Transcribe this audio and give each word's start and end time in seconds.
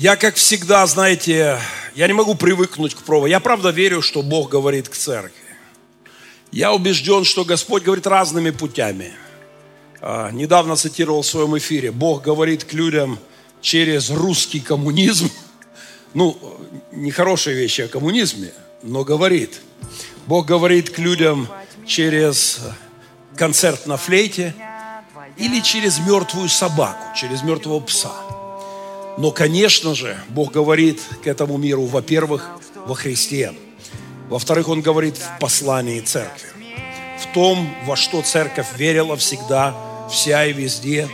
Я, 0.00 0.16
как 0.16 0.36
всегда, 0.36 0.86
знаете, 0.86 1.60
я 1.94 2.06
не 2.06 2.14
могу 2.14 2.34
привыкнуть 2.34 2.94
к 2.94 3.02
проповеди. 3.02 3.32
Я 3.32 3.38
правда 3.40 3.68
верю, 3.68 4.00
что 4.00 4.22
Бог 4.22 4.48
говорит 4.48 4.88
к 4.88 4.96
церкви. 4.96 5.34
Я 6.50 6.72
убежден, 6.72 7.24
что 7.24 7.44
Господь 7.44 7.82
говорит 7.82 8.06
разными 8.06 8.48
путями. 8.48 9.12
А, 10.00 10.30
недавно 10.30 10.76
цитировал 10.76 11.20
в 11.20 11.26
своем 11.26 11.58
эфире. 11.58 11.92
Бог 11.92 12.22
говорит 12.22 12.64
к 12.64 12.72
людям 12.72 13.18
через 13.60 14.08
русский 14.08 14.60
коммунизм. 14.60 15.30
Ну, 16.14 16.36
нехорошие 16.90 17.54
вещи 17.54 17.82
о 17.82 17.88
коммунизме, 17.88 18.52
но 18.82 19.04
говорит. 19.04 19.60
Бог 20.26 20.44
говорит 20.46 20.90
к 20.90 20.98
людям 20.98 21.46
через 21.86 22.58
концерт 23.36 23.86
на 23.86 23.96
флейте 23.96 24.54
или 25.36 25.60
через 25.60 26.00
мертвую 26.00 26.48
собаку, 26.48 27.14
через 27.14 27.42
мертвого 27.42 27.78
пса. 27.78 28.39
Но, 29.20 29.32
конечно 29.32 29.94
же, 29.94 30.16
Бог 30.30 30.50
говорит 30.50 30.98
к 31.22 31.26
этому 31.26 31.58
миру, 31.58 31.84
во-первых, 31.84 32.48
во 32.86 32.94
Христе. 32.94 33.52
Во-вторых, 34.30 34.68
Он 34.68 34.80
говорит 34.80 35.18
в 35.18 35.38
послании 35.38 36.00
церкви. 36.00 36.48
В 37.20 37.34
том, 37.34 37.70
во 37.84 37.96
что 37.96 38.22
церковь 38.22 38.68
верила 38.78 39.18
всегда, 39.18 39.74
вся 40.10 40.46
и 40.46 40.54
везде, 40.54 41.06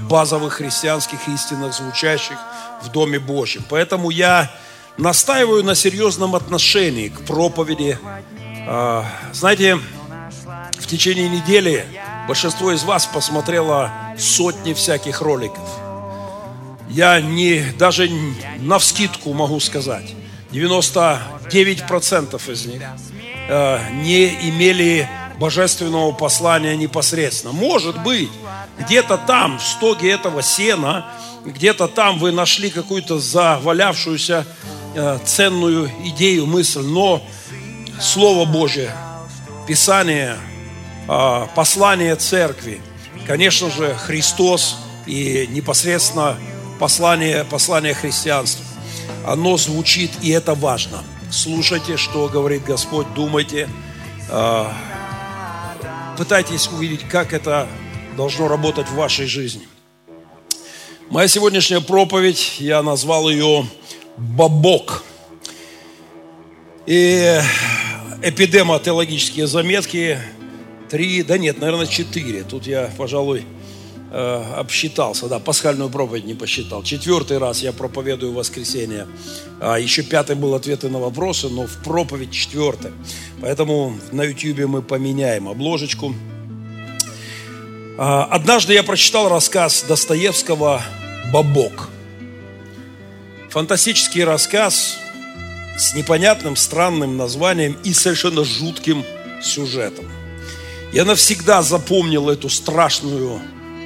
в 0.00 0.08
базовых 0.08 0.54
христианских 0.54 1.28
истинах, 1.28 1.74
звучащих 1.74 2.36
в 2.82 2.90
Доме 2.90 3.20
Божьем. 3.20 3.64
Поэтому 3.70 4.10
я 4.10 4.50
настаиваю 4.98 5.62
на 5.62 5.76
серьезном 5.76 6.34
отношении 6.34 7.08
к 7.08 7.20
проповеди. 7.20 7.96
А, 8.66 9.06
знаете, 9.32 9.78
в 10.80 10.88
течение 10.88 11.28
недели 11.28 11.86
большинство 12.26 12.72
из 12.72 12.82
вас 12.82 13.06
посмотрело 13.06 13.92
сотни 14.18 14.72
всяких 14.72 15.20
роликов. 15.20 15.83
Я 16.88 17.20
не, 17.20 17.64
даже 17.78 18.10
на 18.58 18.78
вскидку 18.78 19.32
могу 19.32 19.60
сказать, 19.60 20.14
99% 20.52 22.52
из 22.52 22.66
них 22.66 22.82
э, 23.48 23.78
не 24.02 24.26
имели 24.50 25.08
божественного 25.38 26.12
послания 26.12 26.76
непосредственно. 26.76 27.52
Может 27.52 28.02
быть, 28.02 28.30
где-то 28.78 29.18
там, 29.18 29.58
в 29.58 29.62
стоге 29.62 30.12
этого 30.12 30.42
сена, 30.42 31.06
где-то 31.44 31.88
там 31.88 32.18
вы 32.18 32.32
нашли 32.32 32.70
какую-то 32.70 33.18
завалявшуюся 33.18 34.46
э, 34.94 35.18
ценную 35.24 35.90
идею, 36.04 36.46
мысль, 36.46 36.82
но 36.82 37.22
Слово 38.00 38.44
Божье, 38.44 38.94
Писание, 39.66 40.36
э, 41.08 41.46
послание 41.54 42.16
церкви, 42.16 42.80
конечно 43.26 43.70
же, 43.70 43.94
Христос 43.94 44.76
и 45.06 45.46
непосредственно 45.50 46.36
послание, 46.84 47.46
послание 47.46 47.94
христианства, 47.94 48.62
оно 49.26 49.56
звучит, 49.56 50.10
и 50.20 50.28
это 50.28 50.54
важно. 50.54 51.02
Слушайте, 51.30 51.96
что 51.96 52.28
говорит 52.28 52.62
Господь, 52.64 53.06
думайте, 53.14 53.70
э, 54.28 54.66
пытайтесь 56.18 56.68
увидеть, 56.68 57.08
как 57.08 57.32
это 57.32 57.66
должно 58.18 58.48
работать 58.48 58.86
в 58.86 58.96
вашей 58.96 59.24
жизни. 59.24 59.66
Моя 61.08 61.26
сегодняшняя 61.26 61.80
проповедь, 61.80 62.56
я 62.58 62.82
назвал 62.82 63.30
ее 63.30 63.66
«Бабок». 64.18 65.04
И 66.84 67.40
эпидема 68.22 68.78
теологические 68.78 69.46
заметки 69.46 70.18
три, 70.90 71.22
да 71.22 71.38
нет, 71.38 71.58
наверное, 71.58 71.86
четыре. 71.86 72.42
Тут 72.42 72.66
я, 72.66 72.90
пожалуй, 72.98 73.46
э, 74.14 74.54
обсчитался, 74.56 75.26
да, 75.26 75.40
пасхальную 75.40 75.90
проповедь 75.90 76.24
не 76.24 76.34
посчитал. 76.34 76.82
Четвертый 76.82 77.38
раз 77.38 77.62
я 77.62 77.72
проповедую 77.72 78.32
воскресенье. 78.32 79.08
А 79.60 79.78
еще 79.78 80.02
пятый 80.02 80.36
был 80.36 80.54
ответы 80.54 80.88
на 80.88 81.00
вопросы, 81.00 81.48
но 81.48 81.66
в 81.66 81.82
проповедь 81.82 82.30
четвертый. 82.30 82.92
Поэтому 83.40 83.98
на 84.12 84.22
YouTube 84.22 84.66
мы 84.66 84.82
поменяем 84.82 85.48
обложечку. 85.48 86.14
А, 87.98 88.24
однажды 88.24 88.74
я 88.74 88.84
прочитал 88.84 89.28
рассказ 89.28 89.84
Достоевского 89.88 90.82
«Бабок». 91.32 91.88
Фантастический 93.50 94.24
рассказ 94.24 94.98
с 95.76 95.94
непонятным, 95.94 96.54
странным 96.56 97.16
названием 97.16 97.76
и 97.82 97.92
совершенно 97.92 98.44
жутким 98.44 99.04
сюжетом. 99.42 100.04
Я 100.92 101.04
навсегда 101.04 101.62
запомнил 101.62 102.30
эту 102.30 102.48
страшную 102.48 103.40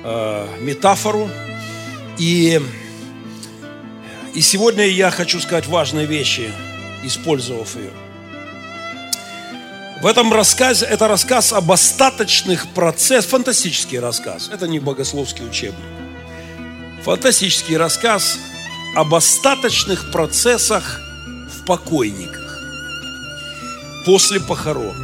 э, 0.04 0.59
метафору. 0.60 1.28
И, 2.19 2.60
и 4.34 4.41
сегодня 4.41 4.86
я 4.86 5.10
хочу 5.10 5.41
сказать 5.41 5.66
важные 5.66 6.06
вещи, 6.06 6.50
использовав 7.04 7.76
ее. 7.76 7.91
В 10.00 10.06
этом 10.06 10.32
рассказе, 10.32 10.87
это 10.87 11.08
рассказ 11.08 11.53
об 11.53 11.72
остаточных 11.72 12.69
процессах, 12.69 13.31
фантастический 13.31 13.98
рассказ, 13.98 14.48
это 14.53 14.69
не 14.69 14.78
богословский 14.78 15.44
учебник. 15.44 15.78
Фантастический 17.04 17.76
рассказ 17.76 18.38
об 18.94 19.14
остаточных 19.14 20.12
процессах 20.12 21.00
в 21.53 21.64
покойниках 21.64 22.48
после 24.04 24.41
похорон, 24.41 24.97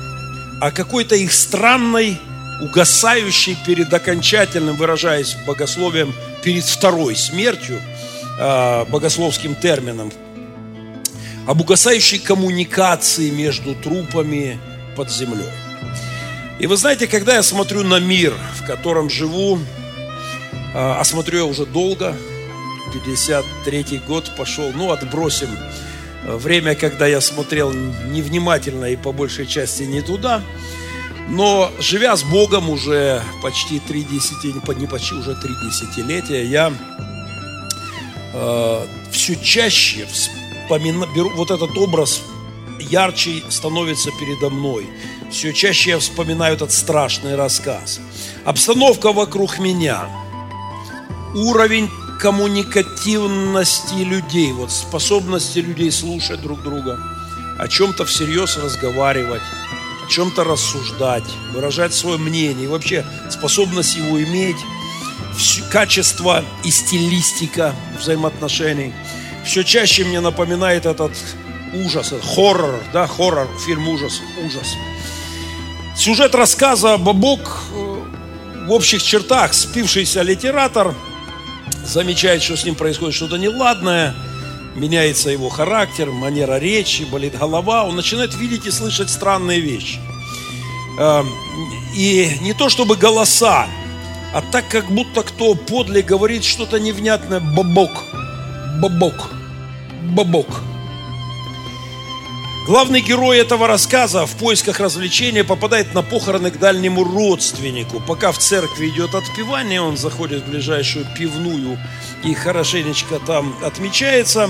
о 0.61 0.71
какой-то 0.71 1.15
их 1.15 1.33
странной, 1.33 2.19
угасающей 2.61 3.57
перед 3.67 3.93
окончательным, 3.93 4.77
выражаясь 4.77 5.37
богословием, 5.47 6.15
перед 6.43 6.65
второй 6.65 7.17
смертью, 7.17 7.81
а, 8.39 8.85
богословским 8.87 9.55
термином, 9.55 10.13
об 11.47 11.61
угасающей 11.61 12.19
коммуникации 12.19 13.31
между 13.31 13.75
трупами 13.75 14.59
под 14.97 15.11
землей. 15.11 15.51
И 16.59 16.67
вы 16.67 16.77
знаете, 16.77 17.07
когда 17.07 17.35
я 17.35 17.43
смотрю 17.43 17.83
на 17.83 17.99
мир, 17.99 18.35
в 18.55 18.67
котором 18.67 19.11
живу, 19.11 19.59
а, 20.75 20.99
а 21.01 21.05
смотрю 21.05 21.39
я 21.39 21.45
уже 21.45 21.67
долго, 21.67 22.17
53 22.93 24.01
год 24.07 24.31
пошел, 24.37 24.71
ну, 24.75 24.93
отбросим 24.93 25.49
время, 26.27 26.75
когда 26.75 27.07
я 27.07 27.21
смотрел 27.21 27.73
невнимательно 27.73 28.87
и 28.87 28.97
по 28.97 29.13
большей 29.13 29.47
части 29.47 29.83
не 29.83 30.01
туда, 30.01 30.43
но 31.29 31.71
живя 31.79 32.17
с 32.17 32.23
Богом 32.23 32.71
уже 32.71 33.23
почти 33.43 33.81
три 33.81 34.03
десятилетия, 34.03 34.75
не 34.77 34.87
почти, 34.87 35.15
уже 35.15 35.35
три 35.35 35.55
десятилетия, 35.65 36.45
я 36.45 36.73
э, 38.33 38.87
все 39.11 39.37
чаще 39.37 40.07
вспоминаю, 40.07 41.11
беру 41.15 41.31
вот 41.31 41.51
этот 41.51 41.77
образ 41.79 42.23
ярче 42.79 43.43
становится 43.49 44.11
передо 44.21 44.51
мной. 44.51 44.87
Все 45.31 45.53
чаще 45.53 45.91
я 45.91 45.99
вспоминаю 45.99 46.55
этот 46.55 46.73
страшный 46.73 47.35
рассказ. 47.35 48.01
Обстановка 48.45 49.13
вокруг 49.13 49.59
меня, 49.59 50.09
уровень 51.35 51.91
коммуникативности 52.21 53.95
людей, 53.95 54.53
вот 54.53 54.71
способности 54.71 55.59
людей 55.59 55.91
слушать 55.91 56.41
друг 56.41 56.63
друга, 56.63 56.99
о 57.59 57.69
чем-то 57.69 58.05
всерьез 58.05 58.57
разговаривать, 58.57 59.43
о 60.05 60.11
чем-то 60.11 60.45
рассуждать, 60.45 61.25
выражать 61.53 61.95
свое 61.95 62.19
мнение, 62.19 62.65
и 62.65 62.69
вообще 62.69 63.05
способность 63.31 63.97
его 63.97 64.23
иметь, 64.23 64.57
качество 65.71 66.45
и 66.63 66.71
стилистика 66.71 67.75
взаимоотношений. 67.99 68.93
Все 69.45 69.63
чаще 69.65 70.05
мне 70.05 70.21
напоминает 70.21 70.87
этот 70.87 71.13
ужас, 71.73 72.13
хоррор, 72.35 72.81
да, 72.93 73.07
хоррор, 73.07 73.49
фильм 73.65 73.89
ужас, 73.89 74.21
ужас. 74.45 74.75
Сюжет 75.97 76.35
рассказа 76.35 76.97
Бабок 76.97 77.63
э, 77.73 77.95
в 78.67 78.73
общих 78.73 79.03
чертах 79.03 79.55
спившийся 79.55 80.23
литератор 80.23 80.95
замечает, 81.85 82.43
что 82.43 82.57
с 82.57 82.65
ним 82.65 82.75
происходит 82.75 83.15
что-то 83.15 83.37
неладное, 83.37 84.15
меняется 84.75 85.31
его 85.31 85.49
характер, 85.49 86.11
манера 86.11 86.59
речи, 86.59 87.03
болит 87.05 87.39
голова, 87.39 87.85
он 87.85 87.97
начинает 87.97 88.35
видеть 88.35 88.67
и 88.67 88.71
слышать 88.71 89.11
странные 89.11 89.61
вещи. 89.61 89.99
Эм, 90.99 91.29
и 91.97 92.39
не 92.41 92.53
то 92.53 92.69
чтобы 92.69 92.97
голоса, 92.97 93.67
а 94.33 94.43
так 94.53 94.69
как 94.69 94.91
будто 94.91 95.23
кто 95.23 95.55
подле 95.55 96.03
говорит 96.03 96.45
что-то 96.45 96.81
невнятное, 96.81 97.41
бабок, 97.41 98.05
бабок, 98.81 99.31
бабок. 100.03 100.49
Главный 102.65 103.03
герой 103.03 103.37
этого 103.39 103.67
рассказа 103.67 104.25
в 104.25 104.37
поисках 104.37 104.81
развлечения 104.81 105.45
попадает 105.45 105.93
на 105.93 106.01
похороны 106.01 106.51
к 106.51 106.59
дальнему 106.59 107.05
родственнику. 107.05 108.01
Пока 108.01 108.33
в 108.33 108.39
церкви 108.39 108.89
идет 108.89 109.15
отпевание, 109.15 109.83
он 109.83 109.99
заходит 109.99 110.45
в 110.45 110.51
ближайшую 110.51 111.05
пивную 111.15 111.79
и 112.23 112.33
хорошенечко 112.33 113.19
там 113.19 113.55
отмечается. 113.63 114.49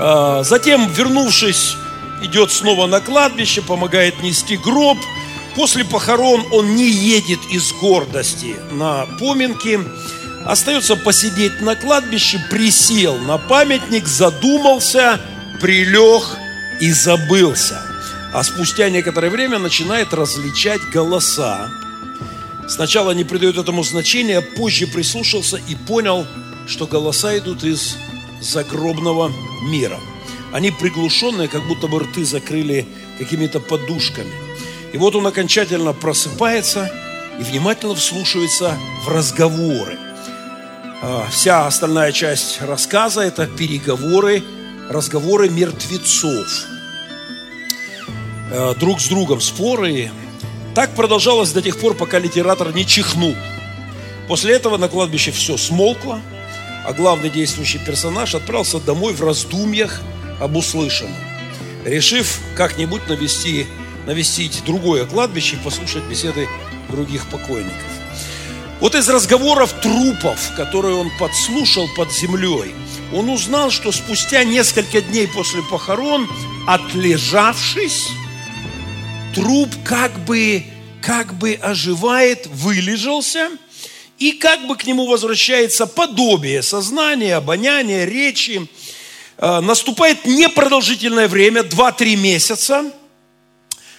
А, 0.00 0.42
затем, 0.42 0.90
вернувшись, 0.90 1.76
идет 2.24 2.50
снова 2.50 2.88
на 2.88 3.00
кладбище, 3.00 3.62
помогает 3.62 4.20
нести 4.20 4.56
гроб. 4.56 4.98
После 5.54 5.84
похорон 5.84 6.44
он 6.50 6.74
не 6.74 6.90
едет 6.90 7.38
из 7.52 7.72
гордости 7.72 8.56
на 8.72 9.06
поминки, 9.20 9.78
Остается 10.44 10.96
посидеть 10.96 11.62
на 11.62 11.74
кладбище, 11.74 12.38
присел 12.50 13.16
на 13.16 13.38
памятник, 13.38 14.06
задумался, 14.06 15.18
прилег 15.58 16.36
и 16.80 16.92
забылся. 16.92 17.82
А 18.32 18.42
спустя 18.42 18.90
некоторое 18.90 19.30
время 19.30 19.58
начинает 19.58 20.12
различать 20.12 20.80
голоса. 20.92 21.70
Сначала 22.68 23.12
не 23.12 23.24
придает 23.24 23.58
этому 23.58 23.84
значения, 23.84 24.40
позже 24.40 24.86
прислушался 24.86 25.60
и 25.68 25.74
понял, 25.74 26.26
что 26.66 26.86
голоса 26.86 27.36
идут 27.38 27.62
из 27.62 27.96
загробного 28.40 29.32
мира. 29.62 30.00
Они 30.52 30.70
приглушенные, 30.70 31.48
как 31.48 31.66
будто 31.66 31.86
бы 31.86 32.00
рты 32.00 32.24
закрыли 32.24 32.86
какими-то 33.18 33.60
подушками. 33.60 34.32
И 34.92 34.98
вот 34.98 35.14
он 35.16 35.26
окончательно 35.26 35.92
просыпается 35.92 36.90
и 37.38 37.42
внимательно 37.42 37.94
вслушивается 37.94 38.78
в 39.04 39.08
разговоры. 39.08 39.98
А, 41.02 41.26
вся 41.30 41.66
остальная 41.66 42.12
часть 42.12 42.60
рассказа– 42.62 43.20
это 43.22 43.46
переговоры, 43.46 44.42
разговоры 44.88 45.48
мертвецов. 45.48 46.66
А, 48.50 48.74
друг 48.74 49.00
с 49.00 49.08
другом 49.08 49.40
споры. 49.40 50.10
Так 50.74 50.94
продолжалось 50.94 51.52
до 51.52 51.62
тех 51.62 51.78
пор, 51.78 51.94
пока 51.94 52.18
литератор 52.18 52.74
не 52.74 52.86
чихнул. 52.86 53.34
После 54.28 54.54
этого 54.54 54.76
на 54.76 54.88
кладбище 54.88 55.30
все 55.30 55.56
смолкло, 55.56 56.20
а 56.84 56.92
главный 56.92 57.30
действующий 57.30 57.78
персонаж 57.78 58.34
отправился 58.34 58.80
домой 58.80 59.12
в 59.12 59.22
раздумьях 59.22 60.00
об 60.40 60.56
услышанном, 60.56 61.14
решив 61.84 62.40
как-нибудь 62.56 63.08
навести, 63.08 63.66
навестить 64.06 64.62
другое 64.64 65.04
кладбище 65.04 65.56
и 65.56 65.64
послушать 65.64 66.04
беседы 66.04 66.48
других 66.88 67.26
покойников. 67.26 67.74
Вот 68.80 68.94
из 68.94 69.08
разговоров 69.08 69.72
трупов, 69.80 70.52
которые 70.56 70.96
он 70.96 71.10
подслушал 71.18 71.88
под 71.96 72.12
землей, 72.12 72.74
он 73.14 73.30
узнал, 73.30 73.70
что 73.70 73.92
спустя 73.92 74.44
несколько 74.44 75.00
дней 75.00 75.28
после 75.28 75.62
похорон, 75.62 76.28
отлежавшись, 76.66 78.08
труп 79.34 79.70
как 79.84 80.12
бы, 80.24 80.64
как 81.00 81.34
бы 81.34 81.54
оживает, 81.54 82.46
вылежался– 82.46 83.50
и 84.18 84.32
как 84.32 84.66
бы 84.66 84.76
к 84.76 84.86
нему 84.86 85.06
возвращается 85.06 85.86
подобие 85.86 86.62
сознания, 86.62 87.36
обоняния, 87.36 88.04
речи. 88.04 88.68
А, 89.36 89.60
наступает 89.60 90.24
непродолжительное 90.24 91.28
время, 91.28 91.62
2-3 91.62 92.16
месяца, 92.16 92.92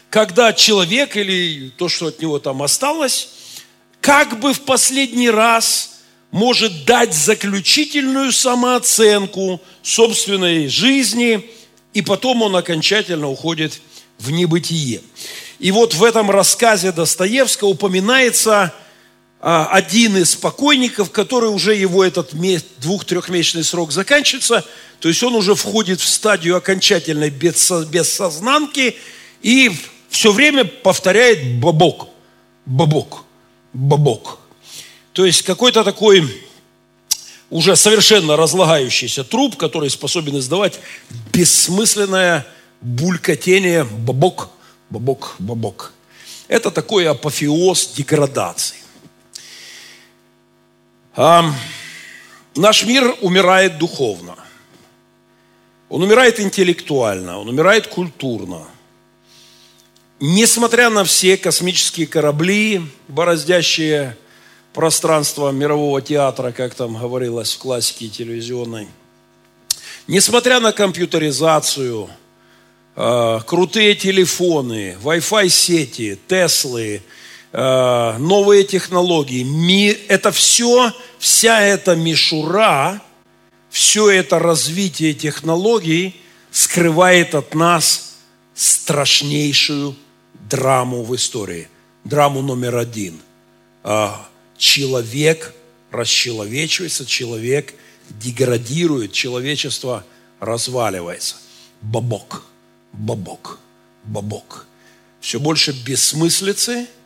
когда 0.09 0.53
человек 0.53 1.17
или 1.17 1.69
то, 1.77 1.89
что 1.89 2.07
от 2.07 2.21
него 2.21 2.39
там 2.39 2.63
осталось, 2.63 3.29
как 3.99 4.39
бы 4.39 4.53
в 4.53 4.61
последний 4.61 5.29
раз 5.29 5.94
может 6.35 6.83
дать 6.83 7.13
заключительную 7.13 8.33
самооценку 8.33 9.61
собственной 9.81 10.67
жизни, 10.67 11.49
и 11.93 12.01
потом 12.01 12.41
он 12.41 12.57
окончательно 12.57 13.29
уходит 13.29 13.79
в 14.19 14.31
небытие. 14.31 15.01
И 15.59 15.71
вот 15.71 15.93
в 15.93 16.03
этом 16.03 16.29
рассказе 16.29 16.91
Достоевского 16.91 17.69
упоминается– 17.69 18.73
а, 19.47 19.67
один 19.67 20.17
из 20.17 20.35
покойников, 20.35 21.11
который 21.11 21.51
уже 21.51 21.75
его 21.75 22.03
этот 22.03 22.31
двух-трехмесячный 22.79 23.63
срок 23.63 23.91
заканчивается, 23.91 24.65
то 24.99 25.07
есть 25.07 25.21
он 25.21 25.35
уже 25.35 25.53
входит 25.53 26.01
в 26.01 26.07
стадию 26.07 26.55
окончательной 26.57 27.29
бессознанки 27.29 28.95
и 29.43 29.71
все 30.09 30.31
время 30.31 30.65
повторяет 30.65 31.59
бабок, 31.59 32.07
бабок, 32.65 33.23
бабок. 33.71 34.39
То 35.15 35.25
есть 35.25 35.43
какой-то 35.43 35.85
такой 35.85 36.29
уже 37.49 37.77
совершенно 37.77 38.35
разлагающийся 38.35 39.23
труп, 39.23 39.55
который 39.55 39.89
способен 39.89 40.37
издавать 40.39 40.81
бессмысленное 41.31 42.45
булькотение 42.81 43.85
бабок, 43.85 44.49
бабок, 44.89 45.37
бабок. 45.39 45.93
Это 46.49 46.69
такой 46.69 47.07
апофеоз 47.07 47.93
деградации. 47.93 48.75
Наш 51.15 52.83
мир 52.83 53.15
умирает 53.21 53.77
духовно. 53.77 54.35
Он 55.87 56.03
умирает 56.03 56.41
интеллектуально, 56.41 57.39
он 57.39 57.47
умирает 57.47 57.87
культурно. 57.87 58.67
Несмотря 60.19 60.89
на 60.89 61.05
все 61.05 61.37
космические 61.37 62.05
корабли, 62.05 62.81
бороздящие 63.07 64.17
пространство 64.75 65.49
мирового 65.49 66.01
театра, 66.01 66.51
как 66.51 66.75
там 66.75 66.95
говорилось 66.95 67.55
в 67.55 67.57
классике 67.57 68.09
телевизионной, 68.09 68.87
несмотря 70.07 70.59
на 70.59 70.71
компьютеризацию, 70.71 72.09
а, 72.95 73.39
крутые 73.39 73.95
телефоны, 73.95 74.95
Wi-Fi 75.01 75.49
сети, 75.49 76.19
Теслы– 76.27 77.01
Э, 77.57 78.17
новые 78.17 78.65
технологии. 78.65 79.93
Это 80.09 80.33
все, 80.33 80.91
вся 81.19 81.61
эта 81.61 81.95
мишура, 81.95 83.01
все 83.69 84.09
это 84.09 84.39
развитие 84.39 85.13
технологий 85.13 86.19
скрывает 86.51 87.33
от 87.33 87.55
нас 87.55 88.17
страшнейшую 88.55 89.95
драму 90.33 91.03
в 91.05 91.15
истории. 91.15 91.69
Драму 92.03 92.41
номер 92.41 92.75
один. 92.75 93.21
Э, 94.55 94.59
человек 94.59 95.53
расчеловечивается, 95.91 97.05
человек 97.05 97.73
деградирует, 98.09 99.11
человечество 99.11 100.05
разваливается. 100.39 101.35
Бабок, 101.81 102.43
бабок, 102.91 103.59
бабок. 104.03 104.67
Все 105.21 105.39
больше 105.39 105.71
бессмыслицы– 105.71 106.87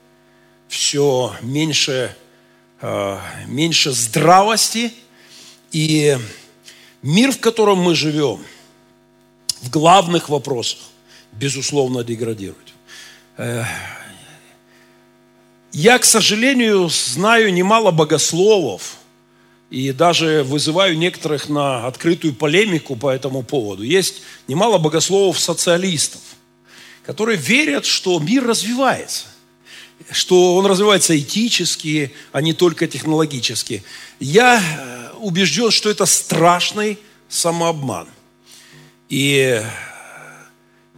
все 0.70 1.36
меньше, 1.42 2.16
э, 2.82 3.20
меньше 3.48 3.92
здравости. 3.92 4.94
И 5.72 6.18
мир, 7.02 7.32
в 7.32 7.40
котором 7.40 7.80
мы 7.80 7.96
живем, 7.96 8.46
в 9.62 9.70
главных 9.70 10.30
вопросах, 10.30 10.80
безусловно, 11.34 12.04
деградирует. 12.04 12.74
Я, 15.72 16.00
к 16.00 16.06
сожалению, 16.06 16.90
знаю 16.90 17.54
немало 17.54 17.92
богословов, 17.92 18.98
и 19.70 19.92
даже 19.92 20.44
вызываю 20.44 20.98
некоторых 20.98 21.48
на 21.48 21.86
открытую 21.86 22.34
полемику 22.34 22.96
по 22.96 23.10
этому 23.10 23.44
поводу. 23.44 23.84
Есть 23.84 24.24
немало 24.48 24.80
богословов-социалистов, 24.80 26.22
которые 27.04 27.38
верят, 27.38 27.86
что 27.86 28.20
мир 28.20 28.46
развивается– 28.46 29.26
что 30.12 30.56
он 30.56 30.66
развивается 30.66 31.18
этически, 31.18 32.14
а 32.32 32.42
не 32.42 32.54
только 32.54 32.88
технологически. 32.88 33.84
Я 34.20 34.60
э, 34.62 35.18
убежден, 35.18 35.72
что 35.72 35.90
это 35.90 36.06
страшный 36.06 36.98
самообман. 37.28 38.08
И 39.10 39.62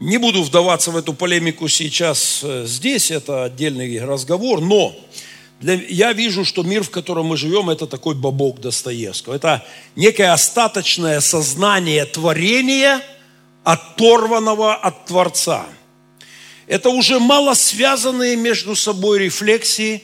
не 0.02 0.18
буду 0.18 0.44
вдаваться 0.44 0.92
в 0.92 0.98
эту 0.98 1.14
полемику 1.14 1.70
сейчас 1.70 2.42
э, 2.44 2.66
здесь, 2.68 3.10
это 3.12 3.46
отдельный 3.46 4.04
разговор, 4.04 4.60
но 4.60 4.94
для, 5.62 5.76
я 5.76 6.12
вижу, 6.12 6.44
что 6.44 6.64
мир, 6.64 6.84
в 6.84 6.90
котором 6.90 7.28
мы 7.28 7.38
живем, 7.38 7.70
это 7.70 7.88
такой 7.88 8.16
бабок 8.16 8.60
Достоевского. 8.60 9.36
Это 9.36 9.66
некое 9.96 10.34
остаточное 10.34 11.22
сознание 11.22 12.06
творения, 12.06 13.02
оторванного 13.64 14.76
от 14.76 15.06
Творца– 15.06 15.66
это 16.72 16.88
уже 16.88 17.20
мало 17.20 17.54
связанные 17.54 18.38
между 18.38 18.78
собой 18.78 19.20
рефлексии, 19.20 19.96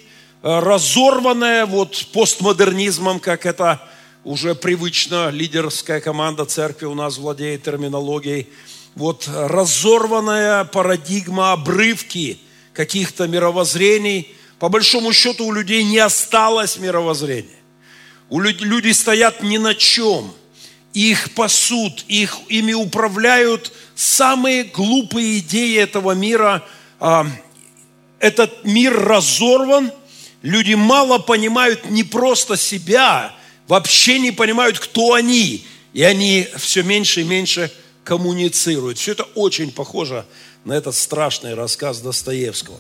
э, 0.44 0.60
разорванная 0.60 1.66
вот 1.66 2.08
постмодернизмом, 2.12 3.22
как 3.22 3.46
это 3.46 3.82
уже 4.26 4.54
привычно, 4.54 5.30
лидерская 5.30 6.02
команда 6.02 6.44
церкви 6.44 6.86
у 6.86 6.94
нас 6.94 7.18
владеет 7.18 7.64
терминологией, 7.64 8.48
вот 8.98 9.30
разорванная 9.32 10.64
парадигма 10.64 11.52
обрывки 11.52 12.40
каких-то 12.74 13.28
мировоззрений. 13.28 14.36
По 14.58 14.70
большому 14.70 15.14
счету 15.14 15.46
у 15.46 15.52
людей 15.52 15.84
не 15.84 16.00
осталось 16.00 16.78
мировоззрения. 16.78 17.60
У 18.30 18.40
людей, 18.40 18.66
люди 18.66 18.92
стоят 18.92 19.44
ни 19.44 19.58
на 19.58 19.76
чем. 19.76 20.34
Их 20.94 21.32
пасут, 21.36 22.06
их, 22.08 22.40
ими 22.50 22.74
управляют 22.74 23.72
самые 23.94 24.64
глупые 24.64 25.40
идеи 25.40 25.78
этого 25.78 26.14
мира. 26.14 26.66
А, 27.00 27.28
этот 28.18 28.66
мир 28.66 29.00
разорван, 29.00 29.92
люди 30.42 30.74
мало 30.74 31.20
понимают 31.20 31.88
не 31.92 32.04
просто 32.04 32.58
себя, 32.58 33.32
вообще 33.68 34.18
не 34.18 34.32
понимают, 34.32 34.80
кто 34.80 35.14
они. 35.14 35.68
И 35.94 36.02
они 36.02 36.48
все 36.58 36.82
меньше 36.82 37.22
и 37.22 37.26
меньше 37.26 37.72
коммуницируют. 38.08 38.98
Все 38.98 39.12
это 39.12 39.26
очень 39.36 39.70
похоже 39.70 40.26
на 40.64 40.72
этот 40.72 40.96
страшный 40.96 41.56
рассказ 41.56 42.00
Достоевского. 42.00 42.80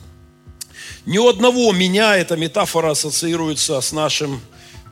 Ни 1.05 1.17
у 1.17 1.27
одного 1.27 1.73
меня 1.73 2.15
эта 2.17 2.37
метафора 2.37 2.91
ассоциируется 2.91 3.81
с 3.81 3.91
нашим 3.91 4.39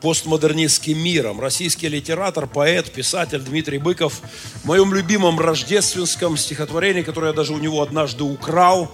постмодернистским 0.00 0.98
миром. 0.98 1.40
Российский 1.40 1.88
литератор, 1.88 2.46
поэт, 2.46 2.92
писатель 2.92 3.40
Дмитрий 3.40 3.78
Быков 3.78 4.20
в 4.62 4.64
моем 4.64 4.92
любимом 4.92 5.38
рождественском 5.38 6.36
стихотворении, 6.36 7.02
которое 7.02 7.28
я 7.28 7.32
даже 7.32 7.52
у 7.52 7.58
него 7.58 7.82
однажды 7.82 8.24
украл, 8.24 8.90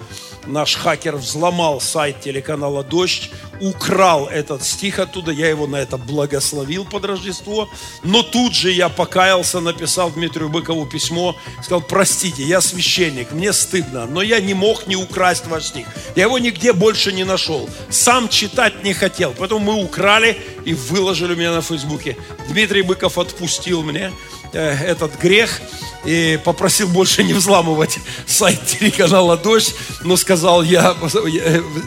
наш 0.47 0.77
хакер 0.77 1.17
взломал 1.17 1.81
сайт 1.81 2.21
телеканала 2.21 2.83
«Дождь», 2.83 3.31
украл 3.61 4.27
этот 4.27 4.65
стих 4.65 4.99
оттуда, 4.99 5.31
я 5.31 5.49
его 5.49 5.67
на 5.67 5.77
это 5.77 5.97
благословил 5.97 6.85
под 6.85 7.05
Рождество, 7.05 7.69
но 8.03 8.23
тут 8.23 8.55
же 8.55 8.73
я 8.73 8.89
покаялся, 8.89 9.61
написал 9.61 10.11
Дмитрию 10.11 10.49
Быкову 10.49 10.87
письмо, 10.87 11.37
сказал, 11.63 11.81
простите, 11.81 12.43
я 12.43 12.61
священник, 12.61 13.31
мне 13.31 13.53
стыдно, 13.53 14.07
но 14.07 14.21
я 14.21 14.41
не 14.41 14.55
мог 14.55 14.89
не 14.89 14.97
украсть 14.97 15.47
ваш 15.47 15.67
стих. 15.67 15.87
Я 16.17 16.25
его 16.25 16.39
нигде 16.39 16.73
больше 16.73 17.13
не 17.13 17.25
нашел, 17.25 17.69
сам 17.89 18.29
читать 18.29 18.83
не 18.83 18.95
хотел, 18.95 19.33
поэтому 19.39 19.61
мы 19.61 19.85
украли 19.85 20.41
и 20.65 20.75
выложили 20.75 21.35
меня 21.35 21.53
на 21.53 21.63
Фейсбуке. 21.63 22.17
Дмитрий 22.49 22.83
Быков 22.83 23.19
отпустил 23.19 23.83
мне, 23.83 24.13
Э, 24.55 24.75
этот 24.75 25.19
грех 25.19 25.63
и 26.05 26.39
попросил 26.45 26.87
больше 26.87 27.25
не 27.25 27.33
взламывать 27.33 27.99
сайт 28.27 28.61
телеканала 28.67 29.39
«Дождь», 29.39 29.75
но 30.03 30.17
сказал 30.17 30.63
я, 30.63 30.95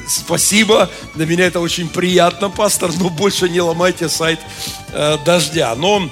спасибо, 0.08 0.90
для 1.14 1.28
меня 1.28 1.46
это 1.46 1.60
очень 1.60 1.88
приятно, 1.90 2.50
пастор, 2.50 2.92
но 2.98 3.10
больше 3.10 3.50
не 3.50 3.62
ломайте 3.62 4.10
сайт 4.10 4.40
э, 4.92 5.20
«Дождя». 5.24 5.76
Но 5.76 6.10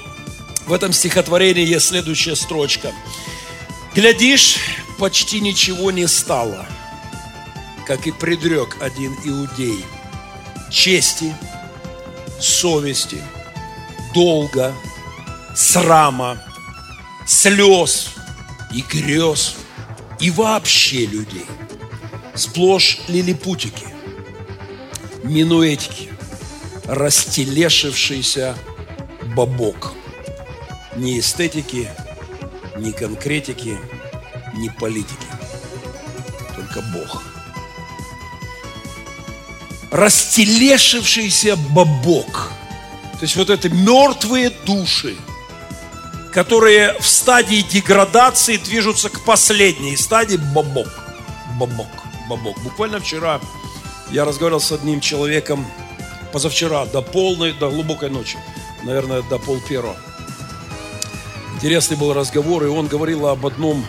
в 0.66 0.72
этом 0.72 0.92
стихотворении 0.92 1.66
есть 1.66 1.88
следующая 1.88 2.36
строчка. 2.36 2.92
«Глядишь, 3.96 4.58
почти 4.98 5.40
ничего 5.40 5.90
не 5.90 6.06
стало, 6.06 6.66
как 7.84 8.06
и 8.06 8.12
предрек 8.12 8.76
один 8.80 9.12
иудей, 9.24 9.84
чести, 10.70 11.34
совести, 12.44 13.22
долга, 14.14 14.74
срама, 15.54 16.38
слез 17.26 18.10
и 18.72 18.82
грез, 18.82 19.56
и 20.20 20.30
вообще 20.30 21.06
людей. 21.06 21.46
Сплошь 22.34 23.00
лилипутики, 23.08 23.86
минуэтики, 25.22 26.10
растелешившийся 26.86 28.56
бабок. 29.36 29.92
Ни 30.96 31.18
эстетики, 31.18 31.88
ни 32.76 32.90
конкретики, 32.90 33.78
ни 34.54 34.68
политики. 34.68 35.26
Только 36.56 36.82
Бог. 36.92 37.33
Растелешившийся 39.94 41.56
бабок. 41.56 42.52
То 43.12 43.20
есть 43.22 43.36
вот 43.36 43.48
это 43.48 43.68
мертвые 43.68 44.50
души– 44.50 45.16
которые 46.34 46.94
в 46.98 47.06
стадии 47.06 47.62
деградации 47.62 48.56
движутся 48.56 49.08
к 49.08 49.20
последней 49.20 49.96
стадии 49.96 50.36
бабок. 50.36 50.88
Бабок, 51.60 51.86
бабок. 52.28 52.60
Буквально 52.64 52.98
вчера 52.98 53.40
я 54.10 54.24
разговаривал 54.24 54.60
с 54.60 54.72
одним 54.72 55.00
человеком, 55.00 55.64
позавчера, 56.32 56.86
до 56.86 57.02
полной, 57.02 57.52
до 57.52 57.70
глубокой 57.70 58.10
ночи, 58.10 58.36
наверное, 58.82 59.22
до 59.22 59.38
пол 59.38 59.60
первого. 59.60 59.96
Интересный 61.54 61.96
был 61.96 62.12
разговор, 62.12 62.64
и 62.64 62.66
он 62.66 62.88
говорил 62.88 63.28
об 63.28 63.46
одном 63.46 63.86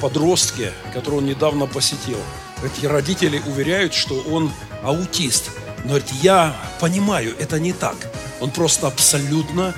подростке, 0.00 0.72
которого 0.94 1.18
он 1.18 1.26
недавно 1.26 1.66
посетил. 1.66 2.18
Эти 2.62 2.86
родители 2.86 3.42
уверяют, 3.44 3.92
что 3.92 4.14
он 4.20 4.52
аутист. 4.82 5.50
Но 5.84 5.90
говорит, 5.90 6.10
я 6.22 6.54
понимаю, 6.80 7.34
это 7.38 7.58
не 7.58 7.72
так. 7.72 7.96
Он 8.40 8.50
просто 8.50 8.86
абсолютно 8.86 9.74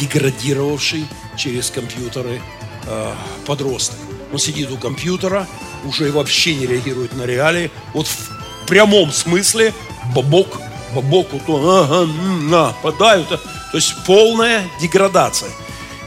деградировавший 0.00 1.06
через 1.36 1.70
компьютеры 1.70 2.40
э, 2.86 3.14
подросток. 3.46 3.98
Он 4.32 4.38
сидит 4.38 4.70
у 4.70 4.76
компьютера, 4.76 5.46
уже 5.84 6.10
вообще 6.10 6.54
не 6.54 6.66
реагирует 6.66 7.14
на 7.14 7.24
реалии. 7.24 7.70
Вот 7.92 8.06
в 8.06 8.66
прямом 8.66 9.12
смысле 9.12 9.72
бабок, 10.14 10.60
бабок, 10.94 11.28
вот 11.32 11.48
он, 11.48 11.84
ага, 11.84 12.06
нападают. 12.42 13.28
То 13.28 13.38
есть 13.78 13.94
полная 14.06 14.64
деградация. 14.80 15.50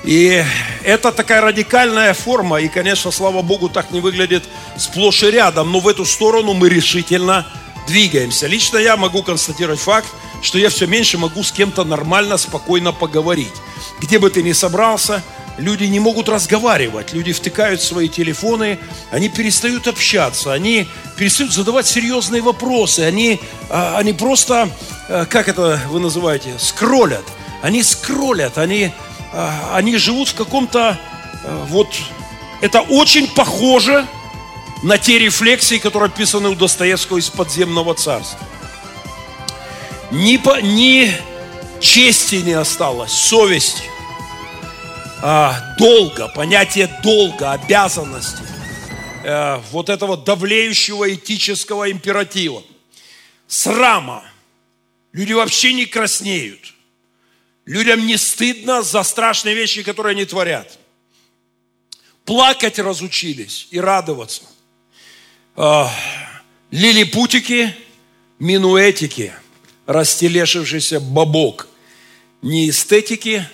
И 0.04 0.44
это 0.84 1.12
такая 1.12 1.42
радикальная 1.42 2.14
форма, 2.14 2.62
и, 2.62 2.70
конечно, 2.70 3.12
слава 3.12 3.42
Богу, 3.42 3.68
так 3.68 3.92
не 3.92 4.00
выглядит 4.00 4.44
сплошь 4.78 5.24
и 5.24 5.32
рядом, 5.32 5.72
но 5.72 5.80
в 5.80 5.88
эту 5.88 6.06
сторону 6.06 6.54
мы 6.54 6.70
решительно 6.70 7.46
двигаемся. 7.88 8.48
Лично 8.48 8.78
я 8.78 8.98
могу 8.98 9.24
констатировать 9.24 9.80
факт, 9.80 10.08
что 10.42 10.60
я 10.60 10.70
все 10.70 10.86
меньше 10.86 11.18
могу 11.18 11.44
с 11.44 11.52
кем-то 11.52 11.84
нормально, 11.84 12.38
спокойно 12.38 12.92
поговорить. 12.92 13.54
Где 14.00 14.20
бы 14.20 14.30
ты 14.30 14.44
ни 14.44 14.52
собрался, 14.52 15.24
люди 15.58 15.86
не 15.86 16.00
могут 16.00 16.30
разговаривать, 16.30 17.14
люди 17.14 17.34
втыкают 17.34 17.82
свои 17.82 18.10
телефоны, 18.10 18.78
они 19.12 19.30
перестают 19.30 19.88
общаться, 19.88 20.54
они 20.54 20.88
перестают 21.16 21.54
задавать 21.54 21.88
серьезные 21.88 22.42
вопросы, 22.42 23.00
они, 23.00 23.40
а, 23.70 23.98
они 23.98 24.14
просто, 24.14 24.70
а, 25.10 25.26
как 25.26 25.48
это 25.48 25.82
вы 25.90 26.00
называете, 26.00 26.54
скроллят. 26.60 27.26
Они 27.64 27.82
скроллят, 27.82 28.60
они, 28.60 28.92
а, 29.34 29.72
они 29.74 29.98
живут 29.98 30.30
в 30.30 30.36
каком-то, 30.36 31.00
вот, 31.70 31.88
это 32.62 32.82
очень 32.82 33.28
похоже 33.28 34.06
на 34.84 34.98
те 34.98 35.20
рефлексии, 35.20 35.78
которые 35.78 36.08
описаны 36.08 36.50
у 36.50 36.56
Достоевского 36.56 37.18
из 37.18 37.30
подземного 37.30 37.96
царства. 37.96 38.40
Ни, 40.12 40.38
по, 40.38 40.62
ни 40.62 41.12
чести 41.80 42.36
не 42.36 42.54
осталось, 42.54 43.12
совести, 43.12 43.84
а, 45.22 45.76
долга, 45.78 46.28
понятие 46.30 46.88
долга, 47.04 47.52
обязанности, 47.54 48.44
а, 49.24 49.62
вот 49.72 49.90
этого 49.90 50.16
давлеющего 50.16 51.14
этического 51.14 51.92
императива, 51.92 52.64
срама. 53.48 54.24
Люди 55.12 55.34
вообще 55.34 55.74
не 55.74 55.86
краснеют. 55.86 56.74
Людям 57.66 58.06
не 58.06 58.16
стыдно 58.16 58.82
за 58.82 59.04
страшные 59.04 59.56
вещи, 59.56 59.84
которые 59.84 60.12
они 60.12 60.26
творят. 60.26 60.78
Плакать 62.24 62.80
разучились 62.80 63.68
и 63.72 63.80
радоваться. 63.80 64.44
А, 65.60 65.92
лилипутики, 66.72 67.76
минуэтики– 68.38 69.34
растелешившийся 69.88 71.00
бабок. 71.00 71.68
Не 72.44 72.70
эстетики, 72.70 73.48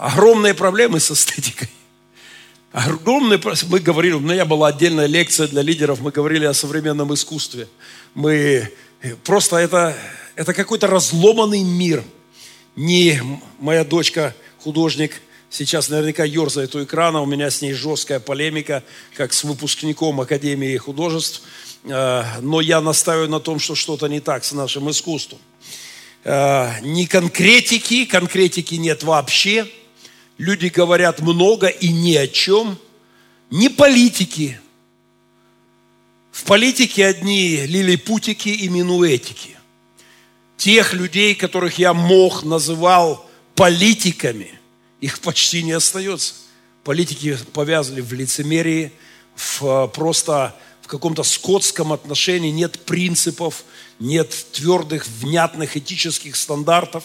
огромные 0.00 0.54
проблемы 0.54 1.00
с 1.00 1.10
эстетикой. 1.10 1.68
Огромные, 2.72 3.40
мы 3.68 3.80
говорили, 3.80 4.14
у 4.14 4.20
меня 4.20 4.44
была 4.44 4.68
отдельная 4.68 5.06
лекция 5.06 5.48
для 5.48 5.62
лидеров, 5.62 6.00
мы 6.00 6.10
говорили 6.10 6.44
о 6.44 6.54
современном 6.54 7.12
искусстве. 7.12 7.68
Мы 8.14 8.72
просто 9.24 9.56
это, 9.56 9.96
это 10.34 10.54
какой-то 10.54 10.86
разломанный 10.86 11.62
мир. 11.62 12.02
Не 12.76 13.20
моя 13.58 13.84
дочка, 13.84 14.34
художник, 14.58 15.20
сейчас 15.50 15.88
наверняка 15.88 16.24
ерзает 16.24 16.74
у 16.74 16.82
экрана, 16.82 17.20
у 17.20 17.26
меня 17.26 17.50
с 17.50 17.62
ней 17.62 17.72
жесткая 17.72 18.20
полемика, 18.20 18.82
как 19.16 19.32
с 19.32 19.44
выпускником 19.44 20.20
Академии 20.20 20.76
художеств– 20.76 21.42
Э, 21.86 22.40
но 22.40 22.60
я 22.60 22.80
настаиваю 22.80 23.28
на 23.28 23.40
том, 23.40 23.58
что 23.58 23.74
что-то 23.74 24.08
не 24.08 24.20
так 24.20 24.44
с 24.44 24.52
нашим 24.52 24.90
искусством. 24.90 25.38
Э, 26.24 26.80
ни 26.82 27.04
конкретики, 27.06 28.04
конкретики 28.04 28.74
нет 28.74 29.02
вообще. 29.02 29.66
Люди 30.38 30.66
говорят 30.66 31.20
много 31.20 31.68
и 31.68 31.92
ни 31.92 32.14
о 32.14 32.26
чем. 32.26 32.78
Ни 33.50 33.68
политики. 33.68 34.60
В 36.32 36.44
политике 36.44 37.06
одни 37.06 37.64
лилипутики 37.66 38.48
и 38.48 38.68
минуэтики. 38.68 39.56
Тех 40.56 40.92
людей, 40.92 41.34
которых 41.34 41.78
я 41.78 41.94
мог, 41.94 42.42
называл 42.42 43.28
политиками, 43.54 44.58
их 45.00 45.20
почти 45.20 45.62
не 45.62 45.72
остается. 45.72 46.34
Политики 46.84 47.38
повязаны 47.52 48.02
в 48.02 48.12
лицемерии, 48.12 48.92
в 49.34 49.62
э, 49.64 49.88
просто 49.88 50.54
в 50.82 50.88
каком-то 50.88 51.24
скотском 51.24 51.92
отношении, 51.92 52.50
нет 52.50 52.78
принципов, 52.78 53.64
нет 53.98 54.30
твердых, 54.52 55.04
внятных 55.08 55.76
этических 55.76 56.36
стандартов. 56.36 57.02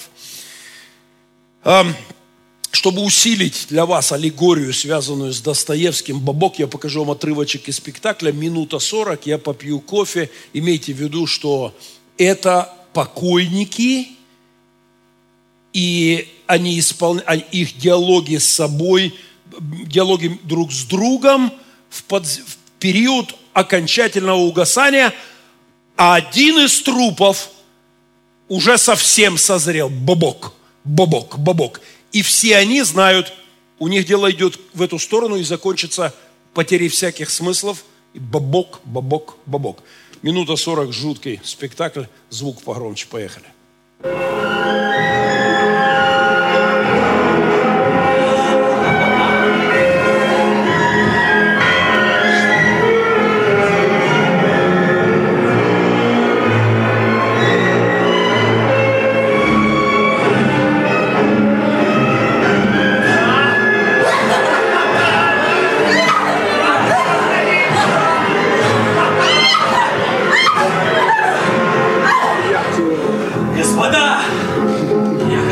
Чтобы 2.72 3.02
усилить 3.02 3.66
для 3.70 3.86
вас 3.86 4.12
аллегорию, 4.12 4.72
связанную 4.72 5.34
с 5.34 5.42
Достоевским, 5.42 6.20
Бабок, 6.20 6.60
я 6.60 6.68
покажу 6.68 7.02
вам 7.02 7.12
отрывочек 7.12 7.68
из 7.68 7.78
спектакля, 7.78 8.32
минута 8.32 8.80
сорок, 8.80 9.26
я 9.26 9.38
попью 9.38 9.80
кофе. 9.80 10.30
Имейте 10.54 10.94
в 10.94 10.98
виду, 10.98 11.28
что 11.28 11.76
это 12.18 12.74
покойники, 12.94 14.10
и 15.74 16.28
они 16.48 16.80
исполняют, 16.80 17.28
а 17.30 17.36
их 17.36 17.78
диалоги 17.78 18.38
с 18.38 18.48
собой, 18.48 19.16
диалоги 19.60 20.40
друг 20.44 20.72
с 20.72 20.84
другом 20.84 21.54
в, 21.90 22.04
под, 22.04 22.26
в 22.26 22.58
период 22.80 23.36
окончательного 23.54 24.38
угасания, 24.38 25.14
а 25.96 26.16
один 26.16 26.60
из 26.60 26.82
трупов 26.82 27.50
уже 28.48 28.78
совсем 28.78 29.38
созрел. 29.38 29.90
Бобок, 29.90 30.54
бобок, 30.84 31.38
бобок. 31.40 31.82
И 32.12 32.22
все 32.22 32.58
они 32.58 32.82
знают, 32.82 33.34
у 33.80 33.88
них 33.88 34.06
дело 34.06 34.30
идет 34.32 34.60
в 34.74 34.82
эту 34.82 35.00
сторону 35.00 35.38
и 35.38 35.44
закончится 35.44 36.14
потерей 36.54 36.90
всяких 36.90 37.30
смыслов. 37.30 37.86
И 38.14 38.20
бобок, 38.20 38.82
бобок, 38.84 39.38
бобок. 39.46 39.80
Минута 40.22 40.56
сорок, 40.56 40.92
жуткий 40.92 41.40
спектакль. 41.44 42.04
Звук 42.30 42.62
погромче, 42.62 43.08
поехали. 43.08 43.46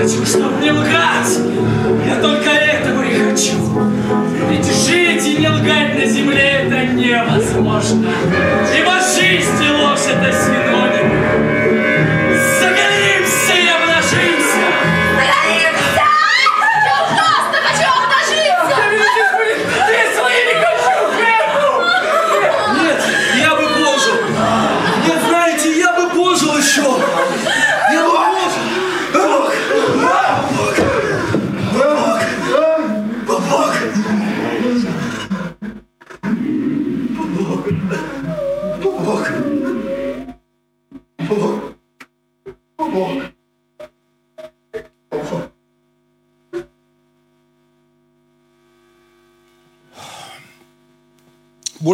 делать, 0.10 0.28
чтоб 0.28 0.52
мне 0.60 0.72
лгать? 0.72 1.40
Я 2.06 2.22
только 2.22 2.50
этого 2.50 3.04
и 3.04 3.14
хочу. 3.14 3.58
Ведь 4.50 4.66
жить 4.66 5.26
и 5.28 5.38
не 5.38 5.48
лгать 5.48 5.98
на 5.98 6.06
земле 6.06 6.66
это 6.66 6.86
невозможно. 6.94 8.10
Ибо 8.78 8.94
жизнь 9.16 9.64
и 9.64 9.70
ложь 9.70 10.00
это 10.08 10.32
сила. 10.32 10.69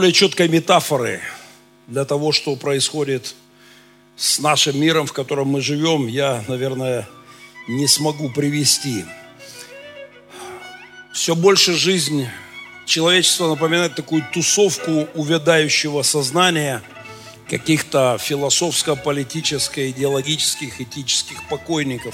Более 0.06 0.14
четкой 0.14 0.50
метафоры 0.50 1.20
для 1.88 2.06
того, 2.06 2.32
что 2.32 2.56
происходит 2.56 3.34
с 4.16 4.38
нашим 4.38 4.80
миром, 4.80 5.08
в 5.08 5.14
котором 5.14 5.48
мы 5.48 5.62
живем, 5.62 6.06
я, 6.06 6.44
наверное, 6.48 7.08
не 7.68 7.88
смогу 7.88 8.30
привести. 8.30 9.04
Все 11.12 11.34
больше 11.34 11.74
жизнь 11.74 12.28
человечества 12.86 13.48
напоминает 13.48 13.96
такую 13.96 14.24
тусовку 14.32 15.08
увядающего 15.16 16.04
сознания, 16.04 16.84
каких-то 17.50 18.20
философско-политических, 18.22 19.90
идеологических, 19.90 20.82
этических 20.82 21.50
покойников. 21.50 22.14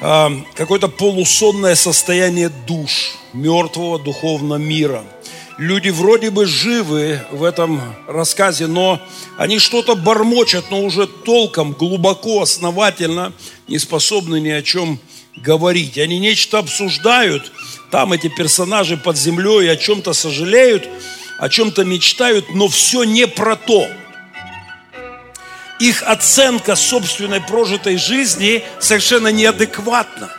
А, 0.00 0.30
какое-то 0.54 0.86
полусонное 0.86 1.74
состояние 1.74 2.48
душ 2.48 3.16
мертвого 3.32 3.98
духовного 3.98 4.58
мира– 4.58 5.02
люди 5.58 5.88
вроде 5.88 6.30
бы 6.30 6.46
живы 6.46 7.20
в 7.30 7.44
этом 7.44 7.80
рассказе, 8.06 8.66
но 8.66 9.00
они 9.38 9.58
что-то 9.58 9.94
бормочат, 9.94 10.70
но 10.70 10.82
уже 10.82 11.06
толком, 11.06 11.72
глубоко, 11.72 12.42
основательно 12.42 13.32
не 13.68 13.78
способны 13.78 14.40
ни 14.40 14.50
о 14.50 14.62
чем 14.62 14.98
говорить. 15.36 15.98
Они 15.98 16.18
нечто 16.18 16.58
обсуждают, 16.58 17.52
там 17.90 18.12
эти 18.12 18.28
персонажи 18.28 18.96
под 18.96 19.16
землей 19.16 19.70
о 19.70 19.76
чем-то 19.76 20.12
сожалеют, 20.12 20.88
о 21.38 21.48
чем-то 21.48 21.84
мечтают, 21.84 22.54
но 22.54 22.68
все 22.68 23.04
не 23.04 23.26
про 23.26 23.56
то. 23.56 23.86
Их 25.78 26.02
оценка 26.02 26.74
собственной 26.74 27.42
прожитой 27.42 27.98
жизни 27.98 28.64
совершенно 28.80 29.28
неадекватна. 29.28 30.30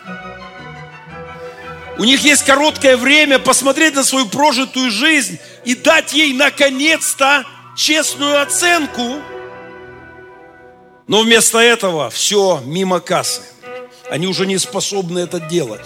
У 2.00 2.04
них 2.04 2.22
есть 2.22 2.44
короткое 2.44 2.96
время 2.96 3.40
посмотреть 3.40 3.96
на 3.96 4.04
свою 4.04 4.28
прожитую 4.28 4.92
жизнь 4.92 5.40
и 5.66 5.74
дать 5.74 6.14
ей 6.14 6.32
наконец-то 6.34 7.44
честную 7.76 8.40
оценку. 8.40 9.16
Но 11.08 11.22
вместо 11.22 11.58
этого 11.58 12.10
все 12.12 12.62
мимо 12.66 13.00
кассы. 13.00 13.42
Они 14.12 14.28
уже 14.28 14.46
не 14.46 14.60
способны 14.60 15.20
это 15.20 15.40
делать. 15.40 15.86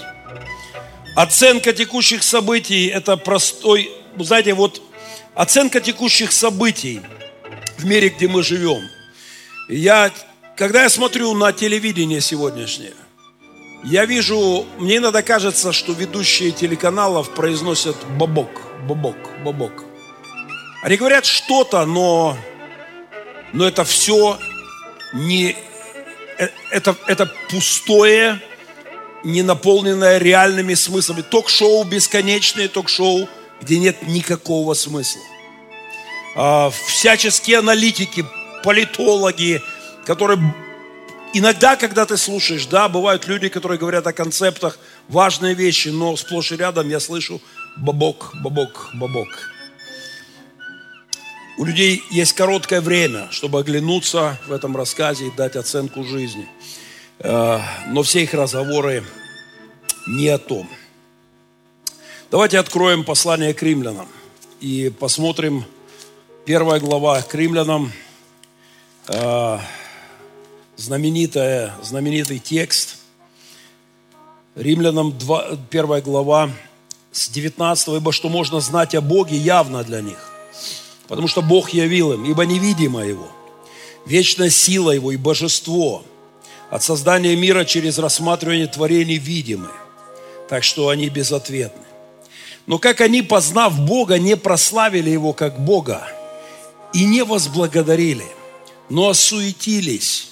Оценка 1.15 1.71
текущих 1.71 2.23
событий– 2.23 2.87
это 2.93 3.15
простой, 3.15 3.91
знаете, 4.17 4.53
вот 4.53 4.81
оценка 5.33 5.79
текущих 5.79 6.31
событий 6.31 7.01
в 7.77 7.85
мире, 7.85 8.09
где 8.09 8.27
мы 8.27 8.43
живем. 8.43 8.81
Я, 9.69 10.11
когда 10.55 10.83
я 10.83 10.89
смотрю 10.89 11.33
на 11.33 11.53
телевидение 11.53 12.21
сегодняшнее, 12.21 12.93
я 13.83 14.05
вижу, 14.05 14.65
мне 14.77 14.97
иногда 14.97 15.21
кажется, 15.21 15.73
что 15.73 15.93
ведущие 15.93 16.51
телеканалов 16.51 17.33
произносят 17.33 17.95
бабок, 18.17 18.49
бабок, 18.87 19.17
бабок. 19.43 19.83
Они 20.83 20.97
говорят 20.97 21.25
что-то, 21.25 21.85
но, 21.85 22.37
но 23.53 23.67
это 23.67 23.83
все 23.83 24.37
не, 25.13 25.55
э, 26.37 26.47
это, 26.71 26.95
это 27.07 27.31
пустое, 27.49 28.39
не 29.23 29.43
наполненное 29.43 30.17
реальными 30.17 30.73
смыслами. 30.73 31.21
Ток-шоу 31.21 31.83
бесконечные, 31.83 32.67
ток-шоу, 32.67 33.27
где 33.61 33.77
нет 33.79 34.07
никакого 34.07 34.73
смысла. 34.73 35.21
А, 36.35 36.71
всяческие 36.87 37.59
аналитики, 37.59 38.25
политологи, 38.63 39.61
которые 40.05 40.39
Иногда, 41.33 41.77
когда 41.77 42.05
ты 42.05 42.17
слушаешь, 42.17 42.65
да, 42.65 42.89
бывают 42.89 43.25
люди, 43.25 43.47
которые 43.47 43.79
говорят 43.79 44.05
о 44.05 44.11
концептах, 44.11 44.77
важные 45.07 45.53
вещи, 45.53 45.87
но 45.87 46.17
сплошь 46.17 46.51
и 46.51 46.57
рядом 46.57 46.89
я 46.89 46.99
слышу 46.99 47.41
бабок, 47.77 48.31
бабок, 48.43 48.89
бабок. 48.93 49.29
У 51.57 51.63
людей 51.63 52.03
есть 52.11 52.33
короткое 52.33 52.81
время, 52.81 53.29
чтобы 53.31 53.59
оглянуться 53.59 54.37
в 54.47 54.51
этом 54.51 54.75
рассказе 54.75 55.27
и 55.27 55.31
дать 55.31 55.55
оценку 55.55 56.03
жизни. 56.03 56.47
Э, 57.19 57.59
но 57.87 58.03
все 58.03 58.23
их 58.23 58.33
разговоры 58.33 59.03
не 60.07 60.27
о 60.27 60.37
том. 60.37 60.67
Давайте 62.29 62.59
откроем 62.59 63.05
послание 63.05 63.53
к 63.53 63.63
римлянам 63.63 64.07
и 64.59 64.91
посмотрим 64.99 65.63
первая 66.45 66.79
глава 66.79 67.21
к 67.21 67.33
римлянам, 67.35 67.91
э, 69.07 69.59
знаменитая, 70.81 71.75
знаменитый 71.83 72.39
текст. 72.39 72.95
Римлянам 74.55 75.17
2, 75.17 75.45
1 75.69 76.01
глава 76.01 76.49
с 77.11 77.29
19, 77.29 77.89
ибо 77.89 78.11
что 78.11 78.29
можно 78.29 78.59
знать 78.59 78.95
о 78.95 79.01
Боге 79.01 79.37
явно 79.37 79.83
для 79.83 80.01
них. 80.01 80.17
Потому 81.07 81.27
что 81.27 81.41
Бог 81.41 81.69
явил 81.69 82.13
им, 82.13 82.25
ибо 82.25 82.45
невидимо 82.45 83.01
Его. 83.01 83.27
Вечная 84.07 84.49
сила 84.49 84.91
Его 84.91 85.11
и 85.11 85.17
божество 85.17 86.03
от 86.71 86.81
создания 86.81 87.35
мира 87.35 87.63
через 87.63 87.99
рассматривание 87.99 88.67
творений 88.67 89.17
видимы. 89.17 89.69
Так 90.49 90.63
что 90.63 90.89
они 90.89 91.09
безответны. 91.09 91.83
Но 92.65 92.79
как 92.79 93.01
они, 93.01 93.21
познав 93.21 93.79
Бога, 93.79 94.17
не 94.17 94.35
прославили 94.35 95.11
Его 95.11 95.33
как 95.33 95.63
Бога 95.63 96.07
и 96.93 97.05
не 97.05 97.23
возблагодарили, 97.23 98.25
но 98.89 99.09
осуетились 99.09 100.30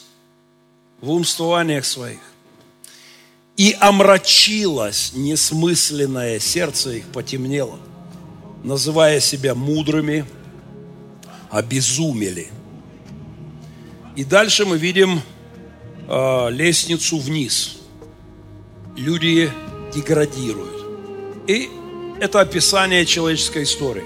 в 1.01 1.11
умствованиях 1.11 1.85
своих. 1.85 2.19
И 3.57 3.75
омрачилось 3.79 5.11
несмысленное 5.15 6.39
сердце 6.39 6.91
их, 6.91 7.05
потемнело, 7.07 7.77
называя 8.63 9.19
себя 9.19 9.53
мудрыми, 9.53 10.25
обезумели. 11.49 12.47
И 14.15 14.23
дальше 14.23 14.65
мы 14.65 14.77
видим 14.77 15.21
э, 16.07 16.47
лестницу 16.51 17.17
вниз. 17.17 17.77
Люди 18.95 19.51
деградируют. 19.93 20.85
И 21.47 21.69
это 22.19 22.41
описание 22.41 23.05
человеческой 23.05 23.63
истории. 23.63 24.03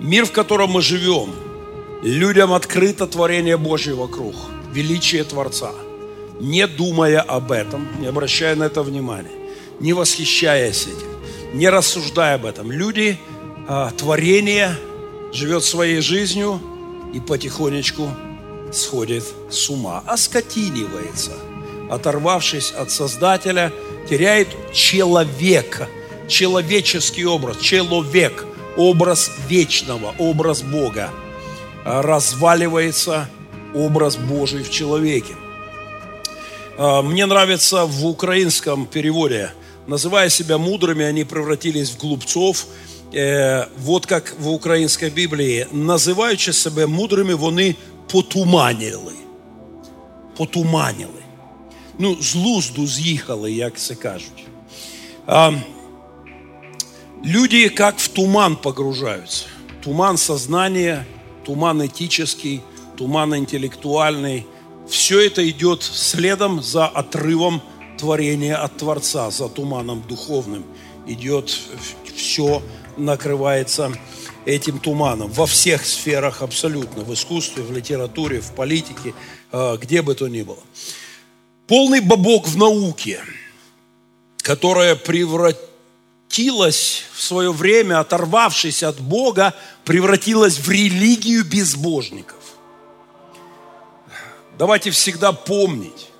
Мир, 0.00 0.24
в 0.26 0.32
котором 0.32 0.70
мы 0.70 0.82
живем, 0.82 1.34
людям 2.02 2.52
открыто 2.52 3.06
творение 3.06 3.56
Божье 3.56 3.94
вокруг, 3.94 4.34
величие 4.72 5.24
Творца– 5.24 5.72
не 6.40 6.66
думая 6.66 7.20
об 7.20 7.52
этом, 7.52 7.86
не 8.00 8.06
обращая 8.06 8.56
на 8.56 8.64
это 8.64 8.82
внимания, 8.82 9.30
не 9.80 9.92
восхищаясь 9.92 10.86
этим, 10.86 11.58
не 11.58 11.68
рассуждая 11.68 12.36
об 12.36 12.46
этом. 12.46 12.72
Люди, 12.72 13.18
а, 13.68 13.90
творение 13.90 14.76
живет 15.32 15.64
своей 15.64 16.00
жизнью 16.00 16.60
и 17.12 17.20
потихонечку 17.20 18.08
сходит 18.72 19.24
с 19.50 19.70
ума, 19.70 20.02
оскотинивается, 20.06 21.32
оторвавшись 21.90 22.72
от 22.72 22.90
Создателя, 22.90 23.72
теряет 24.08 24.48
человека, 24.72 25.88
человеческий 26.28 27.24
образ, 27.24 27.58
человек, 27.58 28.44
образ 28.76 29.30
вечного, 29.48 30.14
образ 30.18 30.62
Бога, 30.62 31.10
разваливается 31.84 33.28
образ 33.74 34.16
Божий 34.16 34.62
в 34.62 34.70
человеке. 34.70 35.34
А, 36.77 37.01
мне 37.01 37.25
нравится 37.25 37.85
в 37.85 38.05
украинском 38.05 38.85
переводе, 38.85 39.51
называя 39.87 40.29
себя 40.29 40.57
мудрыми, 40.57 41.03
они 41.03 41.23
превратились 41.23 41.89
в 41.91 41.97
глупцов. 41.97 42.65
Э, 43.13 43.65
вот 43.83 44.05
как 44.05 44.35
в 44.39 44.47
українській 44.47 45.09
Біблії, 45.09 45.67
називаючи 45.71 46.53
себе 46.53 46.85
мудрими, 46.85 47.35
вони 47.35 47.75
потуманили. 48.11 49.13
Потуманили. 50.37 51.23
Ну, 51.99 52.17
з 52.21 52.35
лузду 52.35 52.87
з'їхали, 52.87 53.51
як 53.51 53.79
це 53.79 53.95
кажуть. 53.95 54.45
А, 55.27 55.51
люди 57.25 57.69
как 57.69 57.99
в 57.99 58.07
туман 58.07 58.55
погружаются. 58.55 59.45
Туман 59.83 60.17
сознания, 60.17 61.05
туман 61.45 61.81
этический, 61.81 62.61
туман 62.97 63.33
интеллектуальный. 63.33 64.43
все 64.88 65.20
это 65.20 65.48
идет 65.48 65.82
следом 65.82 66.62
за 66.62 66.86
отрывом 66.86 67.62
творения 67.98 68.56
от 68.56 68.76
Творца, 68.76 69.30
за 69.30 69.48
туманом 69.48 70.02
духовным. 70.06 70.64
Идет 71.06 71.56
все, 72.14 72.62
накрывается 72.96 73.92
этим 74.44 74.78
туманом 74.78 75.30
во 75.30 75.46
всех 75.46 75.86
сферах 75.86 76.42
абсолютно, 76.42 77.02
в 77.02 77.12
искусстве, 77.14 77.62
в 77.62 77.72
литературе, 77.72 78.40
в 78.40 78.52
политике, 78.52 79.14
э, 79.52 79.76
где 79.80 80.02
бы 80.02 80.14
то 80.14 80.28
ни 80.28 80.42
было. 80.42 80.58
Полный 81.66 82.00
бабок 82.00 82.46
в 82.46 82.56
науке, 82.56 83.20
которая 84.38 84.96
превратилась 84.96 87.04
в 87.14 87.22
свое 87.22 87.52
время, 87.52 88.00
оторвавшись 88.00 88.82
от 88.82 89.00
Бога, 89.00 89.54
превратилась 89.84 90.58
в 90.58 90.70
религию 90.70 91.44
безбожников. 91.44 92.43
Давайте 94.56 94.90
всегда 94.90 95.32
помнить, 95.32 96.10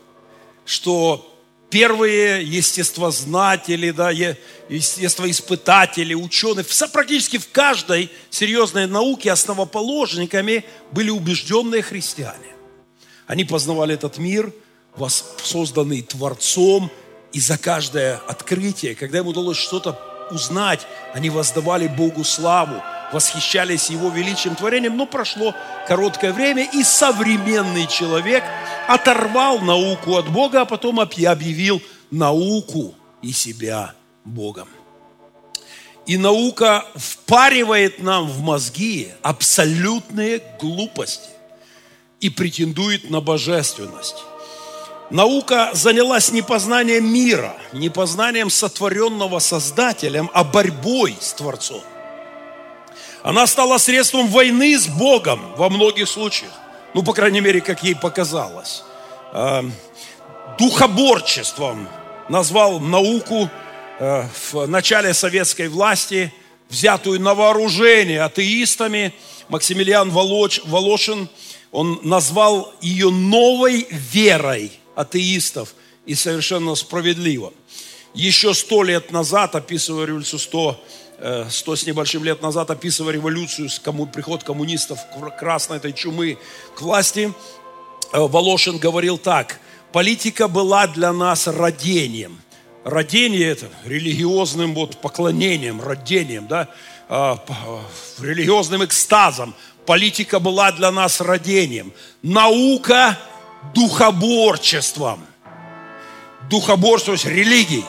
что 0.64 1.31
первые 1.70 2.42
естествознатели, 2.42 3.90
да, 3.92 4.11
естествоиспытатели, 4.68 6.14
ученые, 6.14 6.64
практически 6.92 7.38
в 7.38 7.49
каждой 7.51 8.11
серьезной 8.31 8.87
науке 8.87 9.31
основоположниками 9.31 10.64
были 10.90 11.11
убежденные 11.11 11.83
христиане. 11.83 12.55
Они 13.27 13.44
познавали 13.44 13.94
этот 13.94 14.18
мир, 14.18 14.53
созданный 15.42 16.03
Творцом, 16.03 16.90
и 17.33 17.40
за 17.40 17.59
каждое 17.59 18.16
открытие, 18.29 18.94
когда 18.94 19.18
им 19.18 19.27
удалось 19.27 19.57
что-то 19.57 19.99
узнать, 20.31 20.87
они 21.12 21.31
воздавали 21.31 21.88
Богу 21.88 22.25
славу, 22.25 22.83
восхищались 23.14 23.90
Его 23.90 24.11
величием 24.11 24.57
творением, 24.57 24.96
но 24.96 25.07
прошло 25.07 25.55
короткое 25.87 26.33
время, 26.33 26.64
и 26.64 26.83
современный 26.83 27.87
человек 27.87 28.42
оторвал 28.88 29.61
науку 29.61 30.16
от 30.16 30.29
Бога, 30.29 30.62
а 30.62 30.64
потом 30.64 30.98
объявил 30.98 31.81
науку 32.11 32.94
и 33.22 33.33
себя 33.33 33.94
Богом. 34.24 34.68
И 36.07 36.18
наука 36.18 36.85
впаривает 36.96 38.03
нам 38.03 38.27
в 38.27 38.40
мозги 38.40 39.09
абсолютные 39.22 40.42
глупости 40.61 41.31
и 42.20 42.29
претендует 42.29 43.11
на 43.11 43.20
божественность. 43.20 44.16
Наука 45.11 45.70
занялась 45.72 46.33
не 46.33 46.42
познанием 46.42 47.07
мира, 47.07 47.55
не 47.72 47.90
познанием 47.90 48.50
сотворенного 48.50 49.38
Создателем, 49.38 50.31
а 50.35 50.42
борьбой 50.42 51.16
с 51.20 51.33
Творцом. 51.33 51.83
Она 53.24 53.46
стала 53.46 53.78
средством 53.78 54.28
войны 54.28 54.78
с 54.78 54.87
Богом 54.87 55.40
во 55.56 55.70
многих 55.70 56.10
случаях. 56.10 56.52
Ну, 56.92 57.02
по 57.02 57.14
крайней 57.14 57.40
мере, 57.40 57.62
как 57.62 57.82
ей 57.82 57.96
показалось. 57.96 58.84
А, 59.32 59.64
духоборчеством 60.58 61.88
назвал 62.28 62.80
науку 62.80 63.48
э, 63.98 64.28
в 64.52 64.66
начале 64.66 65.14
советской 65.14 65.68
власти, 65.68 66.34
взятую 66.68 67.18
на 67.18 67.34
вооружение 67.34 68.20
атеистами. 68.22 69.14
Максимилиан 69.48 70.10
Волошин, 70.10 71.30
он 71.72 72.00
назвал 72.02 72.74
ее 72.82 73.08
новой 73.08 73.87
верой 73.90 74.70
атеистов 74.96 75.74
и 76.04 76.14
совершенно 76.14 76.74
справедливо. 76.74 77.54
Еще 78.12 78.52
сто 78.52 78.82
лет 78.82 79.12
назад, 79.12 79.54
описывая 79.54 80.04
революцию 80.04 80.40
100 80.40 80.78
Э, 80.78 81.03
сто 81.48 81.74
с 81.74 81.87
небольшим 81.87 82.22
лет 82.22 82.42
назад, 82.42 82.70
описывая 82.70 83.14
революцию, 83.14 83.70
приход 84.12 84.44
коммунистов 84.44 84.98
красной 85.38 85.78
этой 85.78 85.94
чумы 85.94 86.37
к 86.76 86.82
власти, 86.82 87.32
э, 88.12 88.18
Волошин 88.18 88.76
говорил 88.76 89.16
так, 89.16 89.58
политика 89.90 90.48
была 90.48 90.87
для 90.87 91.14
нас 91.14 91.46
родением. 91.46 92.40
Родение 92.84 93.48
это 93.48 93.70
религиозным 93.87 94.74
вот 94.74 95.00
поклонением, 95.00 95.80
родением, 95.80 96.46
да, 96.46 96.68
э, 97.08 97.37
религиозным 98.20 98.84
экстазом. 98.84 99.54
Политика 99.87 100.40
была 100.40 100.72
для 100.72 100.90
нас 100.90 101.22
родением. 101.22 101.94
Наука 102.22 103.18
духоборчеством. 103.74 105.24
Духоборство, 106.50 107.06
то 107.06 107.12
есть 107.12 107.24
религией. 107.24 107.87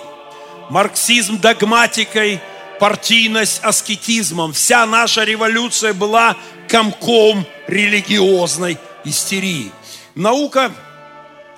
Марксизм 0.70 1.42
догматикой– 1.42 2.40
партийность 2.80 3.60
аскетизмом. 3.64 4.54
Вся 4.54 4.86
наша 4.86 5.24
революция 5.24 5.94
была 5.94 6.36
комком 6.68 7.46
религиозной 7.68 8.78
истерии. 9.04 9.72
Наука, 10.16 10.72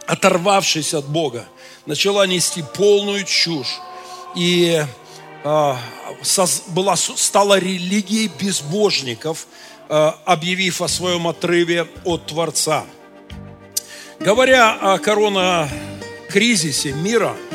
оторвавшись 0.05 0.93
от 0.93 1.05
Бога, 1.07 1.45
начала 1.85 2.25
нести 2.27 2.63
полную 2.75 3.23
чушь. 3.23 3.79
И 4.35 4.83
э, 5.43 5.73
была, 6.67 6.95
стала 6.95 7.59
религией 7.59 8.29
безбожников, 8.39 9.47
э, 9.89 10.11
объявив 10.25 10.81
о 10.81 10.87
своем 10.87 11.27
отрыве 11.27 11.87
от 12.03 12.27
Творца. 12.27 12.85
Говоря 14.19 14.73
о 14.73 14.97
коронакризисе 14.97 16.93
мира– 16.93 17.35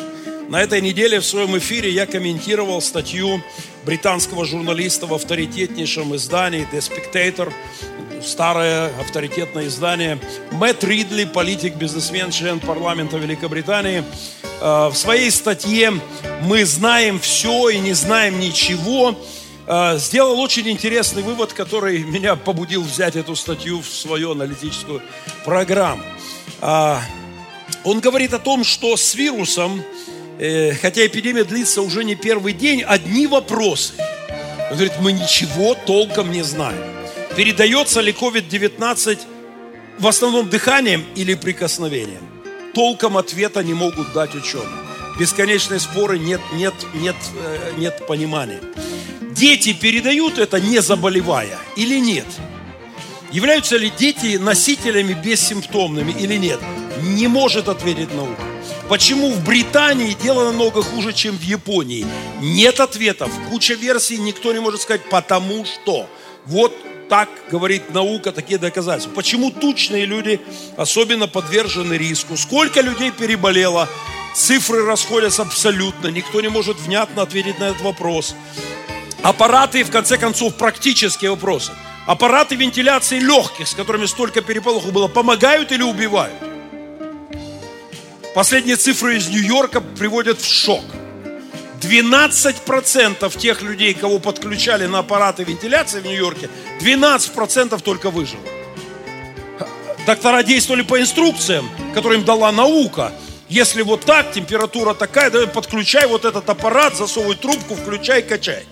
на 0.49 0.63
этой 0.63 0.81
неделе 0.81 1.21
в 1.21 1.27
своем 1.27 1.57
эфире 1.59 1.91
я 1.91 2.07
комментировал 2.07 2.81
статью 2.81 3.43
британского 3.85 4.45
журналиста 4.45 5.07
в 5.07 5.15
авторитетнейшем 5.15 6.15
издании 6.17 6.69
The 6.73 6.79
Spectator, 6.81 7.53
старое 8.23 8.93
авторитетное 9.01 9.67
издание. 9.67 10.19
Мэтт 10.53 10.85
Ридли, 10.85 11.25
политик, 11.25 11.75
бизнесмен, 11.77 12.31
член 12.31 12.61
парламента 12.61 13.17
Великобритании, 13.17 14.05
э, 14.61 14.89
в 14.89 14.95
своей 14.95 15.31
статье 15.31 15.93
«Мы 16.43 16.65
знаем 16.65 17.19
все 17.19 17.71
и 17.71 17.79
не 17.79 17.93
знаем 17.93 18.39
ничего» 18.39 19.19
э, 19.67 19.99
сделал 19.99 20.41
очень 20.41 20.69
интересный 20.69 21.23
вывод, 21.23 21.53
который 21.53 22.05
меня 22.05 22.37
побудил 22.37 22.83
взять 22.83 23.17
эту 23.17 23.37
статью 23.37 23.81
в 23.81 23.89
свою 23.89 24.33
аналитическую 24.33 25.03
программу. 25.45 26.03
Э, 26.61 26.97
он 27.85 28.01
говорит 28.01 28.33
о 28.33 28.39
том, 28.39 28.63
что 28.65 28.97
с 28.97 29.15
вирусом 29.15 29.83
Э, 30.43 30.75
хотя 30.75 31.07
эпидемия 31.07 31.45
длится 31.45 31.83
уже 31.83 32.03
не 32.03 32.17
первый 32.17 32.53
день, 32.53 32.83
одни 32.83 33.29
вопросы. 33.29 33.93
Он 34.71 34.77
говорит, 34.77 34.95
мы 35.01 35.13
ничего 35.13 35.77
толком 35.87 36.33
не 36.33 36.43
знаем. 36.43 36.83
Передается 37.37 38.01
ли 38.01 38.11
COVID-19 38.11 39.21
в 40.01 40.07
основном 40.09 40.51
дыханием 40.51 41.05
или 41.15 41.35
прикосновением? 41.35 42.27
Толком 42.75 43.19
ответа 43.19 43.63
не 43.63 43.73
могут 43.73 44.13
дать 44.15 44.35
ученые. 44.35 44.67
Бесконечные 45.17 45.79
споры, 45.79 46.19
нет, 46.19 46.41
нет, 46.55 46.75
нет, 46.95 47.17
э, 47.37 47.75
нет 47.79 48.05
понимания. 48.09 48.61
Дети 49.31 49.73
передают 49.73 50.39
это, 50.39 50.61
не 50.61 50.83
заболевая, 50.83 51.57
или 51.77 52.01
нет? 52.01 52.27
Являются 53.31 53.77
ли 53.77 53.93
дети 53.97 54.39
носителями 54.39 55.13
бессимптомными 55.13 56.11
или 56.11 56.35
нет? 56.35 56.59
Не 57.03 57.27
может 57.27 57.69
ответить 57.69 58.15
наука. 58.15 58.43
Почему 58.89 59.31
в 59.31 59.45
Британии 59.45 60.17
дело 60.23 60.45
намного 60.45 60.83
хуже, 60.83 61.13
чем 61.13 61.37
в 61.37 61.43
Японии? 61.43 62.07
Нет 62.41 62.79
ответов. 62.79 63.31
Куча 63.51 63.75
версий, 63.75 64.19
никто 64.19 64.53
не 64.53 64.61
может 64.61 64.83
сказать, 64.83 65.09
потому 65.11 65.65
что. 65.65 66.07
Вот 66.47 66.73
так 67.09 67.29
говорит 67.51 67.93
наука, 67.93 68.33
такие 68.33 68.59
доказательства. 68.59 69.15
Почему 69.15 69.51
тучные 69.51 70.07
люди 70.07 70.41
особенно 70.77 71.27
подвержены 71.27 71.95
риску? 71.95 72.37
Сколько 72.37 72.81
людей 72.81 73.11
переболело? 73.11 73.89
Цифры 74.35 74.85
расходятся 74.85 75.43
абсолютно. 75.43 76.09
Никто 76.09 76.41
не 76.41 76.49
может 76.49 76.79
внятно 76.79 77.23
ответить 77.23 77.59
на 77.59 77.65
этот 77.65 77.83
вопрос. 77.83 78.35
Аппараты, 79.23 79.85
в 79.85 79.91
конце 79.91 80.19
концов, 80.19 80.55
практические 80.55 81.31
вопросы. 81.31 81.73
Аппараты 82.07 82.55
вентиляции 82.57 83.19
легких, 83.19 83.69
с 83.69 83.75
которыми 83.75 84.07
столько 84.07 84.41
переполоху 84.41 84.91
было, 84.91 85.09
помогают 85.09 85.71
или 85.71 85.83
убивают? 85.83 86.52
Последние 88.35 88.77
цифры 88.77 89.19
из 89.19 89.29
Нью-Йорка 89.29 89.83
приводят 89.83 90.41
в 90.41 90.47
шок. 90.47 90.85
12% 91.83 93.39
тех 93.39 93.61
людей, 93.61 93.93
кого 93.93 94.19
подключали 94.19 94.87
на 94.87 95.01
аппараты 95.01 95.45
вентиляции 95.45 96.01
в 96.01 96.07
Нью-Йорке, 96.07 96.49
12% 96.81 97.83
только 97.83 98.11
выжило. 98.11 98.41
Доктора 100.07 100.43
действовали 100.43 100.83
по 100.83 100.99
инструкциям, 100.99 101.69
которые 101.93 102.21
им 102.21 102.25
дала 102.25 102.51
наука. 102.53 103.13
Если 103.51 103.83
вот 103.83 104.07
так, 104.07 104.33
температура 104.33 104.95
такая, 104.95 105.31
да 105.31 105.47
подключай 105.47 106.07
вот 106.07 106.25
этот 106.25 106.49
аппарат, 106.49 106.97
засовывай 106.97 107.37
трубку, 107.37 107.75
включай, 107.75 108.23
качай. 108.23 108.65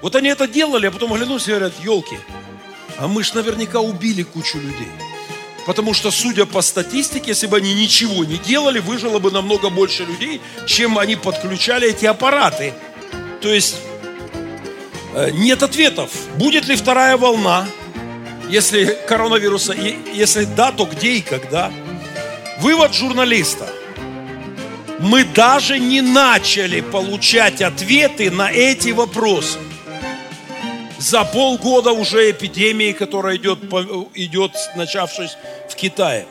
Вот 0.00 0.14
они 0.14 0.28
это 0.28 0.46
делали, 0.46 0.86
а 0.86 0.92
потом 0.92 1.12
оглянулись 1.12 1.48
и 1.48 1.50
говорят, 1.50 1.72
елки, 1.82 2.18
а 2.98 3.08
мы 3.08 3.24
ж 3.24 3.34
наверняка 3.34 3.80
убили 3.80 4.22
кучу 4.22 4.58
людей. 4.58 4.88
Потому 5.68 5.92
что, 5.92 6.10
судя 6.10 6.46
по 6.46 6.62
статистике, 6.62 7.32
если 7.32 7.46
бы 7.46 7.58
они 7.58 7.74
ничего 7.74 8.24
не 8.24 8.38
делали, 8.38 8.78
выжило 8.78 9.18
бы 9.18 9.30
намного 9.30 9.68
больше 9.68 10.06
людей, 10.06 10.40
чем 10.64 10.98
они 10.98 11.14
подключали 11.14 11.90
эти 11.90 12.06
аппараты. 12.06 12.72
То 13.42 13.52
есть 13.52 13.76
э, 15.14 15.28
нет 15.30 15.62
ответов. 15.62 16.10
Будет 16.36 16.68
ли 16.68 16.74
вторая 16.74 17.18
волна, 17.18 17.68
если 18.48 18.98
коронавируса, 19.06 19.74
если 19.74 20.44
да, 20.44 20.72
то 20.72 20.86
где 20.86 21.16
и 21.16 21.20
когда? 21.20 21.70
Вывод 22.60 22.94
журналиста. 22.94 23.68
Мы 25.00 25.22
даже 25.22 25.78
не 25.78 26.00
начали 26.00 26.80
получать 26.80 27.60
ответы 27.60 28.30
на 28.30 28.50
эти 28.50 28.88
вопросы 28.88 29.58
за 30.98 31.24
полгода 31.24 31.92
уже 31.92 32.30
эпидемии, 32.30 32.92
которая 32.92 33.36
идет, 33.36 33.60
идет 34.14 34.52
начавшись 34.76 35.36
в 35.68 35.74
Китае. 35.74 36.26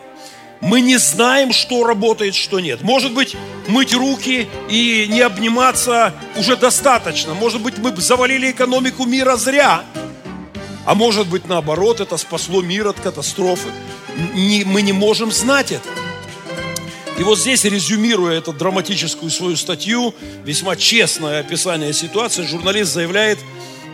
Мы 0.60 0.82
не 0.82 0.98
знаем, 0.98 1.54
что 1.54 1.86
работает, 1.86 2.36
что 2.36 2.60
нет. 2.60 2.82
Может 2.82 3.14
быть, 3.14 3.36
мыть 3.68 3.94
руки 3.94 4.48
и 4.70 5.08
не 5.10 5.22
обниматься 5.22 6.14
уже 6.36 6.56
достаточно. 6.56 7.34
Может 7.34 7.62
быть, 7.62 7.78
мы 7.78 7.96
завалили 7.96 8.52
экономику 8.52 9.06
мира 9.06 9.36
зря. 9.36 9.84
А 10.86 10.96
может 10.96 11.28
быть, 11.28 11.48
наоборот, 11.48 12.00
это 12.00 12.18
спасло 12.18 12.62
мир 12.62 12.88
от 12.88 13.00
катастрофы. 13.00 13.70
Не, 14.34 14.64
мы 14.66 14.82
не 14.82 14.94
можем 14.94 15.32
знать 15.32 15.72
это. 15.72 15.88
И 17.20 17.24
вот 17.24 17.40
здесь, 17.40 17.64
резюмируя 17.64 18.38
эту 18.38 18.54
драматическую 18.54 19.30
свою 19.30 19.56
статью, 19.58 20.14
весьма 20.44 20.76
честное 20.76 21.40
описание 21.40 21.94
ситуации, 21.94 22.44
журналист 22.44 22.94
заявляет– 22.94 23.40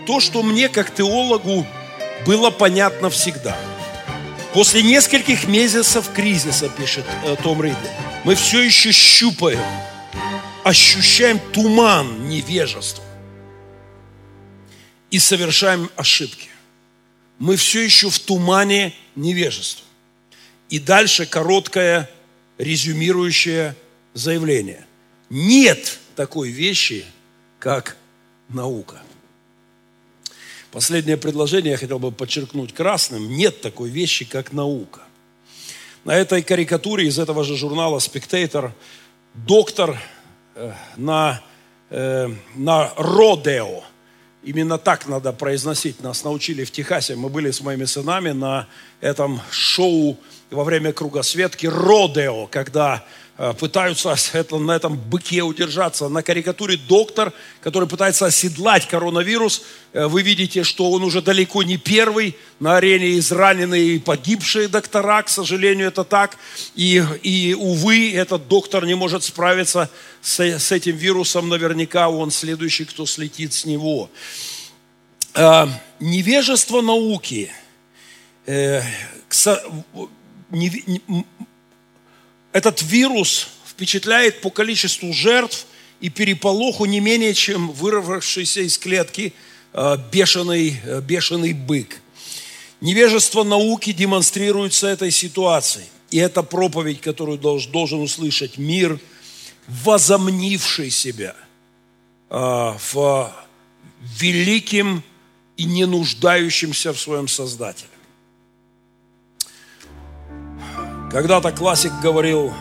то, 0.06 0.20
что 0.20 0.44
мне 0.44 0.70
как 0.70 0.94
теологу 0.94 1.66
было 2.26 2.50
понятно 2.52 3.10
всегда. 3.10 3.58
После 4.54 4.84
нескольких 4.84 5.48
месяцев 5.48 6.10
кризиса, 6.13 6.70
пишет 6.70 7.06
э, 7.24 7.36
Том 7.42 7.62
Ридли, 7.62 7.89
мы 8.24 8.36
все 8.36 8.62
еще 8.62 8.92
щупаем, 8.92 9.63
ощущаем 10.63 11.39
туман 11.52 12.30
невежества 12.30 13.04
и 15.10 15.20
совершаем 15.20 15.89
ошибки. 15.96 16.50
Мы 17.39 17.56
все 17.56 17.82
еще 17.82 18.10
в 18.10 18.20
тумане 18.20 18.94
невежества. 19.16 19.86
И 20.70 20.80
дальше 20.80 21.26
короткое 21.26 22.10
резюмирующее 22.58 23.76
заявление. 24.13 24.86
Нет 25.30 26.00
такой 26.16 26.50
вещи, 26.50 27.06
как 27.60 27.98
наука. 28.50 29.02
Последнее 30.74 31.18
предложение 31.18 31.74
я 31.74 31.78
хотел 31.78 32.00
бы 32.00 32.12
подчеркнуть 32.12 32.74
красным. 32.74 33.30
Нет 33.30 33.62
такой 33.62 33.92
вещи, 33.92 34.26
как 34.26 34.54
наука. 34.54 35.02
На 36.04 36.16
этой 36.16 36.42
карикатуре 36.42 37.06
из 37.06 37.20
этого 37.20 37.44
же 37.44 37.56
журнала 37.56 38.00
«Спектатор» 38.00 38.74
доктор 39.36 40.00
э, 40.56 40.74
на, 40.98 41.44
э, 41.92 42.28
на 42.56 42.92
Родео, 42.98 43.84
именно 44.42 44.80
так 44.80 45.08
надо 45.08 45.32
произносить, 45.32 46.02
нас 46.02 46.24
научили 46.24 46.64
в 46.64 46.72
Техасе, 46.72 47.16
мы 47.16 47.30
были 47.30 47.52
с 47.52 47.62
моими 47.62 47.86
сынами 47.86 48.32
на 48.32 48.68
этом 49.00 49.42
шоу 49.52 50.18
во 50.54 50.63
время 50.63 50.94
кругосветки 50.94 51.66
Родео, 51.68 52.48
когда 52.48 53.04
Э, 53.36 53.52
пытаются 53.52 54.16
на 54.52 54.74
этом 54.74 54.96
быке 54.96 55.42
удержаться. 55.42 56.08
На 56.08 56.22
карикатуре 56.22 56.78
доктор, 56.78 57.34
который 57.62 57.89
пытается 57.89 58.28
оседлать 58.28 58.88
коронавирус, 58.88 59.63
э, 59.94 60.06
вы 60.06 60.22
видите, 60.22 60.62
что 60.63 60.92
он 60.92 61.04
уже 61.04 61.20
далеко 61.20 61.63
не 61.63 61.78
первый. 61.78 62.38
На 62.60 62.78
арене 62.78 63.18
израненные 63.18 63.96
и 63.96 64.00
погибшие 64.00 64.68
доктора, 64.68 65.24
к 65.24 65.30
сожалению, 65.30 65.88
это 65.88 66.04
так. 66.04 66.38
И, 66.76 67.04
и 67.24 67.56
увы, 67.56 68.13
этот 68.13 68.48
доктор 68.48 68.86
не 68.86 68.94
может 68.94 69.24
справиться 69.24 69.89
с, 70.22 70.39
с 70.39 70.72
этим 70.72 70.96
вирусом. 70.96 71.50
Наверняка 71.50 72.10
он 72.10 72.30
следующий, 72.30 72.86
кто 72.86 73.08
слетит 73.08 73.54
с 73.54 73.66
него. 73.66 74.12
Э, 75.34 75.66
невежество 76.00 76.82
науки 76.82 77.52
этот 82.52 82.82
вирус 82.82 83.48
впечатляет 83.66 84.42
по 84.42 84.50
количеству 84.50 85.12
жертв 85.13 85.66
и 86.00 86.10
переполоху 86.10 86.86
не 86.86 87.00
менее, 87.00 87.34
чем 87.34 87.72
вырвавшийся 87.72 88.62
из 88.62 88.78
клетки 88.78 89.34
э, 89.74 89.98
бешеный, 90.12 90.80
э, 90.84 91.02
бешеный 91.02 91.54
бык. 91.54 92.02
Невежество 92.82 93.44
науки 93.44 93.94
демонстрируется 93.94 94.88
этой 94.88 95.12
ситуацией. 95.12 95.86
И 96.12 96.18
это 96.18 96.44
проповедь, 96.44 97.02
которую 97.02 97.39
должен 97.39 98.02
услышать 98.02 98.58
мир, 98.58 99.00
возомнивший 99.68 100.92
себя 100.92 101.36
э, 102.30 102.36
в 102.36 103.34
великим 104.20 105.04
и 105.58 105.63
не 105.63 105.86
нуждающимся 105.86 106.94
в 106.94 107.00
своем 107.00 107.28
Создателе. 107.28 107.93
Когда-то 111.13 111.52
классик 111.52 111.91
говорил, 112.02 112.52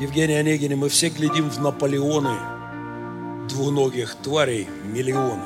Евгений 0.00 0.36
Онегин, 0.36 0.78
мы 0.78 0.88
все 0.88 1.10
глядим 1.10 1.50
в 1.50 1.60
Наполеоны 1.60 2.34
двуногих 3.46 4.16
тварей, 4.22 4.66
миллионы. 4.84 5.42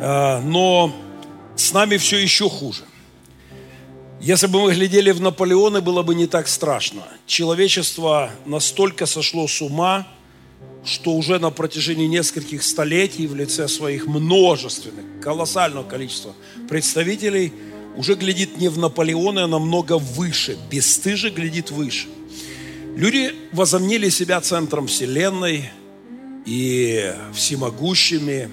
А, 0.00 0.40
но 0.40 0.92
с 1.54 1.72
нами 1.72 1.96
все 1.96 2.18
еще 2.18 2.50
хуже. 2.50 2.82
Если 4.20 4.48
бы 4.48 4.60
мы 4.60 4.74
глядели 4.74 5.12
в 5.12 5.20
Наполеоны, 5.20 5.80
было 5.80 6.02
бы 6.02 6.16
не 6.16 6.26
так 6.26 6.48
страшно. 6.48 7.04
Человечество 7.24 8.32
настолько 8.44 9.06
сошло 9.06 9.46
с 9.46 9.62
ума, 9.62 10.08
что 10.84 11.12
уже 11.12 11.38
на 11.38 11.52
протяжении 11.52 12.08
нескольких 12.08 12.64
столетий 12.64 13.28
в 13.28 13.36
лице 13.36 13.68
своих 13.68 14.08
множественных, 14.08 15.04
колоссального 15.22 15.84
количества 15.84 16.32
представителей– 16.68 17.52
уже 17.96 18.14
глядит 18.14 18.58
не 18.58 18.68
в 18.68 18.78
Наполеона, 18.78 19.44
а 19.44 19.46
намного 19.48 19.98
выше. 19.98 20.56
Бесстыже 20.70 21.30
глядит 21.30 21.70
выше. 21.70 22.08
Люди 22.96 23.34
возомнили 23.52 24.08
себя 24.08 24.40
центром 24.40 24.86
Вселенной 24.86 25.70
и 26.46 27.12
всемогущими. 27.34 28.50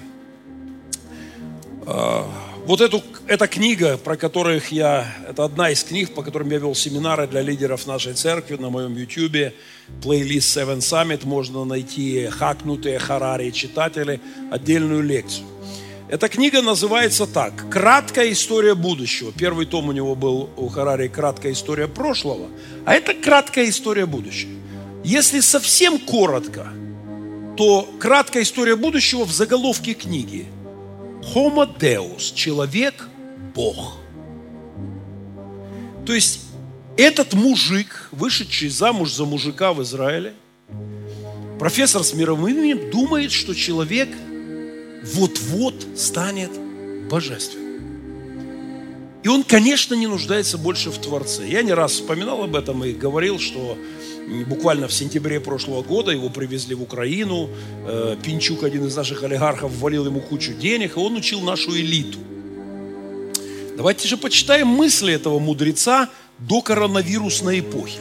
А, 1.85 2.29
вот 2.65 2.81
эту, 2.81 3.03
эта 3.27 3.47
книга, 3.47 3.97
про 3.97 4.15
которых 4.15 4.71
я, 4.71 5.13
это 5.27 5.43
одна 5.43 5.69
из 5.69 5.83
книг, 5.83 6.13
по 6.13 6.23
которым 6.23 6.49
я 6.49 6.57
вел 6.57 6.75
семинары 6.75 7.27
для 7.27 7.41
лидеров 7.41 7.85
нашей 7.87 8.13
церкви 8.13 8.55
на 8.55 8.69
моем 8.69 8.95
YouTube, 8.95 9.53
плейлист 10.01 10.57
Seven 10.57 10.79
Summit, 10.79 11.25
можно 11.25 11.65
найти 11.65 12.27
хакнутые 12.27 12.99
Харари 12.99 13.51
читатели, 13.51 14.21
отдельную 14.49 15.03
лекцию. 15.03 15.45
Эта 16.13 16.29
книга 16.29 16.61
называется 16.61 17.25
так 17.25 17.71
«Краткая 17.71 18.31
история 18.33 18.75
будущего». 18.75 19.31
Первый 19.31 19.65
том 19.65 19.89
у 19.89 19.91
него 19.91 20.13
был 20.13 20.47
у 20.57 20.67
Харари 20.67 21.07
«Краткая 21.07 21.53
история 21.53 21.87
прошлого», 21.87 22.49
а 22.85 22.93
это 22.93 23.15
краткая 23.15 23.67
история 23.67 24.05
будущего. 24.05 24.51
Если 25.03 25.39
совсем 25.39 25.97
коротко, 25.97 26.67
то 27.57 27.89
краткая 27.99 28.43
история 28.43 28.75
будущего 28.75 29.25
в 29.25 29.31
заголовке 29.31 29.95
книги 29.95 30.45
«Homo 31.33 31.67
Deus»– 31.79 32.31
«Человек– 32.35 33.09
Бог». 33.55 33.93
То 36.05 36.13
есть 36.13 36.41
этот 36.95 37.33
мужик, 37.33 38.09
вышедший 38.11 38.69
замуж 38.69 39.11
за 39.13 39.25
мужика 39.25 39.73
в 39.73 39.81
Израиле, 39.81 40.35
профессор 41.57 42.03
с 42.03 42.13
мировым 42.13 42.49
именем, 42.49 42.91
думает, 42.91 43.31
что 43.31 43.55
человек– 43.55 44.09
вот-вот 45.03 45.75
станет 45.95 46.51
божественным. 47.09 47.63
И 49.23 49.29
он, 49.29 49.43
конечно, 49.43 49.93
не 49.93 50.07
нуждается 50.07 50.57
больше 50.57 50.91
в 50.91 50.97
Творце. 50.97 51.47
Я 51.47 51.63
не 51.63 51.73
раз 51.73 51.93
вспоминал 51.93 52.43
об 52.43 52.55
этом 52.55 52.83
и 52.83 52.91
говорил, 52.91 53.39
что 53.39 53.77
буквально 54.47 54.87
в 54.87 54.93
сентябре 54.93 55.39
прошлого 55.39 55.81
года 55.81 56.11
его 56.11 56.29
привезли 56.29 56.75
в 56.75 56.81
Украину. 56.81 57.49
Э, 57.85 58.17
Пинчук, 58.21 58.63
один 58.63 58.85
из 58.85 58.95
наших 58.95 59.23
олигархов, 59.23 59.71
ввалил 59.71 60.05
ему 60.05 60.19
кучу 60.19 60.53
денег, 60.53 60.97
и 60.97 60.99
он 60.99 61.15
учил 61.15 61.39
нашу 61.41 61.71
элиту. 61.71 62.19
Давайте 63.77 64.07
же 64.07 64.17
почитаем 64.17 64.67
мысли 64.67 65.13
этого 65.13 65.39
мудреца 65.39 66.09
до 66.37 66.61
коронавирусной 66.61 67.61
эпохи. 67.61 67.99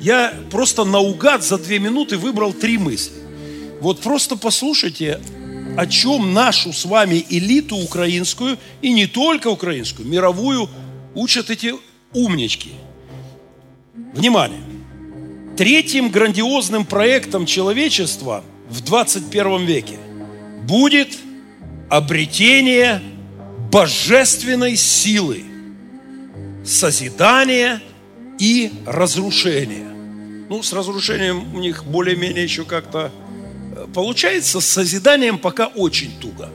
Я 0.00 0.32
просто 0.50 0.84
наугад 0.84 1.42
за 1.42 1.58
две 1.58 1.78
минуты 1.78 2.16
выбрал 2.18 2.52
три 2.52 2.78
мысли. 2.78 3.14
Вот 3.80 4.00
просто 4.00 4.36
послушайте, 4.36 5.20
о 5.76 5.86
чем 5.86 6.32
нашу 6.32 6.72
с 6.72 6.84
вами 6.84 7.24
элиту 7.28 7.76
украинскую, 7.76 8.58
и 8.82 8.92
не 8.92 9.06
только 9.06 9.48
украинскую, 9.48 10.08
мировую, 10.08 10.68
учат 11.14 11.50
эти 11.50 11.74
умнички. 12.12 12.70
Внимание! 14.14 14.62
Третьим 15.56 16.10
грандиозным 16.10 16.84
проектом 16.84 17.46
человечества 17.46 18.44
в 18.68 18.82
21 18.82 19.64
веке 19.64 19.98
будет 20.64 21.16
обретение 21.88 23.00
божественной 23.70 24.76
силы, 24.76 25.44
созидания 26.64 27.80
и 28.38 28.70
разрушения. 28.86 29.86
Ну, 30.48 30.62
с 30.62 30.72
разрушением 30.72 31.54
у 31.54 31.58
них 31.58 31.84
более-менее 31.84 32.44
еще 32.44 32.64
как-то 32.64 33.10
получается, 33.94 34.60
с 34.60 34.66
созиданием 34.66 35.38
пока 35.38 35.66
очень 35.66 36.12
туго. 36.20 36.50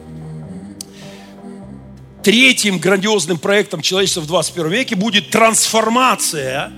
Третьим 2.24 2.78
грандиозным 2.78 3.40
проектом 3.40 3.82
человечества 3.82 4.22
в 4.22 4.28
21 4.28 4.72
веке 4.72 4.96
будет 4.96 5.32
трансформация 5.32 6.72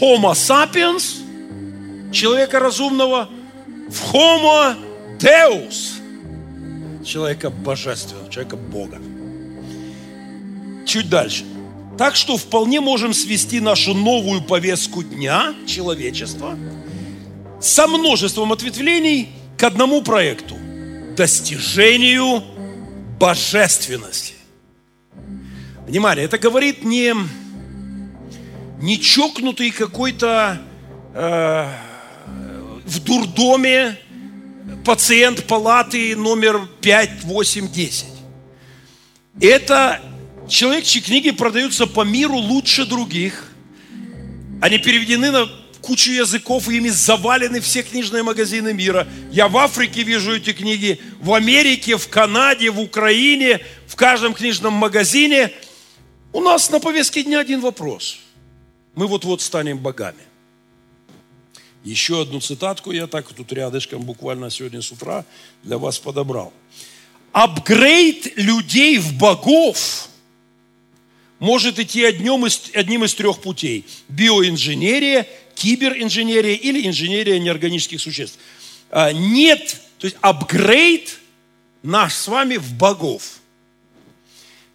Homo 0.00 0.32
sapiens, 0.32 1.16
человека 2.12 2.58
разумного, 2.58 3.28
в 3.88 4.14
Homo 4.14 4.76
Deus, 5.18 6.00
человека 7.04 7.50
божественного, 7.50 8.30
человека 8.30 8.56
Бога. 8.56 8.98
Чуть 10.84 11.08
дальше– 11.08 11.44
так 11.98 12.14
что 12.14 12.36
вполне 12.36 12.80
можем 12.80 13.12
свести 13.12 13.58
нашу 13.60 13.92
новую 13.92 14.40
повестку 14.40 15.02
дня 15.02 15.52
человечества 15.66 16.56
со 17.60 17.88
множеством 17.88 18.52
ответвлений 18.52 19.30
к 19.58 19.62
одному 19.64 20.02
проекту– 20.02 20.56
достижению 21.16 22.42
божественности. 23.18 24.34
Внимание, 25.86 26.24
это 26.24 26.38
говорит 26.38 26.84
не, 26.84 27.14
не 28.80 29.00
чокнутый 29.00 29.70
какой-то 29.70 30.62
э, 31.14 31.72
в 32.84 33.00
дурдоме 33.02 33.98
пациент 34.84 35.44
палаты 35.44 36.14
номер 36.14 36.60
5, 36.80 37.24
8, 37.24 37.72
10. 37.72 38.06
Это 39.40 40.00
Человечьи 40.48 41.02
книги 41.02 41.30
продаются 41.30 41.86
по 41.86 42.04
миру 42.04 42.36
лучше 42.36 42.86
других. 42.86 43.44
Они 44.62 44.78
переведены 44.78 45.30
на 45.30 45.46
кучу 45.88 46.12
языков, 46.12 46.68
и 46.68 46.76
ими 46.76 46.90
завалены 46.90 47.60
все 47.60 47.82
книжные 47.82 48.22
магазины 48.22 48.74
мира. 48.74 49.08
Я 49.32 49.48
в 49.48 49.56
Африке 49.56 50.02
вижу 50.02 50.36
эти 50.36 50.52
книги, 50.52 51.00
в 51.18 51.32
Америке, 51.32 51.96
в 51.96 52.08
Канаде, 52.08 52.70
в 52.70 52.78
Украине, 52.78 53.60
в 53.86 53.96
каждом 53.96 54.34
книжном 54.34 54.74
магазине. 54.74 55.50
У 56.34 56.42
нас 56.42 56.68
на 56.70 56.78
повестке 56.78 57.22
дня 57.22 57.40
один 57.40 57.62
вопрос. 57.62 58.18
Мы 58.96 59.06
вот-вот 59.06 59.40
станем 59.40 59.78
богами. 59.78 60.20
Еще 61.84 62.20
одну 62.20 62.40
цитатку 62.40 62.92
я 62.92 63.06
так 63.06 63.32
тут 63.32 63.50
рядышком 63.50 64.02
буквально 64.02 64.50
сегодня 64.50 64.82
с 64.82 64.92
утра 64.92 65.24
для 65.62 65.78
вас 65.78 65.98
подобрал. 65.98 66.52
Апгрейд 67.32 68.36
людей 68.36 68.98
в 68.98 69.16
богов– 69.16 70.10
может 71.38 71.78
идти 71.78 72.04
одним 72.04 72.46
из, 72.46 72.70
одним 72.74 73.04
из 73.04 73.14
трех 73.14 73.40
путей. 73.40 73.86
Биоинженерия, 74.08 75.26
киберинженерия 75.58 76.54
или 76.54 76.86
инженерия 76.86 77.38
неорганических 77.38 78.00
существ. 78.00 78.38
А, 78.90 79.12
нет, 79.12 79.80
то 79.98 80.06
есть 80.06 80.16
апгрейд 80.20 81.18
наш 81.82 82.14
с 82.14 82.28
вами 82.28 82.56
в 82.56 82.72
богов. 82.74 83.22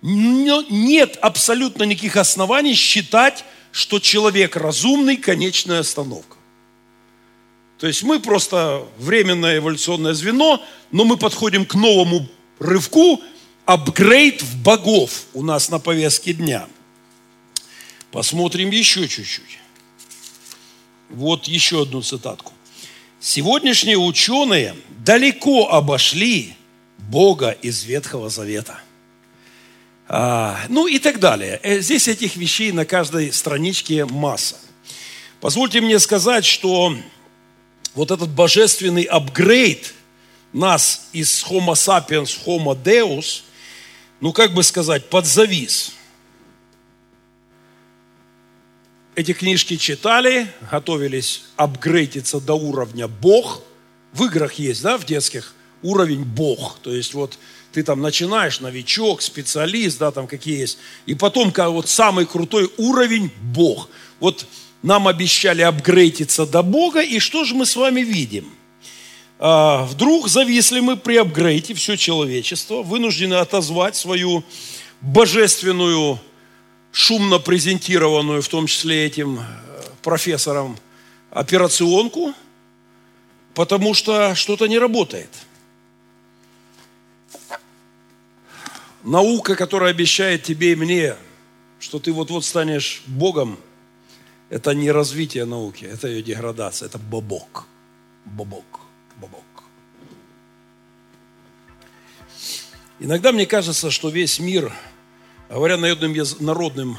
Но 0.02 0.64
нет 0.70 1.18
абсолютно 1.22 1.84
никаких 1.84 2.18
оснований 2.18 2.74
считать, 2.74 3.46
что 3.72 4.00
человек 4.00 4.58
разумный– 4.58 5.16
конечная 5.18 5.80
остановка. 5.80 6.36
То 7.80 7.88
есть 7.88 8.04
мы 8.04 8.20
просто 8.20 8.86
временное 8.98 9.58
эволюционное 9.58 10.14
звено, 10.14 10.64
но 10.92 11.06
мы 11.06 11.18
подходим 11.18 11.66
к 11.66 11.76
новому 11.76 12.28
рывку, 12.60 13.22
апгрейд 13.66 14.42
в 14.42 14.62
богов 14.62 15.26
у 15.34 15.42
нас 15.42 15.70
на 15.70 15.80
повестке 15.80 16.34
дня. 16.34 16.68
Посмотрим 18.12 18.70
еще 18.70 19.08
чуть-чуть. 19.08 19.63
Вот 21.14 21.48
еще 21.48 21.84
одну 21.84 22.02
цитатку. 22.02 22.52
Сегодняшние 23.20 23.98
ученые 23.98 24.76
далеко 25.06 25.70
обошли 25.70 26.56
Бога 26.98 27.52
из 27.52 27.86
Ветхого 27.86 28.30
Завета. 28.30 28.80
А, 30.10 30.60
ну 30.68 30.88
и 30.88 31.00
так 31.00 31.20
далее. 31.20 31.60
Э, 31.64 31.80
здесь 31.80 32.08
этих 32.10 32.36
вещей 32.36 32.72
на 32.74 32.86
каждой 32.86 33.32
страничке 33.32 34.06
масса. 34.06 34.58
Позвольте 35.40 35.80
мне 35.80 36.00
сказать, 36.00 36.44
что 36.44 36.96
вот 37.96 38.12
этот 38.12 38.30
божественный 38.30 39.04
апгрейд 39.04 39.94
нас 40.52 41.08
из 41.14 41.46
Homo 41.46 41.74
sapiens 41.74 42.38
Homo 42.46 42.76
Deus– 42.76 43.44
ну 44.24 44.32
как 44.32 44.54
бы 44.54 44.64
сказать, 44.64 45.10
подзавис. 45.10 45.92
Эти 49.16 49.34
книжки 49.34 49.76
читали, 49.78 50.48
готовились 50.72 51.44
апгрейдиться 51.56 52.40
до 52.40 52.54
уровня 52.54 53.08
Бог. 53.08 53.62
В 54.12 54.24
играх 54.26 54.54
есть, 54.54 54.82
да, 54.82 54.98
в 54.98 55.06
детских, 55.06 55.54
уровень 55.82 56.24
Бог. 56.24 56.80
То 56.82 56.94
есть 56.94 57.14
вот 57.14 57.38
ты 57.72 57.84
там 57.84 58.02
начинаешь, 58.02 58.60
новичок, 58.60 59.22
специалист, 59.22 60.00
да, 60.00 60.12
там 60.12 60.28
какие 60.28 60.60
есть. 60.60 60.78
И 61.06 61.16
потом, 61.16 61.52
как 61.52 61.70
вот 61.70 61.88
самый 61.90 62.26
крутой 62.26 62.72
уровень 62.78 63.32
Бог. 63.42 63.90
Вот 64.20 64.46
нам 64.82 65.08
обещали 65.08 65.62
апгрейдиться 65.62 66.46
до 66.46 66.64
Бога, 66.64 67.02
и 67.02 67.20
что 67.20 67.44
же 67.44 67.56
мы 67.56 67.66
с 67.66 67.76
вами 67.76 68.02
видим– 68.02 68.50
а, 69.46 69.84
вдруг 69.84 70.30
зависли 70.30 70.80
мы 70.80 70.96
при 70.96 71.18
апгрейде, 71.18 71.74
все 71.74 71.98
человечество, 71.98 72.82
вынуждены 72.82 73.34
отозвать 73.34 73.98
свою 73.98 74.42
божественную, 75.02 76.18
шумно 76.94 77.40
презентированную, 77.40 78.42
в 78.42 78.48
том 78.48 78.68
числе 78.68 79.06
этим 79.06 79.40
э, 79.40 79.44
профессором, 80.02 80.78
операционку, 81.32 82.34
потому 83.54 83.94
что 83.94 84.36
что-то 84.36 84.68
не 84.68 84.80
работает. 84.80 85.30
Наука, 89.04 89.58
которая 89.58 89.90
обещает 89.90 90.44
тебе 90.44 90.72
и 90.72 90.76
мне, 90.76 91.16
что 91.80 92.00
ты 92.00 92.14
вот-вот 92.14 92.46
станешь 92.46 93.04
Богом, 93.08 93.60
это 94.50 94.74
не 94.74 94.92
развитие 94.92 95.44
науки, 95.44 95.84
это 95.84 96.08
ее 96.08 96.24
деградация, 96.24 96.86
это 96.86 97.00
бобок. 97.00 97.66
Бобок. 98.24 98.84
Иногда 103.00 103.34
мне 103.34 103.46
кажется, 103.46 103.92
что 103.92 104.08
весь 104.08 104.40
мир, 104.40 104.72
говоря 105.54 105.78
народным, 105.78 106.16
народным 106.40 106.98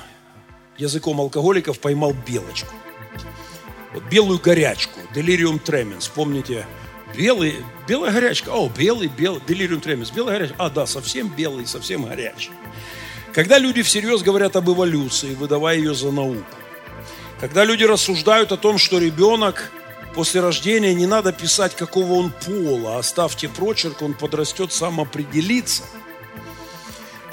языком 0.78 1.20
алкоголиков, 1.20 1.80
поймал 1.80 2.14
белочку. 2.26 2.72
Вот 3.92 4.04
белую 4.04 4.38
горячку, 4.38 5.00
делириум 5.14 5.58
тременс. 5.58 6.08
Помните, 6.08 6.66
белый, 7.16 7.56
белая 7.88 8.12
горячка. 8.12 8.50
О, 8.50 8.68
белый, 8.68 9.08
белый, 9.08 9.40
делириум 9.46 9.80
тременс. 9.80 10.10
Белая 10.10 10.38
горячка. 10.38 10.56
А, 10.58 10.70
да, 10.70 10.86
совсем 10.86 11.28
белый, 11.28 11.66
совсем 11.66 12.04
горячий. 12.04 12.50
Когда 13.32 13.58
люди 13.58 13.82
всерьез 13.82 14.22
говорят 14.22 14.56
об 14.56 14.70
эволюции, 14.70 15.34
выдавая 15.34 15.76
ее 15.76 15.94
за 15.94 16.12
науку, 16.12 16.44
когда 17.40 17.64
люди 17.64 17.84
рассуждают 17.84 18.52
о 18.52 18.56
том, 18.56 18.78
что 18.78 18.98
ребенок 18.98 19.70
после 20.14 20.40
рождения 20.40 20.94
не 20.94 21.06
надо 21.06 21.32
писать, 21.32 21.74
какого 21.74 22.12
он 22.12 22.32
пола, 22.46 22.98
оставьте 22.98 23.48
прочерк, 23.48 24.02
он 24.02 24.14
подрастет, 24.14 24.72
сам 24.72 25.00
определится. 25.00 25.82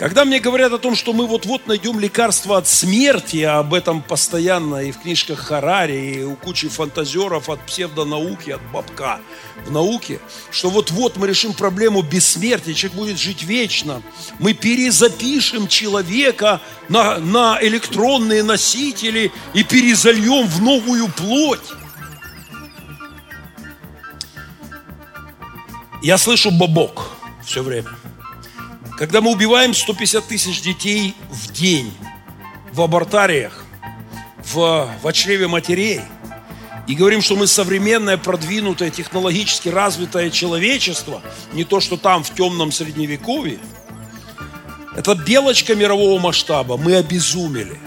Когда 0.01 0.25
мне 0.25 0.39
говорят 0.39 0.73
о 0.73 0.79
том, 0.79 0.95
что 0.95 1.13
мы 1.13 1.27
вот-вот 1.27 1.67
найдем 1.67 1.99
лекарство 1.99 2.57
от 2.57 2.67
смерти, 2.67 3.43
а 3.43 3.59
об 3.59 3.71
этом 3.71 4.01
постоянно 4.01 4.77
и 4.77 4.91
в 4.91 4.97
книжках 4.97 5.37
Харари, 5.37 6.15
и 6.15 6.23
у 6.23 6.35
кучи 6.35 6.69
фантазеров 6.69 7.49
от 7.49 7.63
псевдонауки, 7.67 8.49
от 8.49 8.61
бабка 8.71 9.19
в 9.63 9.69
науке, 9.69 10.19
что 10.49 10.71
вот-вот 10.71 11.17
мы 11.17 11.27
решим 11.27 11.53
проблему 11.53 12.01
бессмертия, 12.01 12.73
человек 12.73 12.97
будет 12.97 13.19
жить 13.19 13.43
вечно. 13.43 14.01
Мы 14.39 14.53
перезапишем 14.53 15.67
человека 15.67 16.61
на, 16.89 17.19
на 17.19 17.59
электронные 17.61 18.41
носители 18.41 19.31
и 19.53 19.63
перезальем 19.63 20.47
в 20.47 20.63
новую 20.63 21.09
плоть. 21.09 21.59
Я 26.01 26.17
слышу 26.17 26.49
бабок 26.49 27.11
все 27.45 27.61
время. 27.61 28.00
Когда 29.01 29.19
мы 29.19 29.31
убиваем 29.31 29.73
150 29.73 30.27
тысяч 30.27 30.61
детей 30.61 31.15
в 31.31 31.51
день 31.51 31.91
в 32.71 32.83
абортариях, 32.83 33.65
в, 34.45 34.87
в 35.01 35.13
чреве 35.13 35.47
матерей, 35.47 36.01
и 36.85 36.93
говорим, 36.93 37.23
что 37.23 37.35
мы 37.35 37.47
современное, 37.47 38.17
продвинутое, 38.17 38.91
технологически 38.91 39.69
развитое 39.69 40.29
человечество, 40.29 41.23
не 41.53 41.63
то, 41.63 41.79
что 41.79 41.97
там 41.97 42.23
в 42.23 42.31
темном 42.35 42.71
средневековье, 42.71 43.57
это 44.95 45.15
белочка 45.15 45.73
мирового 45.73 46.19
масштаба. 46.19 46.77
Мы 46.77 46.95
обезумели. 46.95 47.79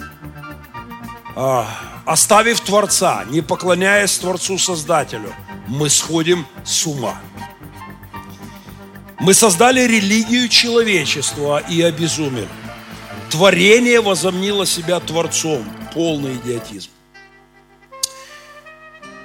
А, 1.37 1.69
оставив 2.07 2.59
Творца, 2.59 3.25
не 3.31 3.41
поклоняясь 3.41 4.19
Творцу-Создателю, 4.19 5.33
мы 5.69 5.91
сходим 5.91 6.45
с 6.65 6.85
ума. 6.89 7.21
Мы 9.21 9.33
создали 9.33 9.81
религию 9.81 10.49
человечества 10.49 11.63
и 11.71 11.81
обезумели. 11.83 12.49
Творение 13.31 14.01
возомнило 14.01 14.67
себя 14.67 14.99
Творцом. 15.01 15.65
Полный 15.93 16.35
идиотизм. 16.35 16.91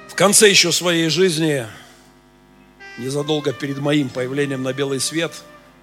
В 0.08 0.14
конце 0.14 0.48
еще 0.48 0.70
своей 0.70 1.08
жизни, 1.08 1.66
незадолго 2.98 3.52
перед 3.52 3.78
моим 3.78 4.08
появлением 4.08 4.62
на 4.62 4.72
белый 4.72 5.00
свет, 5.00 5.32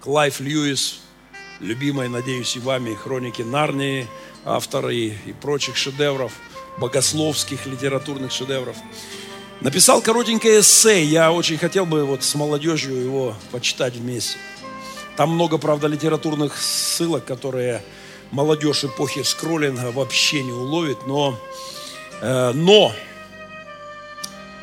Клайв 0.00 0.40
Льюис, 0.40 1.00
любимой, 1.60 2.08
надеюсь, 2.08 2.56
и 2.56 2.60
вами, 2.60 2.94
хроники 2.94 3.42
Нарнии, 3.42 4.06
авторы 4.44 4.94
и, 4.94 5.18
и 5.26 5.32
прочих 5.32 5.76
шедевров, 5.76 6.32
богословских, 6.78 7.66
литературных 7.66 8.32
шедевров– 8.32 8.76
Написал 9.60 10.00
коротенькое 10.00 10.60
эссе, 10.60 11.02
я 11.02 11.32
очень 11.32 11.58
хотел 11.58 11.84
бы 11.84 12.04
вот 12.04 12.22
с 12.22 12.34
молодежью 12.36 12.94
его 12.94 13.34
почитать 13.50 13.94
вместе. 13.96 14.38
Там 15.16 15.30
много, 15.30 15.58
правда, 15.58 15.88
литературных 15.88 16.56
ссылок, 16.56 17.24
которые 17.24 17.82
молодежь 18.30 18.84
эпохи 18.84 19.24
скроллинга 19.24 19.90
вообще 19.90 20.44
не 20.44 20.52
уловит, 20.52 20.98
но, 21.08 21.36
э, 22.20 22.52
но 22.54 22.92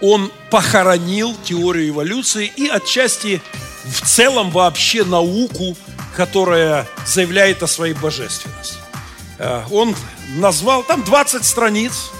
он 0.01 0.31
похоронил 0.49 1.35
теорию 1.43 1.89
эволюции 1.89 2.49
и 2.55 2.69
отчасти 2.69 3.41
в 3.83 4.01
целом 4.01 4.49
вообще 4.49 5.03
науку, 5.03 5.75
которая 6.15 6.87
заявляет 7.05 7.63
о 7.63 7.67
своей 7.67 7.95
божественности. 7.95 8.77
Э, 9.39 9.63
он 9.69 9.93
назвал, 10.37 10.83
там 10.83 11.03
20 11.03 11.43
страниц, 11.43 12.11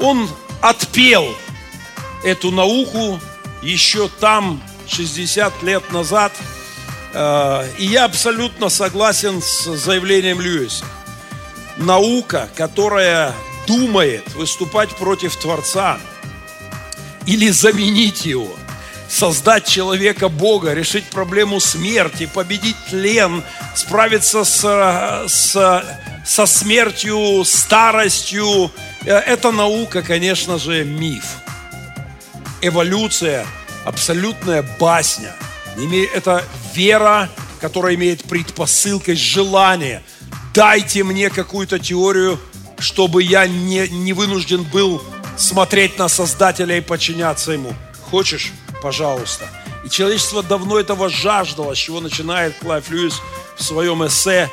он 0.00 0.26
отпел 0.62 1.26
эту 2.24 2.50
науку 2.50 3.20
еще 3.62 4.08
там 4.08 4.62
60 4.88 5.62
лет 5.62 5.90
назад. 5.92 6.32
Э, 7.12 7.68
и 7.78 7.86
я 7.86 8.04
абсолютно 8.04 8.68
согласен 8.68 9.42
с 9.42 9.64
заявлением 9.76 10.40
Льюиса. 10.40 10.84
Наука, 11.76 12.48
которая 12.56 13.34
думает 13.66 14.34
выступать 14.34 14.90
против 14.96 15.36
Творца 15.36 15.98
или 17.26 17.50
заменить 17.50 18.24
его, 18.24 18.50
создать 19.08 19.66
человека 19.66 20.28
Бога, 20.28 20.72
решить 20.72 21.04
проблему 21.04 21.60
смерти, 21.60 22.26
победить 22.32 22.76
тлен, 22.88 23.44
справиться 23.76 24.44
с, 24.44 25.26
с, 25.28 25.84
со 26.26 26.46
смертью, 26.46 27.44
старостью, 27.44 28.72
э, 29.04 29.12
эта 29.12 29.52
наука, 29.52 30.02
конечно 30.02 30.58
же, 30.58 30.84
миф 30.84 31.24
эволюция, 32.62 33.46
абсолютная 33.84 34.62
басня. 34.78 35.34
Это 36.14 36.44
вера, 36.74 37.28
которая 37.60 37.94
имеет 37.94 38.24
предпосылкой 38.24 39.14
желание. 39.14 40.02
Дайте 40.54 41.04
мне 41.04 41.30
какую-то 41.30 41.78
теорию, 41.78 42.38
чтобы 42.78 43.22
я 43.22 43.46
не, 43.46 43.88
не 43.88 44.12
вынужден 44.12 44.64
был 44.64 45.02
смотреть 45.36 45.98
на 45.98 46.08
Создателя 46.08 46.76
и 46.76 46.80
подчиняться 46.80 47.52
Ему. 47.52 47.74
Хочешь? 48.10 48.52
Пожалуйста. 48.82 49.48
И 49.84 49.90
человечество 49.90 50.42
давно 50.42 50.78
этого 50.78 51.08
жаждало, 51.08 51.74
с 51.74 51.78
чего 51.78 52.00
начинает 52.00 52.56
Клайв 52.58 52.90
Льюис 52.90 53.20
в 53.56 53.62
своем 53.62 54.06
эссе. 54.06 54.50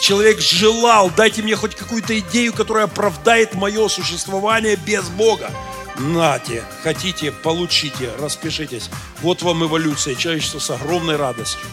Человек 0.00 0.40
желал, 0.40 1.10
дайте 1.10 1.42
мне 1.42 1.56
хоть 1.56 1.74
какую-то 1.74 2.16
идею, 2.20 2.52
которая 2.52 2.84
оправдает 2.84 3.54
мое 3.54 3.88
существование 3.88 4.76
без 4.76 5.08
Бога. 5.08 5.50
Нате, 5.98 6.64
хотите, 6.82 7.32
получите, 7.32 8.14
распишитесь. 8.20 8.88
Вот 9.20 9.42
вам 9.42 9.64
эволюция. 9.64 10.14
Человечество 10.14 10.60
с 10.60 10.70
огромной 10.70 11.16
радостью 11.16 11.66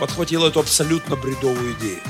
подхватило 0.00 0.48
эту 0.48 0.58
абсолютно 0.58 1.14
бредовую 1.14 1.74
идею. 1.74 2.00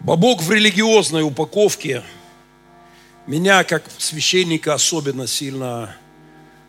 Бабок 0.00 0.40
в 0.40 0.50
религиозной 0.50 1.22
упаковке 1.22 2.02
меня, 3.26 3.62
как 3.64 3.84
священника, 3.98 4.72
особенно 4.72 5.26
сильно 5.26 5.94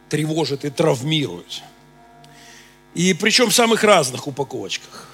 тревожит 0.09 0.65
и 0.65 0.69
травмирует. 0.69 1.61
И 2.93 3.13
причем 3.13 3.51
в 3.51 3.55
самых 3.55 3.83
разных 3.85 4.27
упаковочках. 4.27 5.06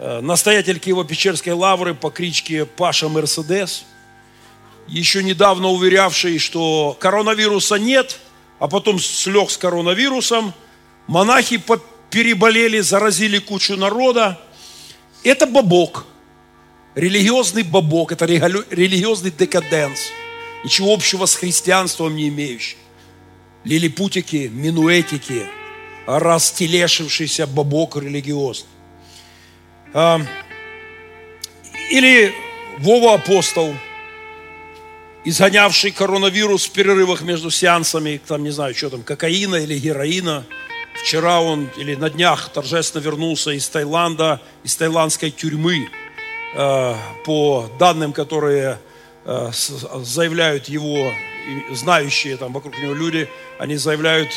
Э, 0.00 0.20
настоятель 0.20 0.78
Киево-Печерской 0.78 1.52
лавры 1.52 1.92
по 1.92 2.10
кличке 2.10 2.66
Паша 2.66 3.08
Мерседес, 3.08 3.84
еще 4.86 5.24
недавно 5.24 5.70
уверявший, 5.70 6.38
что 6.38 6.96
коронавируса 7.00 7.80
нет, 7.80 8.20
а 8.60 8.68
потом 8.68 9.00
слег 9.00 9.50
с 9.50 9.58
коронавирусом, 9.58 10.54
монахи 11.08 11.60
переболели, 12.10 12.78
заразили 12.78 13.40
кучу 13.40 13.76
народа. 13.76 14.40
Это 15.24 15.48
бабок, 15.48 16.06
религиозный 16.94 17.64
бабок, 17.64 18.12
это 18.12 18.24
религиозный 18.24 19.32
декаденс, 19.32 19.98
ничего 20.62 20.94
общего 20.94 21.26
с 21.26 21.34
христианством 21.34 22.14
не 22.14 22.28
имеющий. 22.28 22.76
Лилипутики, 23.64 24.48
минуэтики, 24.54 25.44
растелешившийся 26.06 27.48
бабок 27.48 27.96
религиозный. 27.96 28.77
Или 31.90 32.32
Вова 32.78 33.14
Апостол, 33.14 33.74
изгонявший 35.24 35.90
коронавирус 35.90 36.66
в 36.66 36.72
перерывах 36.72 37.22
между 37.22 37.50
сеансами, 37.50 38.20
там, 38.26 38.44
не 38.44 38.50
знаю, 38.50 38.74
что 38.74 38.90
там, 38.90 39.02
кокаина 39.02 39.56
или 39.56 39.78
героина. 39.78 40.44
Вчера 41.02 41.40
он, 41.40 41.68
или 41.76 41.94
на 41.94 42.10
днях, 42.10 42.48
торжественно 42.50 43.02
вернулся 43.02 43.50
из 43.50 43.68
Таиланда, 43.68 44.40
из 44.64 44.76
таиландской 44.76 45.30
тюрьмы, 45.30 45.88
э, 46.54 46.94
по 47.24 47.70
данным, 47.78 48.12
которые 48.12 48.78
э, 49.24 49.50
заявляют 50.02 50.68
его, 50.68 51.12
знающие 51.72 52.36
там 52.36 52.52
вокруг 52.52 52.78
него 52.78 52.94
люди, 52.94 53.28
они 53.58 53.76
заявляют 53.76 54.30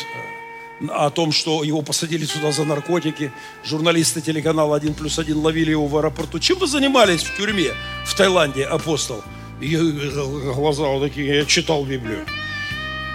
о 0.90 1.10
том, 1.10 1.32
что 1.32 1.62
его 1.62 1.82
посадили 1.82 2.24
сюда 2.24 2.52
за 2.52 2.64
наркотики. 2.64 3.32
Журналисты 3.64 4.20
телеканала 4.20 4.78
«1 4.78 4.94
плюс 4.94 5.18
1» 5.18 5.34
ловили 5.34 5.70
его 5.70 5.86
в 5.86 5.96
аэропорту. 5.96 6.38
Чем 6.38 6.58
вы 6.58 6.66
занимались 6.66 7.22
в 7.22 7.36
тюрьме 7.36 7.72
в 8.04 8.14
Таиланде, 8.16 8.64
апостол? 8.64 9.22
И 9.60 9.76
глаза 9.76 10.84
вот 10.84 11.02
такие, 11.02 11.36
я 11.36 11.44
читал 11.44 11.84
Библию. 11.84 12.26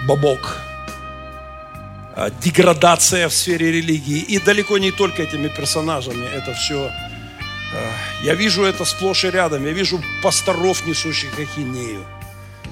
Бабок. 0.06 0.60
А, 2.16 2.30
деградация 2.30 3.28
в 3.28 3.34
сфере 3.34 3.70
религии. 3.70 4.20
И 4.20 4.38
далеко 4.38 4.78
не 4.78 4.90
только 4.90 5.22
этими 5.22 5.48
персонажами. 5.48 6.26
Это 6.26 6.54
все... 6.54 6.90
А, 7.74 8.24
я 8.24 8.34
вижу 8.34 8.64
это 8.64 8.84
сплошь 8.84 9.24
и 9.24 9.30
рядом. 9.30 9.66
Я 9.66 9.72
вижу 9.72 10.00
пасторов, 10.22 10.86
несущих 10.86 11.38
ахинею. 11.38 12.04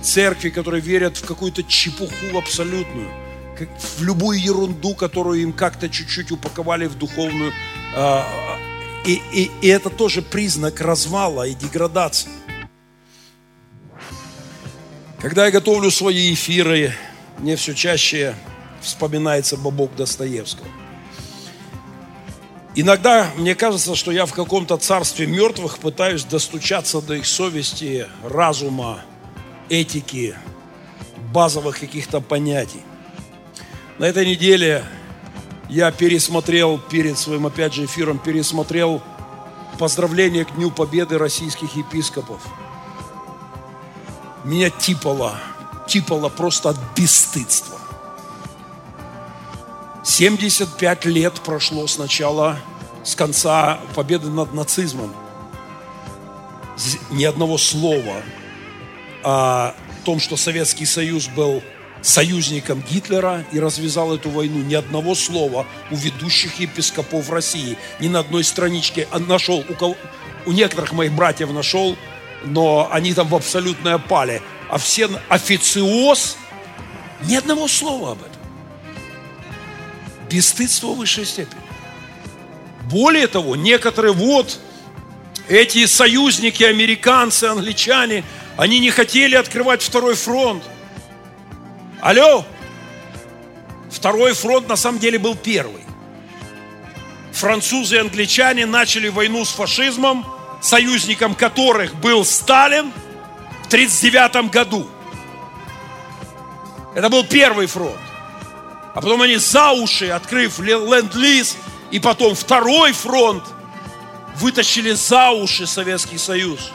Церкви, 0.02 0.50
которые 0.50 0.80
верят 0.80 1.16
в 1.16 1.26
какую-то 1.26 1.62
чепуху 1.62 2.38
абсолютную 2.38 3.25
в 3.60 4.02
любую 4.02 4.40
ерунду, 4.40 4.94
которую 4.94 5.42
им 5.42 5.52
как-то 5.52 5.88
чуть-чуть 5.88 6.32
упаковали 6.32 6.86
в 6.86 6.96
духовную. 6.96 7.52
А, 7.94 8.26
и, 9.04 9.22
и, 9.32 9.50
и 9.62 9.68
это 9.68 9.90
тоже 9.90 10.22
признак 10.22 10.80
развала 10.80 11.46
и 11.46 11.54
деградации. 11.54 12.30
Когда 15.20 15.46
я 15.46 15.50
готовлю 15.50 15.90
свои 15.90 16.34
эфиры, 16.34 16.94
мне 17.38 17.56
все 17.56 17.74
чаще 17.74 18.34
вспоминается 18.80 19.56
Бабок 19.56 19.94
Достоевского. 19.96 20.68
Иногда 22.74 23.30
мне 23.36 23.54
кажется, 23.54 23.94
что 23.94 24.12
я 24.12 24.26
в 24.26 24.34
каком-то 24.34 24.76
царстве 24.76 25.26
мертвых 25.26 25.78
пытаюсь 25.78 26.24
достучаться 26.24 27.00
до 27.00 27.14
их 27.14 27.26
совести, 27.26 28.06
разума, 28.22 29.00
этики, 29.70 30.36
базовых 31.32 31.80
каких-то 31.80 32.20
понятий. 32.20 32.82
На 33.98 34.04
этой 34.04 34.26
неделе 34.26 34.84
я 35.70 35.90
пересмотрел 35.90 36.78
перед 36.78 37.18
своим, 37.18 37.46
опять 37.46 37.72
же, 37.72 37.86
эфиром, 37.86 38.18
пересмотрел 38.18 39.02
поздравление 39.78 40.44
к 40.44 40.54
Дню 40.54 40.70
Победы 40.70 41.16
российских 41.16 41.76
епископов. 41.76 42.42
Меня 44.44 44.68
типало, 44.68 45.38
типало 45.88 46.28
просто 46.28 46.70
от 46.70 46.76
бесстыдства. 46.94 47.78
75 50.04 51.06
лет 51.06 51.40
прошло 51.40 51.86
с 51.86 51.96
начала, 51.96 52.58
с 53.02 53.14
конца 53.14 53.80
победы 53.94 54.28
над 54.28 54.52
нацизмом. 54.52 55.12
Ни 57.10 57.24
одного 57.24 57.56
слова 57.56 58.22
о 59.24 59.74
том, 60.04 60.20
что 60.20 60.36
Советский 60.36 60.84
Союз 60.84 61.28
был 61.28 61.62
союзником 62.06 62.82
Гитлера 62.88 63.44
и 63.52 63.58
развязал 63.58 64.14
эту 64.14 64.30
войну. 64.30 64.60
Ни 64.60 64.74
одного 64.74 65.14
слова 65.14 65.66
у 65.90 65.96
ведущих 65.96 66.60
епископов 66.60 67.30
России. 67.30 67.76
Ни 68.00 68.08
на 68.08 68.20
одной 68.20 68.44
страничке. 68.44 69.08
А 69.10 69.18
нашел, 69.18 69.64
у, 69.68 69.74
кого, 69.74 69.96
у 70.46 70.52
некоторых 70.52 70.92
моих 70.92 71.12
братьев 71.12 71.50
нашел, 71.50 71.96
но 72.44 72.88
они 72.92 73.12
там 73.12 73.26
в 73.28 73.34
абсолютной 73.34 73.94
опале. 73.94 74.40
А 74.70 74.78
все 74.78 75.08
официоз, 75.28 76.36
ни 77.24 77.34
одного 77.34 77.66
слова 77.66 78.12
об 78.12 78.18
этом. 78.18 78.32
Бесстыдство 80.30 80.88
высшей 80.88 81.24
степени. 81.24 81.60
Более 82.90 83.26
того, 83.26 83.56
некоторые 83.56 84.12
вот 84.12 84.60
эти 85.48 85.86
союзники, 85.86 86.62
американцы, 86.62 87.44
англичане, 87.44 88.22
они 88.56 88.78
не 88.78 88.90
хотели 88.90 89.34
открывать 89.34 89.82
второй 89.82 90.14
фронт. 90.14 90.62
Алло! 92.06 92.44
Второй 93.90 94.32
фронт 94.32 94.68
на 94.68 94.76
самом 94.76 95.00
деле 95.00 95.18
был 95.18 95.34
первый. 95.34 95.82
Французы 97.32 97.96
и 97.96 97.98
англичане 97.98 98.64
начали 98.64 99.08
войну 99.08 99.44
с 99.44 99.50
фашизмом, 99.50 100.24
союзником 100.62 101.34
которых 101.34 101.96
был 101.96 102.24
Сталин 102.24 102.92
в 103.64 103.66
1939 103.66 104.52
году. 104.52 104.88
Это 106.94 107.08
был 107.08 107.24
первый 107.24 107.66
фронт. 107.66 107.98
А 108.94 109.00
потом 109.00 109.22
они 109.22 109.38
за 109.38 109.72
уши, 109.72 110.06
открыв 110.06 110.60
ленд-лиз, 110.60 111.56
и 111.90 111.98
потом 111.98 112.36
второй 112.36 112.92
фронт, 112.92 113.42
вытащили 114.36 114.92
за 114.92 115.30
уши 115.30 115.66
Советский 115.66 116.18
Союз, 116.18 116.70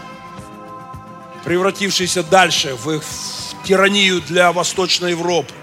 превратившийся 1.45 2.21
дальше 2.21 2.75
в, 2.75 2.99
в 2.99 3.50
тиранию 3.63 4.21
для 4.21 4.51
Восточной 4.51 5.11
Европы. 5.11 5.53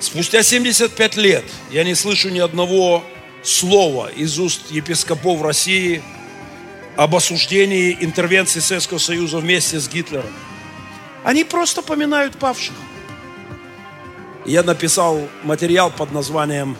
Спустя 0.00 0.42
75 0.42 1.16
лет 1.16 1.44
я 1.70 1.84
не 1.84 1.94
слышу 1.94 2.28
ни 2.28 2.38
одного 2.38 3.04
слова 3.42 4.08
из 4.08 4.38
уст 4.38 4.70
епископов 4.70 5.42
России 5.42 6.02
об 6.96 7.14
осуждении 7.14 7.96
интервенции 8.00 8.60
Советского 8.60 8.98
Союза 8.98 9.38
вместе 9.38 9.78
с 9.78 9.88
Гитлером. 9.88 10.32
Они 11.24 11.44
просто 11.44 11.82
поминают 11.82 12.38
павших 12.38 12.74
я 14.46 14.62
написал 14.62 15.28
материал 15.42 15.90
под 15.90 16.12
названием 16.12 16.76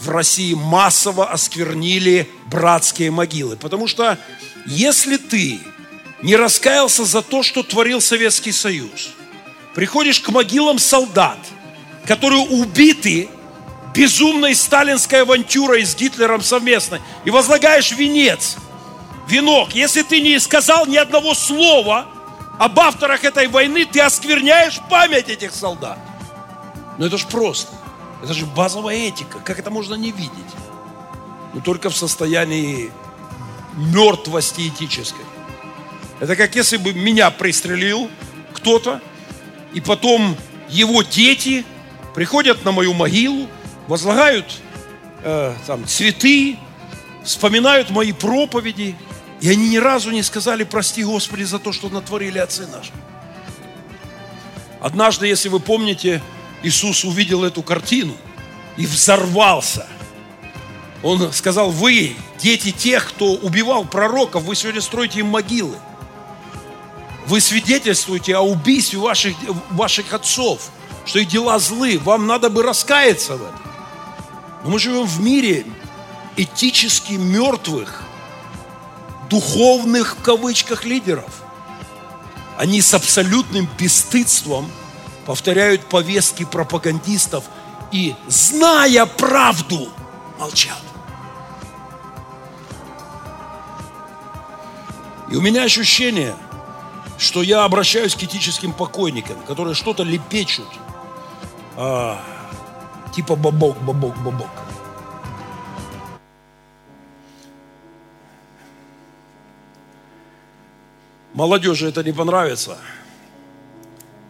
«В 0.00 0.08
России 0.08 0.54
массово 0.54 1.30
осквернили 1.30 2.28
братские 2.46 3.10
могилы». 3.10 3.56
Потому 3.56 3.86
что 3.86 4.18
если 4.66 5.18
ты 5.18 5.60
не 6.22 6.36
раскаялся 6.36 7.04
за 7.04 7.22
то, 7.22 7.42
что 7.42 7.62
творил 7.62 8.00
Советский 8.00 8.52
Союз, 8.52 9.10
приходишь 9.74 10.20
к 10.20 10.28
могилам 10.30 10.78
солдат, 10.78 11.38
которые 12.06 12.42
убиты 12.42 13.28
безумной 13.94 14.54
сталинской 14.54 15.22
авантюрой 15.22 15.84
с 15.84 15.94
Гитлером 15.94 16.42
совместно, 16.42 17.00
и 17.24 17.30
возлагаешь 17.30 17.92
венец, 17.92 18.56
венок. 19.28 19.74
Если 19.74 20.02
ты 20.02 20.20
не 20.20 20.38
сказал 20.38 20.86
ни 20.86 20.96
одного 20.96 21.34
слова 21.34 22.06
об 22.58 22.78
авторах 22.78 23.24
этой 23.24 23.48
войны, 23.48 23.86
ты 23.86 24.00
оскверняешь 24.00 24.80
память 24.88 25.28
этих 25.28 25.52
солдат. 25.52 25.98
Но 26.98 27.06
это 27.06 27.18
же 27.18 27.26
просто. 27.26 27.74
Это 28.22 28.34
же 28.34 28.46
базовая 28.46 28.96
этика. 28.96 29.38
Как 29.40 29.58
это 29.58 29.70
можно 29.70 29.94
не 29.94 30.12
видеть? 30.12 30.32
Но 31.54 31.60
только 31.60 31.90
в 31.90 31.96
состоянии 31.96 32.92
мертвости 33.76 34.68
этической. 34.68 35.24
Это 36.20 36.36
как 36.36 36.54
если 36.54 36.76
бы 36.76 36.92
меня 36.92 37.30
пристрелил 37.30 38.10
кто-то, 38.52 39.00
и 39.72 39.80
потом 39.80 40.36
его 40.68 41.02
дети 41.02 41.64
приходят 42.14 42.64
на 42.64 42.72
мою 42.72 42.94
могилу, 42.94 43.48
возлагают 43.86 44.46
э, 45.22 45.54
там 45.66 45.86
цветы, 45.86 46.58
вспоминают 47.24 47.90
мои 47.90 48.12
проповеди, 48.12 48.96
и 49.40 49.50
они 49.50 49.68
ни 49.68 49.78
разу 49.78 50.10
не 50.10 50.22
сказали 50.22 50.64
прости 50.64 51.02
Господи 51.02 51.44
за 51.44 51.58
то, 51.58 51.72
что 51.72 51.88
натворили 51.88 52.38
отцы 52.38 52.66
наши. 52.66 52.92
Однажды, 54.80 55.26
если 55.26 55.48
вы 55.48 55.60
помните, 55.60 56.22
Иисус 56.62 57.04
увидел 57.04 57.44
эту 57.44 57.62
картину 57.62 58.16
и 58.76 58.86
взорвался. 58.86 59.86
Он 61.02 61.32
сказал, 61.32 61.70
вы, 61.70 62.16
дети 62.38 62.70
тех, 62.70 63.08
кто 63.08 63.32
убивал 63.32 63.84
пророков, 63.84 64.42
вы 64.44 64.54
сегодня 64.54 64.80
строите 64.80 65.20
им 65.20 65.26
могилы. 65.26 65.76
Вы 67.30 67.40
свидетельствуете 67.40 68.36
о 68.36 68.42
убийстве 68.42 68.98
ваших, 68.98 69.34
ваших 69.70 70.12
отцов, 70.12 70.68
что 71.06 71.20
их 71.20 71.28
дела 71.28 71.58
злы. 71.58 71.98
Вам 72.02 72.26
надо 72.26 72.50
бы 72.50 72.62
раскаяться 72.62 73.36
в 73.36 73.42
этом. 73.42 73.60
Но 74.64 74.70
мы 74.70 74.78
живем 74.78 75.06
в 75.06 75.20
мире 75.20 75.64
этически 76.36 77.12
мертвых, 77.12 78.02
духовных, 79.30 80.16
в 80.18 80.22
кавычках, 80.22 80.84
лидеров. 80.84 81.30
Они 82.58 82.82
с 82.82 82.92
абсолютным 82.92 83.66
бесстыдством– 83.78 84.70
повторяют 85.30 85.84
повестки 85.84 86.44
пропагандистов 86.44 87.44
и, 87.92 88.16
зная 88.26 89.06
правду, 89.06 89.88
молчат. 90.40 90.82
И 95.30 95.36
у 95.36 95.40
меня 95.40 95.62
ощущение, 95.62 96.34
что 97.20 97.42
я 97.42 97.64
обращаюсь 97.64 98.16
к 98.16 98.22
этическим 98.24 98.72
покойникам, 98.72 99.36
которые 99.46 99.74
что-то 99.74 100.02
лепечут, 100.02 100.66
а, 101.76 102.20
типа 103.14 103.36
бабок, 103.36 103.80
бабок, 103.82 104.16
бабок. 104.24 104.50
Молодежи 111.34 111.88
это 111.88 112.02
не 112.02 112.12
понравится– 112.12 112.76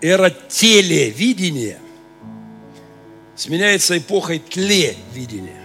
эра 0.00 0.30
телевидения 0.30 1.78
сменяется 3.36 3.98
эпохой 3.98 4.38
тлевидения. 4.38 5.62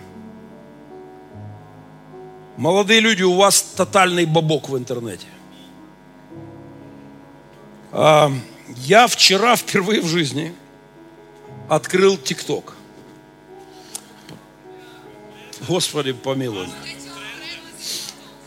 Молодые 2.58 3.02
люди, 3.02 3.24
у 3.24 3.34
вас 3.34 3.62
тотальный 3.62 4.26
бабок 4.26 4.70
в 4.70 4.78
интернете. 4.78 5.28
А, 7.98 8.30
я 8.84 9.08
вчера 9.08 9.56
впервые 9.56 10.02
в 10.02 10.08
жизни 10.08 10.54
открыл 11.70 12.18
ТикТок. 12.18 12.76
Господи, 15.66 16.12
помилуй. 16.12 16.68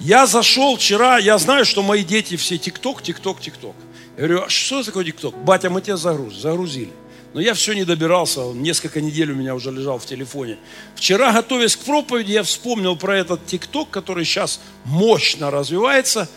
Я 0.00 0.26
зашел 0.26 0.76
вчера, 0.76 1.16
я 1.16 1.38
знаю, 1.38 1.64
что 1.64 1.82
мои 1.82 2.04
дети 2.04 2.36
все 2.36 2.58
ТикТок, 2.58 3.02
ТикТок, 3.02 3.40
ТикТок. 3.40 3.74
Я 4.18 4.26
говорю, 4.26 4.42
а 4.42 4.50
что 4.50 4.82
такое 4.82 5.06
ТикТок? 5.06 5.34
Батя, 5.38 5.70
мы 5.70 5.80
тебя 5.80 5.96
загруз, 5.96 6.34
загрузили. 6.34 6.92
Но 7.32 7.40
я 7.40 7.54
все 7.54 7.72
не 7.72 7.84
добирался, 7.84 8.52
несколько 8.52 9.00
недель 9.00 9.32
у 9.32 9.34
меня 9.34 9.54
уже 9.54 9.70
лежал 9.70 9.98
в 9.98 10.04
телефоне. 10.04 10.58
Вчера, 10.94 11.32
готовясь 11.32 11.74
к 11.74 11.80
проповеди, 11.80 12.32
я 12.32 12.42
вспомнил 12.42 12.96
про 12.96 13.16
этот 13.16 13.46
ТикТок, 13.46 13.88
который 13.88 14.26
сейчас 14.26 14.60
мощно 14.84 15.50
развивается, 15.50 16.28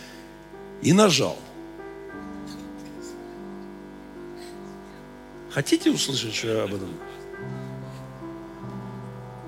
и 0.81 0.93
нажал. 0.93 1.37
Хотите 5.53 5.91
услышать 5.91 6.33
что 6.33 6.47
я 6.47 6.63
об 6.63 6.73
этом? 6.73 6.89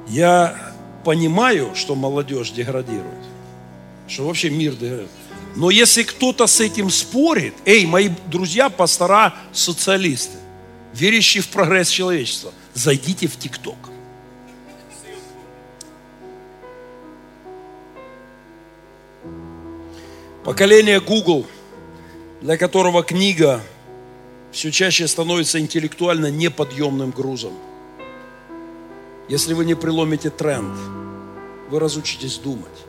Я 0.08 0.74
понимаю, 1.06 1.76
что 1.76 1.96
молодежь 1.96 2.52
деградирует, 2.52 3.26
что 4.08 4.28
вообще 4.28 4.50
мир 4.50 4.74
деградирует. 4.74 5.12
Но 5.56 5.70
если 5.70 6.04
кто-то 6.04 6.48
с 6.48 6.60
этим 6.60 6.90
спорит, 6.90 7.54
эй, 7.66 7.86
мои 7.86 8.10
друзья, 8.28 8.70
пастора, 8.70 9.34
социалисты, 9.54 10.38
верящие 10.94 11.42
в 11.42 11.48
прогресс 11.50 11.90
человечества, 11.90 12.52
зайдите 12.74 13.28
в 13.28 13.38
ТикТок. 13.38 13.78
Поколение 20.44 21.00
Google, 21.00 21.46
для 22.42 22.58
которого 22.58 23.04
книга 23.04 23.62
все 24.54 24.72
чаще 24.72 25.08
становится 25.08 25.60
интеллектуально 25.60 26.30
неподъемным 26.30 27.10
грузом. 27.10 27.54
Если 29.28 29.54
вы 29.54 29.66
не 29.66 29.74
преломите 29.74 30.30
тренд, 30.30 30.78
вы 31.70 31.80
разучитесь 31.80 32.38
думать. 32.38 32.86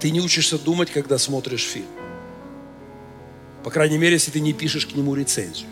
Ты 0.00 0.10
не 0.10 0.20
учишься 0.20 0.58
думать, 0.58 0.90
когда 0.90 1.18
смотришь 1.18 1.64
фильм. 1.64 1.88
По 3.64 3.70
крайней 3.70 3.98
мере, 3.98 4.14
если 4.14 4.30
ты 4.30 4.40
не 4.40 4.54
пишешь 4.54 4.86
к 4.86 4.94
нему 4.94 5.14
рецензию. 5.14 5.68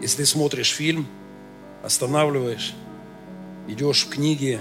Если 0.00 0.18
ты 0.18 0.26
смотришь 0.26 0.70
фильм, 0.70 1.08
останавливаешь, 1.82 2.74
идешь 3.66 4.04
в 4.04 4.10
книги, 4.10 4.60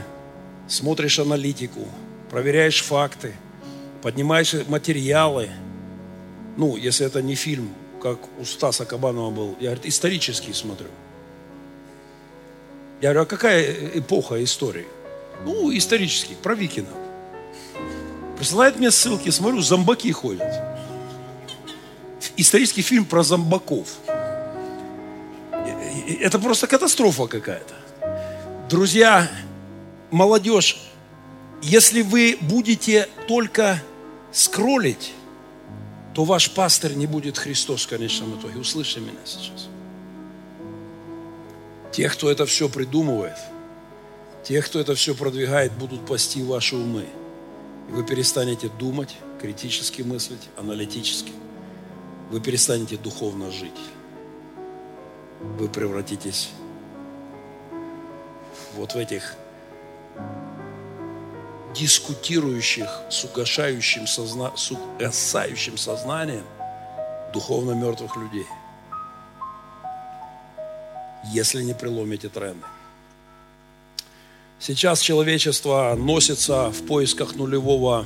смотришь 0.67 1.19
аналитику, 1.19 1.87
проверяешь 2.31 2.81
факты, 2.81 3.35
поднимаешь 4.01 4.55
материалы. 4.67 5.51
Ну, 6.57 6.77
если 6.77 7.05
это 7.05 7.21
не 7.21 7.35
фильм, 7.35 7.73
как 8.01 8.19
у 8.39 8.45
Стаса 8.45 8.85
Кабанова 8.85 9.31
был, 9.31 9.55
я 9.59 9.71
говорю, 9.71 9.89
исторический 9.89 10.53
смотрю. 10.53 10.87
Я 13.01 13.09
говорю, 13.09 13.21
а 13.21 13.25
какая 13.25 13.99
эпоха 13.99 14.41
истории? 14.43 14.87
Ну, 15.43 15.75
исторический, 15.75 16.35
про 16.35 16.55
викингов. 16.55 16.97
Присылает 18.37 18.77
мне 18.77 18.91
ссылки, 18.91 19.29
смотрю, 19.29 19.61
зомбаки 19.61 20.11
ходят. 20.11 20.53
Исторический 22.37 22.81
фильм 22.81 23.05
про 23.05 23.23
зомбаков. 23.23 23.87
Это 26.19 26.39
просто 26.39 26.67
катастрофа 26.67 27.27
какая-то. 27.27 27.75
Друзья, 28.69 29.29
молодежь, 30.11 30.77
если 31.61 32.01
вы 32.01 32.37
будете 32.41 33.07
только 33.27 33.81
скроллить, 34.31 35.13
то 36.15 36.23
ваш 36.23 36.49
пастор 36.51 36.93
не 36.93 37.07
будет 37.07 37.37
Христос 37.37 37.83
в 37.85 37.89
конечном 37.89 38.39
итоге. 38.39 38.57
Услышьте 38.57 39.01
меня 39.01 39.19
сейчас. 39.25 39.67
Те, 41.91 42.07
кто 42.09 42.31
это 42.31 42.45
все 42.45 42.69
придумывает, 42.69 43.37
те, 44.41 44.61
кто 44.61 44.79
это 44.79 44.95
все 44.95 45.13
продвигает, 45.13 45.73
будут 45.73 46.05
пасти 46.05 46.41
ваши 46.41 46.77
умы. 46.77 47.05
И 47.89 47.91
вы 47.91 48.05
перестанете 48.05 48.69
думать, 48.69 49.17
критически 49.41 50.03
мыслить, 50.03 50.49
аналитически. 50.57 51.33
Вы 52.31 52.39
перестанете 52.39 52.95
духовно 52.95 53.51
жить. 53.51 53.73
Вы 55.59 55.67
превратитесь 55.67 56.49
вот 58.75 58.93
в 58.93 58.97
этих 58.97 59.35
дискутирующих 61.77 62.87
с 63.09 63.23
угошающим, 63.23 64.07
созна... 64.07 64.55
с 64.55 64.71
угасающим 64.71 65.77
сознанием 65.77 66.45
духовно 67.33 67.71
мертвых 67.71 68.15
людей. 68.15 68.45
Если 71.33 71.63
не 71.63 71.73
преломите 71.73 72.29
тренды. 72.29 72.65
Сейчас 74.59 75.01
человечество 75.01 75.95
носится 75.97 76.69
в 76.71 76.85
поисках 76.85 77.35
нулевого, 77.35 78.05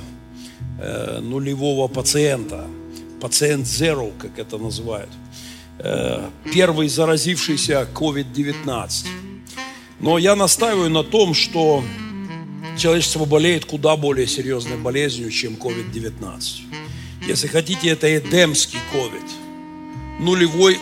э, 0.80 1.20
нулевого 1.20 1.88
пациента. 1.88 2.66
Пациент 3.20 3.66
zero, 3.66 4.12
как 4.18 4.38
это 4.38 4.58
называют. 4.58 5.10
Э, 5.78 6.28
первый 6.52 6.88
заразившийся 6.88 7.86
COVID-19. 7.94 9.06
Но 10.00 10.18
я 10.18 10.34
настаиваю 10.34 10.90
на 10.90 11.04
том, 11.04 11.34
что 11.34 11.84
человечество 12.80 13.24
болеет 13.26 13.66
куда 13.66 13.96
более 13.96 14.26
серьезной 14.26 14.78
болезнью, 14.78 15.30
чем 15.30 15.54
COVID-19. 15.54 16.40
Если 17.26 17.46
хотите, 17.46 17.88
это 17.88 18.16
эдемский 18.16 18.78
COVID. 18.92 20.20
Нулевой 20.20 20.78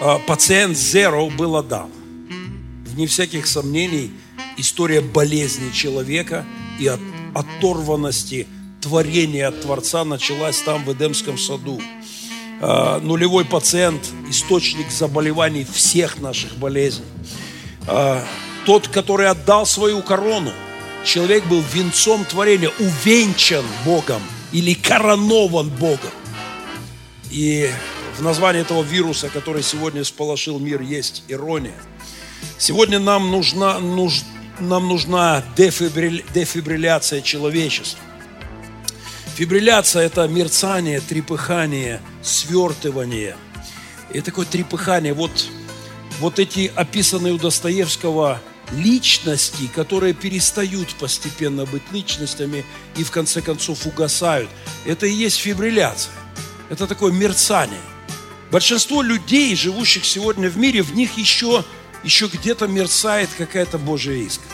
э, 0.00 0.18
пациент 0.26 0.76
zero 0.76 1.34
был 1.34 1.56
Адам. 1.56 1.90
Вне 2.86 3.06
всяких 3.06 3.46
сомнений– 3.46 4.10
история 4.56 5.00
болезни 5.00 5.72
человека 5.72 6.44
и 6.78 6.86
от, 6.86 7.00
оторванности 7.34 8.46
творения 8.80 9.48
от 9.48 9.62
Творца 9.62 10.04
началась 10.04 10.60
там, 10.60 10.84
в 10.84 10.92
Эдемском 10.92 11.38
саду. 11.38 11.80
А, 12.60 13.00
нулевой 13.00 13.44
пациент– 13.44 14.10
источник 14.28 14.90
заболеваний 14.90 15.66
всех 15.70 16.20
наших 16.20 16.56
болезней. 16.58 17.06
А, 17.86 18.24
тот, 18.66 18.88
который 18.88 19.28
отдал 19.28 19.66
свою 19.66 20.02
корону, 20.02 20.52
человек 21.04 21.44
был 21.46 21.62
венцом 21.72 22.24
творения, 22.24 22.70
увенчан 22.78 23.64
Богом 23.84 24.22
или 24.52 24.74
коронован 24.74 25.68
Богом. 25.68 26.10
И 27.30 27.70
в 28.18 28.22
названии 28.22 28.62
этого 28.62 28.82
вируса, 28.82 29.28
который 29.28 29.62
сегодня 29.62 30.04
сполошил 30.04 30.58
мир, 30.58 30.80
есть 30.80 31.24
ирония. 31.28 31.78
Сегодня 32.58 32.98
нам 32.98 33.30
нужна, 33.30 33.78
нуж, 33.80 34.22
нам 34.60 34.88
нужна 34.88 35.44
дефибриль, 35.56 36.24
дефибрилляция 36.32 37.20
человечества. 37.20 38.00
Фибрилляция– 39.34 40.02
это 40.06 40.28
мерцание, 40.28 41.00
трепыхание, 41.00 42.00
свертывание. 42.22 43.36
И 44.12 44.20
такое 44.20 44.46
трепыхание, 44.46 45.12
вот, 45.12 45.48
вот 46.20 46.38
эти 46.38 46.70
описанные 46.76 47.32
у 47.32 47.38
Достоевского 47.38 48.40
личности, 48.76 49.68
которые 49.74 50.14
перестают 50.14 50.94
постепенно 50.94 51.64
быть 51.66 51.82
личностями 51.92 52.64
и 52.96 53.04
в 53.04 53.10
конце 53.10 53.40
концов 53.40 53.86
угасают. 53.86 54.50
Это 54.84 55.06
и 55.06 55.12
есть 55.12 55.38
фибрилляция. 55.38 56.12
Это 56.70 56.86
такое 56.86 57.12
мерцание. 57.12 57.80
Большинство 58.50 59.02
людей, 59.02 59.54
живущих 59.56 60.04
сегодня 60.04 60.48
в 60.48 60.56
мире, 60.56 60.82
в 60.82 60.94
них 60.94 61.16
еще 61.18 61.64
еще 62.04 62.26
где-то 62.26 62.66
мерцает 62.68 63.30
какая-то 63.36 63.78
Божья 63.78 64.12
искра. 64.12 64.46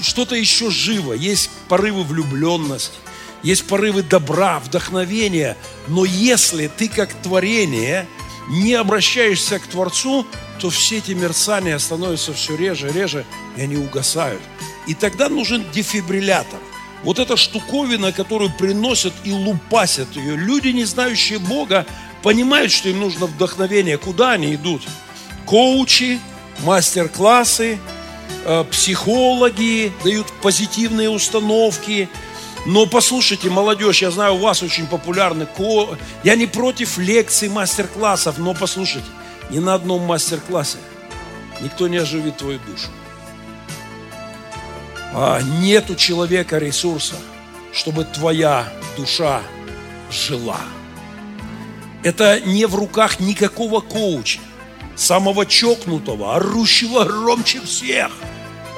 Что-то 0.00 0.34
еще 0.34 0.70
живо, 0.70 1.12
есть 1.12 1.50
порывы 1.68 2.02
влюбленности, 2.02 2.96
есть 3.42 3.66
порывы 3.66 4.02
добра, 4.02 4.58
вдохновения. 4.58 5.56
Но 5.86 6.04
если 6.04 6.66
ты 6.66 6.88
как 6.88 7.12
творение 7.22 8.08
не 8.48 8.74
обращаешься 8.74 9.58
к 9.58 9.66
Творцу, 9.66 10.26
то 10.58 10.70
все 10.70 10.98
эти 10.98 11.12
мерцания 11.12 11.78
становятся 11.78 12.32
все 12.32 12.56
реже, 12.56 12.90
реже, 12.90 13.24
и 13.56 13.62
они 13.62 13.76
угасают. 13.76 14.42
И 14.86 14.94
тогда 14.94 15.28
нужен 15.28 15.64
дефибриллятор. 15.72 16.58
Вот 17.02 17.18
эта 17.18 17.36
штуковина, 17.36 18.12
которую 18.12 18.52
приносят 18.56 19.12
и 19.24 19.32
лупасят 19.32 20.14
ее. 20.14 20.36
Люди, 20.36 20.68
не 20.68 20.84
знающие 20.84 21.38
Бога, 21.38 21.86
понимают, 22.22 22.70
что 22.70 22.88
им 22.88 23.00
нужно 23.00 23.26
вдохновение. 23.26 23.98
Куда 23.98 24.32
они 24.32 24.54
идут? 24.54 24.82
коучи, 25.46 26.18
мастер-классы, 26.60 27.78
э, 28.44 28.64
психологи 28.70 29.92
дают 30.04 30.26
позитивные 30.40 31.10
установки. 31.10 32.08
Но 32.64 32.86
послушайте, 32.86 33.50
молодежь, 33.50 34.02
я 34.02 34.10
знаю, 34.10 34.34
у 34.34 34.38
вас 34.38 34.62
очень 34.62 34.86
популярны. 34.86 35.48
Я 36.22 36.36
не 36.36 36.46
против 36.46 36.98
лекций, 36.98 37.48
мастер-классов, 37.48 38.38
но 38.38 38.54
послушайте, 38.54 39.08
ни 39.50 39.58
на 39.58 39.74
одном 39.74 40.02
мастер-классе 40.02 40.78
никто 41.60 41.88
не 41.88 41.96
оживит 41.96 42.36
твою 42.36 42.58
душу. 42.60 42.88
А 45.14 45.40
нет 45.42 45.90
у 45.90 45.94
человека 45.94 46.58
ресурса, 46.58 47.16
чтобы 47.72 48.04
твоя 48.04 48.72
душа 48.96 49.42
жила. 50.10 50.60
Это 52.02 52.40
не 52.40 52.66
в 52.66 52.74
руках 52.74 53.20
никакого 53.20 53.80
коуча 53.80 54.40
самого 54.96 55.46
чокнутого, 55.46 56.36
орущего 56.36 57.04
громче 57.04 57.60
всех, 57.60 58.10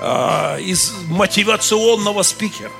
а, 0.00 0.58
из 0.58 0.92
мотивационного 1.08 2.22
спикера. 2.22 2.70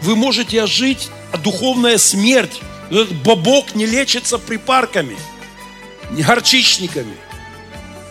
Вы 0.00 0.16
можете 0.16 0.62
ожить, 0.62 1.08
а 1.32 1.38
духовная 1.38 1.98
смерть, 1.98 2.60
этот 2.90 3.12
бобок 3.22 3.74
не 3.74 3.86
лечится 3.86 4.38
припарками, 4.38 5.16
не 6.10 6.22
горчичниками. 6.22 7.16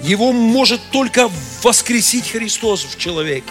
Его 0.02 0.32
может 0.32 0.82
только 0.92 1.30
воскресить 1.64 2.30
Христос 2.30 2.84
в 2.84 2.98
человеке. 2.98 3.50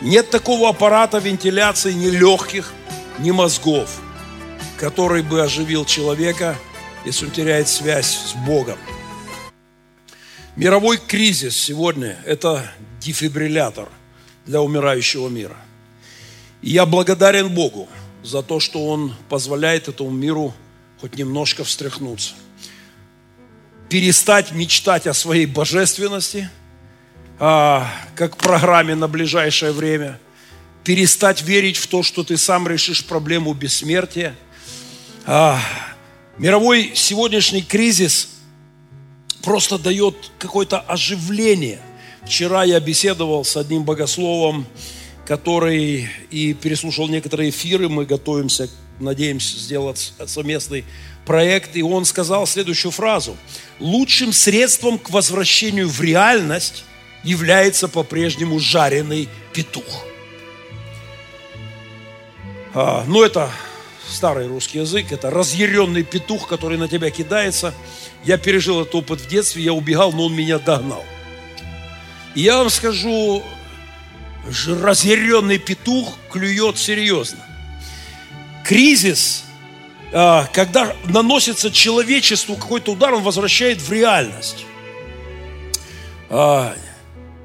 Нет 0.00 0.30
такого 0.30 0.70
аппарата 0.70 1.18
вентиляции 1.18 1.92
ни 1.92 2.08
легких, 2.08 2.72
ни 3.18 3.30
мозгов, 3.30 4.00
который 4.78 5.22
бы 5.22 5.42
оживил 5.42 5.84
человека, 5.84 6.56
если 7.04 7.26
он 7.26 7.30
теряет 7.30 7.68
связь 7.68 8.06
с 8.06 8.34
Богом. 8.46 8.78
Мировой 10.56 10.98
кризис 10.98 11.56
сегодня– 11.56 12.18
это 12.26 12.70
дефибриллятор 13.00 13.88
для 14.46 14.60
умирающего 14.60 15.28
мира. 15.28 15.56
Я 16.62 16.86
благодарен 16.86 17.48
Богу 17.48 17.88
за 18.22 18.42
то, 18.42 18.60
что 18.60 18.86
Он 18.86 19.14
позволяет 19.28 19.88
этому 19.88 20.10
миру 20.10 20.54
хоть 21.00 21.16
немножко 21.16 21.64
встряхнуться. 21.64 22.34
Перестать 23.88 24.52
мечтать 24.52 25.08
о 25.08 25.12
своей 25.12 25.46
божественности, 25.46 26.48
а, 27.40 27.92
как 28.14 28.36
программе 28.36 28.94
на 28.94 29.08
ближайшее 29.08 29.72
время, 29.72 30.20
перестать 30.84 31.42
верить 31.42 31.76
в 31.76 31.88
то, 31.88 32.04
что 32.04 32.22
ты 32.22 32.36
сам 32.36 32.68
решишь 32.68 33.04
проблему 33.04 33.52
бессмертия. 33.52 34.36
А, 35.26 35.60
мировой 36.38 36.92
сегодняшний 36.94 37.62
кризис 37.62 38.28
просто 39.42 39.78
дает 39.78 40.14
какое-то 40.38 40.78
оживление. 40.78 41.80
Вчера 42.24 42.62
я 42.62 42.78
беседовал 42.78 43.44
с 43.44 43.56
одним 43.56 43.82
богословом, 43.82 44.66
который 45.26 46.08
и 46.30 46.54
переслушал 46.54 47.08
некоторые 47.08 47.50
эфиры. 47.50 47.88
Мы 47.88 48.04
готовимся, 48.04 48.68
надеемся 48.98 49.58
сделать 49.58 50.12
совместный 50.26 50.84
проект. 51.24 51.76
И 51.76 51.82
он 51.82 52.04
сказал 52.04 52.46
следующую 52.46 52.92
фразу. 52.92 53.36
Лучшим 53.78 54.32
средством 54.32 54.98
к 54.98 55.10
возвращению 55.10 55.88
в 55.88 56.00
реальность 56.00 56.84
является 57.22 57.88
по-прежнему 57.88 58.58
жареный 58.58 59.28
петух. 59.52 60.04
А, 62.74 63.04
ну, 63.06 63.22
это 63.22 63.50
старый 64.08 64.46
русский 64.46 64.78
язык, 64.78 65.12
это 65.12 65.30
разъяренный 65.30 66.02
петух, 66.02 66.48
который 66.48 66.78
на 66.78 66.88
тебя 66.88 67.10
кидается. 67.10 67.74
Я 68.24 68.38
пережил 68.38 68.80
этот 68.80 68.94
опыт 68.94 69.20
в 69.20 69.28
детстве, 69.28 69.62
я 69.62 69.72
убегал, 69.72 70.12
но 70.12 70.26
он 70.26 70.34
меня 70.34 70.58
догнал. 70.58 71.04
И 72.34 72.40
я 72.40 72.58
вам 72.58 72.70
скажу, 72.70 73.42
разъяренный 74.44 75.58
петух 75.58 76.14
клюет 76.30 76.78
серьезно. 76.78 77.38
Кризис, 78.64 79.44
а, 80.12 80.46
когда 80.52 80.94
наносится 81.04 81.70
человечеству 81.70 82.56
какой-то 82.56 82.92
удар, 82.92 83.14
он 83.14 83.22
возвращает 83.22 83.80
в 83.80 83.90
реальность. 83.92 84.64
А, 86.28 86.74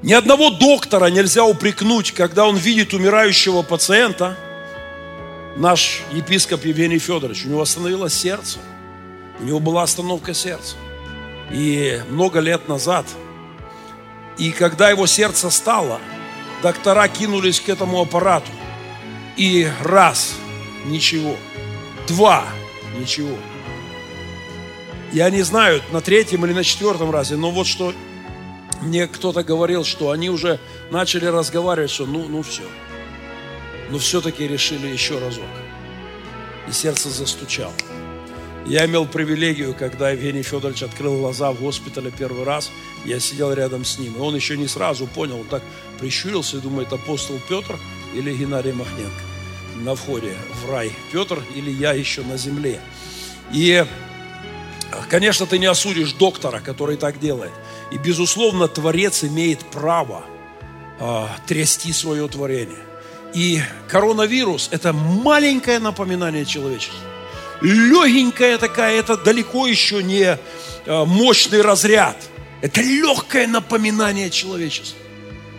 ни 0.02 0.12
одного 0.12 0.50
доктора 0.50 1.06
нельзя 1.06 1.44
упрекнуть, 1.44 2.12
когда 2.12 2.46
он 2.46 2.56
видит 2.56 2.94
умирающего 2.94 3.62
пациента. 3.62 4.36
Наш 5.56 6.02
епископ 6.12 6.64
Евгений 6.64 6.98
Федорович, 6.98 7.46
у 7.46 7.48
него 7.48 7.62
остановилось 7.62 8.14
сердце. 8.14 8.58
У 9.40 9.44
него 9.44 9.60
была 9.60 9.82
остановка 9.82 10.34
сердца. 10.34 10.76
И 11.50 12.00
много 12.10 12.40
лет 12.40 12.68
назад. 12.68 13.06
И 14.36 14.52
когда 14.52 14.90
его 14.90 15.06
сердце 15.06 15.50
стало, 15.50 16.00
доктора 16.62 17.08
кинулись 17.08 17.60
к 17.60 17.68
этому 17.68 18.00
аппарату. 18.00 18.50
И 19.36 19.68
раз, 19.82 20.34
ничего. 20.86 21.36
Два, 22.06 22.44
ничего. 22.98 23.36
Я 25.12 25.30
не 25.30 25.42
знаю, 25.42 25.82
на 25.92 26.00
третьем 26.00 26.44
или 26.44 26.52
на 26.52 26.64
четвертом 26.64 27.10
разе, 27.10 27.36
но 27.36 27.50
вот 27.50 27.66
что 27.66 27.94
мне 28.82 29.06
кто-то 29.06 29.42
говорил, 29.42 29.84
что 29.84 30.10
они 30.10 30.30
уже 30.30 30.60
начали 30.90 31.26
разговаривать, 31.26 31.90
что 31.90 32.06
ну, 32.06 32.26
ну 32.28 32.42
все. 32.42 32.64
Но 33.90 33.98
все-таки 33.98 34.46
решили 34.46 34.86
еще 34.86 35.18
разок. 35.18 35.44
И 36.68 36.72
сердце 36.72 37.08
застучало. 37.08 37.72
Я 38.66 38.84
имел 38.84 39.06
привилегию, 39.06 39.74
когда 39.74 40.10
Евгений 40.10 40.42
Федорович 40.42 40.82
открыл 40.82 41.16
глаза 41.18 41.52
в 41.52 41.60
госпитале 41.60 42.10
первый 42.10 42.44
раз, 42.44 42.70
я 43.06 43.18
сидел 43.18 43.50
рядом 43.54 43.82
с 43.84 43.98
ним. 43.98 44.16
И 44.16 44.18
он 44.18 44.34
еще 44.34 44.58
не 44.58 44.68
сразу 44.68 45.06
понял, 45.06 45.40
он 45.40 45.46
так 45.46 45.62
прищурился 45.98 46.56
и 46.56 46.60
думает, 46.60 46.92
апостол 46.92 47.38
Петр 47.48 47.78
или 48.14 48.34
Геннадий 48.34 48.72
Махненко 48.72 49.22
на 49.76 49.94
входе 49.94 50.34
в 50.62 50.70
рай. 50.70 50.92
Петр 51.12 51.42
или 51.54 51.70
я 51.70 51.92
еще 51.92 52.22
на 52.22 52.36
земле. 52.36 52.80
И, 53.52 53.84
конечно, 55.08 55.46
ты 55.46 55.58
не 55.58 55.66
осудишь 55.66 56.12
доктора, 56.12 56.60
который 56.60 56.96
так 56.96 57.20
делает. 57.20 57.52
И, 57.90 57.98
безусловно, 57.98 58.68
Творец 58.68 59.24
имеет 59.24 59.60
право 59.60 60.24
э, 60.98 61.26
трясти 61.46 61.92
свое 61.92 62.28
творение. 62.28 62.84
И 63.34 63.60
коронавирус– 63.88 64.68
это 64.72 64.92
маленькое 64.92 65.78
напоминание 65.78 66.44
человечеству. 66.44 66.98
Легенькая 67.60 68.58
такая, 68.58 68.98
это 68.98 69.16
далеко 69.16 69.66
еще 69.66 70.02
не 70.02 70.24
э, 70.24 71.04
мощный 71.04 71.62
разряд. 71.62 72.16
Это 72.60 72.80
легкое 72.80 73.46
напоминание 73.46 74.30
человечеству 74.30 74.98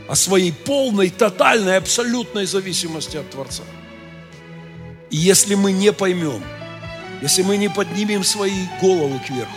о 0.09 0.15
своей 0.15 0.51
полной, 0.51 1.11
тотальной, 1.11 1.77
абсолютной 1.77 2.47
зависимости 2.47 3.17
от 3.17 3.29
Творца. 3.29 3.63
И 5.11 5.17
если 5.17 5.53
мы 5.53 5.71
не 5.71 5.93
поймем, 5.93 6.43
если 7.21 7.43
мы 7.43 7.57
не 7.57 7.69
поднимем 7.69 8.23
свои 8.23 8.65
головы 8.81 9.19
кверху, 9.25 9.51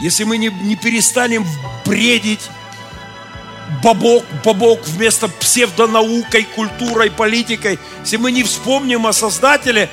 если 0.00 0.24
мы 0.24 0.38
не, 0.38 0.48
не 0.48 0.74
перестанем 0.74 1.46
бредить 1.84 2.50
бабок, 3.82 4.24
бабок 4.44 4.84
вместо 4.86 5.28
псевдонаукой, 5.28 6.46
культурой, 6.56 7.10
политикой, 7.10 7.78
если 8.00 8.16
мы 8.16 8.32
не 8.32 8.42
вспомним 8.42 9.06
о 9.06 9.12
Создателе, 9.12 9.88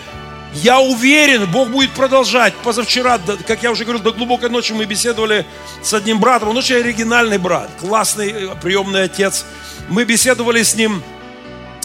я 0.56 0.80
уверен, 0.80 1.50
Бог 1.52 1.70
будет 1.70 1.92
продолжать. 1.92 2.54
Позавчера, 2.64 3.20
как 3.48 3.64
я 3.64 3.72
уже 3.72 3.86
говорил, 3.86 4.04
до 4.04 4.12
глубокой 4.12 4.50
ночи 4.50 4.74
мы 4.74 4.86
беседовали 4.86 5.46
с 5.82 5.94
одним 5.94 6.20
братом. 6.20 6.50
Он 6.50 6.58
очень 6.58 6.76
оригинальный 6.76 7.40
брат, 7.40 7.70
классный 7.80 8.30
э, 8.30 8.56
приемный 8.62 9.04
отец. 9.04 9.46
Мы 9.90 10.06
беседовали 10.06 10.64
с 10.64 10.76
ним, 10.76 11.04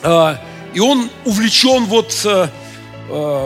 э, 0.03 0.36
и 0.74 0.80
он 0.80 1.11
увлечен 1.24 1.84
вот 1.84 2.14
э, 2.24 2.49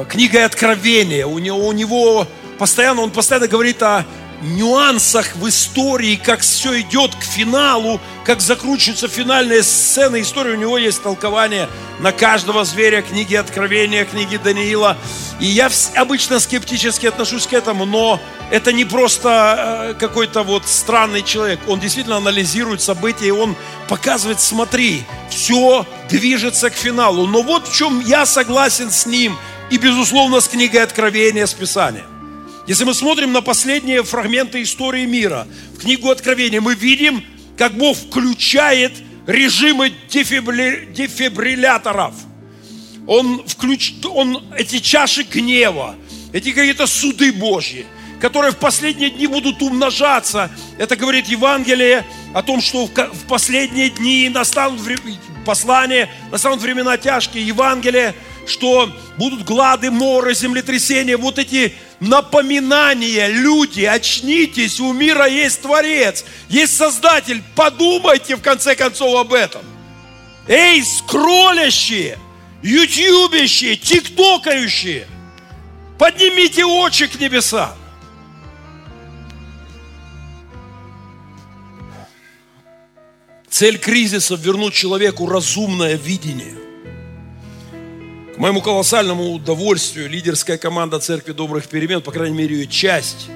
книгой 0.09 0.45
Откровения. 0.45 1.27
У 1.27 1.39
него, 1.39 1.67
у 1.67 1.73
него 1.73 2.27
постоянно, 2.59 3.03
он 3.03 3.11
постоянно 3.11 3.49
говорит 3.49 3.83
о 3.83 4.05
нюансах 4.43 5.37
в 5.37 5.49
истории, 5.49 6.17
как 6.17 6.41
все 6.41 6.81
идет 6.81 7.15
к 7.15 7.23
финалу, 7.23 8.01
как 8.25 8.41
закручивается 8.41 9.09
финальная 9.09 9.63
сцена 9.63 10.21
истории. 10.21 10.55
У 10.55 10.59
него 10.59 10.79
есть 10.79 11.03
толкование 11.03 11.69
на 12.01 12.13
каждого 12.13 12.65
зверя, 12.65 13.03
книги 13.03 13.35
Откровения, 13.35 14.05
книги 14.05 14.37
Даниила. 14.37 14.97
И 15.41 15.47
я 15.47 15.71
обычно 15.95 16.41
скептически 16.41 17.07
отношусь 17.07 17.47
к 17.47 17.53
этому, 17.53 17.85
но 17.85 18.21
это 18.53 18.71
не 18.71 18.85
просто 18.85 19.89
э, 19.93 19.95
какой-то 19.95 20.43
вот 20.43 20.67
странный 20.67 21.23
человек. 21.23 21.59
Он 21.69 21.81
действительно 21.81 22.19
анализирует 22.19 22.83
события, 22.83 23.29
и 23.29 23.31
он 23.31 23.57
показывает, 23.89 24.43
смотри, 24.43 25.05
все 25.31 25.87
движется 26.11 26.69
к 26.69 26.75
финалу. 26.75 27.27
Но 27.27 27.41
вот 27.43 27.67
в 27.67 27.75
чем 27.75 28.01
я 28.01 28.27
согласен 28.27 28.91
с 28.91 29.07
ним, 29.07 29.39
и, 29.71 29.79
безусловно, 29.79 30.41
с 30.41 30.49
книгой 30.49 30.83
Откровения, 30.83 31.47
с 31.47 31.55
Писанием. 31.55 32.05
Если 32.67 32.85
мы 32.85 32.93
смотрим 32.93 33.33
на 33.33 33.41
последние 33.41 34.03
фрагменты 34.03 34.61
истории 34.61 35.07
мира, 35.07 35.47
в 35.75 35.79
книгу 35.79 36.11
Откровения, 36.11 36.61
мы 36.61 36.75
видим, 36.75 37.25
как 37.57 37.73
Бог 37.73 37.97
включает 37.97 38.93
режимы 39.27 39.95
дефибри... 40.11 40.93
дефибрилляторов. 40.93 42.13
Он, 43.07 43.43
включ... 43.47 43.95
он 44.05 44.45
эти 44.55 44.79
чаши 44.79 45.23
гнева, 45.23 45.95
эти 46.35 46.53
какие-то 46.53 46.87
суды 46.87 47.33
Божьи, 47.33 47.87
которые 48.23 48.53
в 48.53 48.57
последние 48.59 49.11
дни 49.11 49.27
будут 49.27 49.61
умножаться. 49.63 50.49
Это 50.79 50.95
говорит 50.95 51.27
Евангелие 51.27 52.07
о 52.33 52.45
том, 52.45 52.61
что 52.61 52.87
в 52.87 53.27
последние 53.27 53.91
дни 53.91 54.29
настанут 54.29 54.81
вре... 54.81 54.97
послания, 55.45 56.09
настанут 56.31 56.61
времена 56.61 56.97
тяжкие. 56.97 57.45
Евангелие, 57.45 58.15
что 58.47 58.89
будут 59.19 59.43
глады, 59.43 59.91
моры, 59.91 60.35
землетрясения. 60.35 61.17
Вот 61.17 61.41
эти 61.41 61.75
напоминание, 61.99 63.27
люди, 63.27 63.83
очнитесь, 63.83 64.79
у 64.79 64.93
мира 64.93 65.27
есть 65.27 65.61
Творец, 65.61 66.25
есть 66.49 66.77
Создатель, 66.77 67.43
подумайте 67.57 68.37
в 68.37 68.41
конце 68.41 68.77
концов 68.77 69.17
об 69.17 69.33
этом. 69.33 69.63
Эй, 70.47 70.81
скроллящие, 70.85 72.21
ютьюбящие, 72.63 73.75
тиктокающие, 73.75 75.09
поднимите 75.99 76.65
очи 76.65 77.09
к 77.09 77.19
небесам. 77.19 77.82
Цель 83.53 83.79
кризиса– 83.79 84.35
вернуть 84.37 84.73
человеку 84.73 85.29
разумное 85.29 85.97
видение– 85.97 86.55
к 88.35 88.39
моему 88.39 88.63
колоссальному 88.63 89.31
удовольствию 89.33 90.09
лидерская 90.09 90.57
команда 90.57 90.99
Церкви 91.01 91.33
Добрых 91.33 91.69
Перемен, 91.69 92.01
по 92.01 92.13
крайней 92.13 92.39
мере 92.39 92.57
ее 92.57 92.67
часть, 92.67 93.29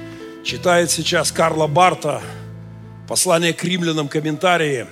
читает 0.42 0.90
сейчас 0.90 1.30
Карла 1.32 1.66
Барта, 1.66 2.22
послание 3.06 3.52
к 3.52 3.62
римлянам, 3.62 4.08
комментарии. 4.08 4.86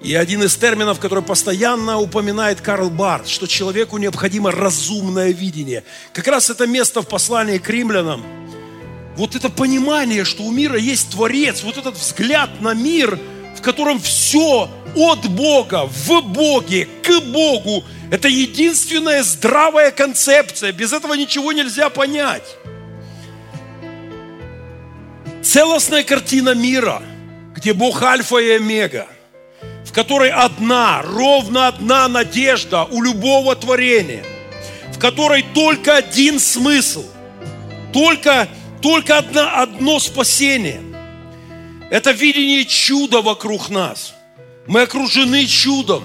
И 0.00 0.14
один 0.14 0.42
из 0.42 0.56
терминов, 0.56 1.00
который 1.00 1.22
постоянно 1.22 1.98
упоминает 1.98 2.62
Карл 2.62 2.88
Барт, 2.88 3.28
что 3.28 3.46
человеку 3.46 3.98
необходимо 3.98 4.50
разумное 4.52 5.32
видение. 5.32 5.84
Как 6.14 6.26
раз 6.26 6.48
это 6.48 6.66
место 6.66 7.02
в 7.02 7.06
послании 7.06 7.58
к 7.58 7.68
римлянам. 7.68 8.24
Вот 9.18 9.36
это 9.36 9.50
понимание, 9.50 10.24
что 10.24 10.44
у 10.44 10.50
мира 10.50 10.78
есть 10.78 11.10
Творец, 11.10 11.62
вот 11.62 11.76
этот 11.76 11.98
взгляд 11.98 12.62
на 12.62 12.72
мир, 12.72 13.18
в 13.56 13.62
котором 13.62 14.00
все 14.00 14.70
от 14.96 15.28
Бога, 15.28 15.86
в 15.86 16.22
Боге, 16.22 16.88
к 17.02 17.20
Богу– 17.20 17.84
это 18.10 18.26
единственная 18.28 19.22
здравая 19.22 19.92
концепция. 19.92 20.72
Без 20.72 20.92
этого 20.92 21.14
ничего 21.14 21.52
нельзя 21.52 21.90
понять. 21.90 22.56
Целостная 25.42 26.02
картина 26.02 26.54
мира, 26.54 27.02
где 27.54 27.72
Бог 27.72 28.02
Альфа 28.02 28.38
и 28.38 28.50
Омега, 28.50 29.06
в 29.86 29.92
которой 29.92 30.30
одна, 30.30 31.02
ровно 31.02 31.68
одна 31.68 32.08
надежда 32.08 32.84
у 32.84 33.00
любого 33.02 33.54
творения, 33.54 34.24
в 34.92 34.98
которой 34.98 35.44
только 35.54 35.96
один 35.96 36.40
смысл, 36.40 37.04
только, 37.92 38.48
только 38.82 39.18
одно, 39.18 39.48
одно 39.54 39.98
спасение. 40.00 40.89
Это 41.90 42.12
видение 42.12 42.64
чуда 42.64 43.20
вокруг 43.20 43.68
нас. 43.68 44.14
Мы 44.66 44.82
окружены 44.82 45.44
чудом. 45.46 46.04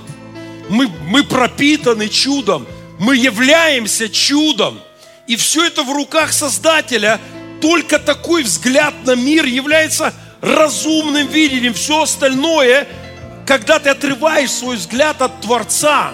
Мы, 0.68 0.88
мы 1.08 1.24
пропитаны 1.24 2.10
чудом. 2.10 2.68
Мы 3.00 3.16
являемся 3.16 4.10
чудом. 4.10 4.80
И 5.28 5.36
все 5.36 5.66
это 5.66 5.84
в 5.84 5.92
руках 5.92 6.34
Создателя. 6.34 7.22
Только 7.62 8.00
такой 8.00 8.44
взгляд 8.44 8.94
на 9.06 9.16
мир 9.16 9.46
является 9.46 10.14
разумным 10.42 11.28
видением. 11.28 11.76
Все 11.76 12.02
остальное, 12.02 12.88
когда 13.46 13.78
ты 13.78 13.90
отрываешь 13.90 14.52
свой 14.52 14.78
взгляд 14.78 15.22
от 15.22 15.42
Творца, 15.42 16.14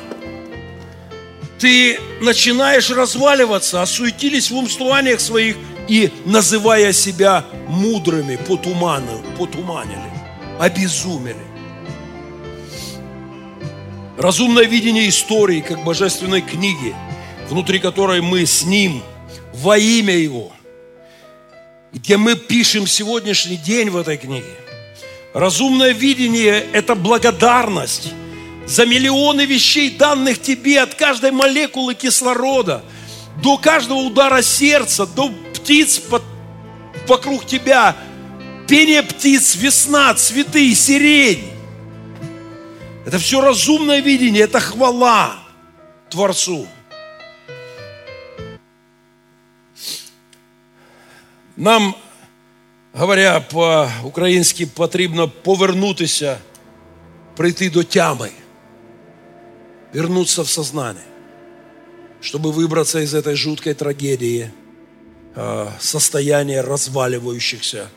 ты 1.60 2.00
начинаешь 2.22 2.90
разваливаться, 2.90 3.82
осуетились 3.82 4.50
в 4.52 4.56
умствованиях 4.58 5.22
своих 5.22 5.56
и, 5.92 6.10
называя 6.26 6.94
себя 6.94 7.46
мудрыми, 7.68 8.38
потуманили, 8.38 9.22
потуманили, 9.38 10.12
обезумели. 10.60 11.36
Разумное 14.18 14.66
видение 14.66 15.10
истории, 15.10 15.62
как 15.62 15.84
божественной 15.84 16.42
книги, 16.42 16.96
внутри 17.50 17.80
которой 17.80 18.22
мы 18.22 18.46
с 18.46 18.64
Ним 18.64 19.04
во 19.54 19.78
имя 19.78 20.16
Его– 20.16 20.52
где 21.94 22.18
мы 22.18 22.36
пишем 22.36 22.88
сегодняшний 22.88 23.58
день 23.58 23.90
в 23.90 23.98
этой 23.98 24.18
книге. 24.18 24.56
Разумное 25.34 25.92
видение– 25.92 26.66
это 26.74 26.96
благодарность 26.96 28.14
за 28.66 28.86
миллионы 28.86 29.46
вещей, 29.46 29.90
данных 29.90 30.42
тебе 30.42 30.82
от 30.82 30.96
каждой 30.96 31.32
молекулы 31.32 31.96
кислорода, 31.96 32.84
до 33.44 33.58
каждого 33.58 34.00
удара 34.00 34.42
сердца, 34.42 35.06
до 35.06 35.32
птиц 35.62 36.00
под, 36.00 36.24
вокруг 37.08 37.46
тебя, 37.46 37.96
пение 38.68 39.04
птиц, 39.04 39.56
весна, 39.56 40.14
цветы, 40.14 40.74
сирень. 40.74 41.52
Это 43.06 43.18
все 43.18 43.42
разумное 43.42 44.00
видение, 44.00 44.44
это 44.44 44.60
хвала 44.60 45.40
Творцу. 46.10 46.68
Нам, 51.58 51.96
говоря 52.94 53.40
по-українськи, 53.40 54.66
потрібно 54.66 55.30
повернутися, 55.30 56.38
прийти 57.36 57.70
до 57.70 57.84
тями, 57.84 58.32
вернуться 59.94 60.42
в 60.42 60.50
сознание, 60.50 61.04
чтобы 62.22 62.52
выбраться 62.52 63.00
из 63.00 63.14
этой 63.14 63.36
жуткой 63.36 63.74
трагедии 63.74 64.52
состояния 65.80 66.62
разваливающихся 66.62 67.90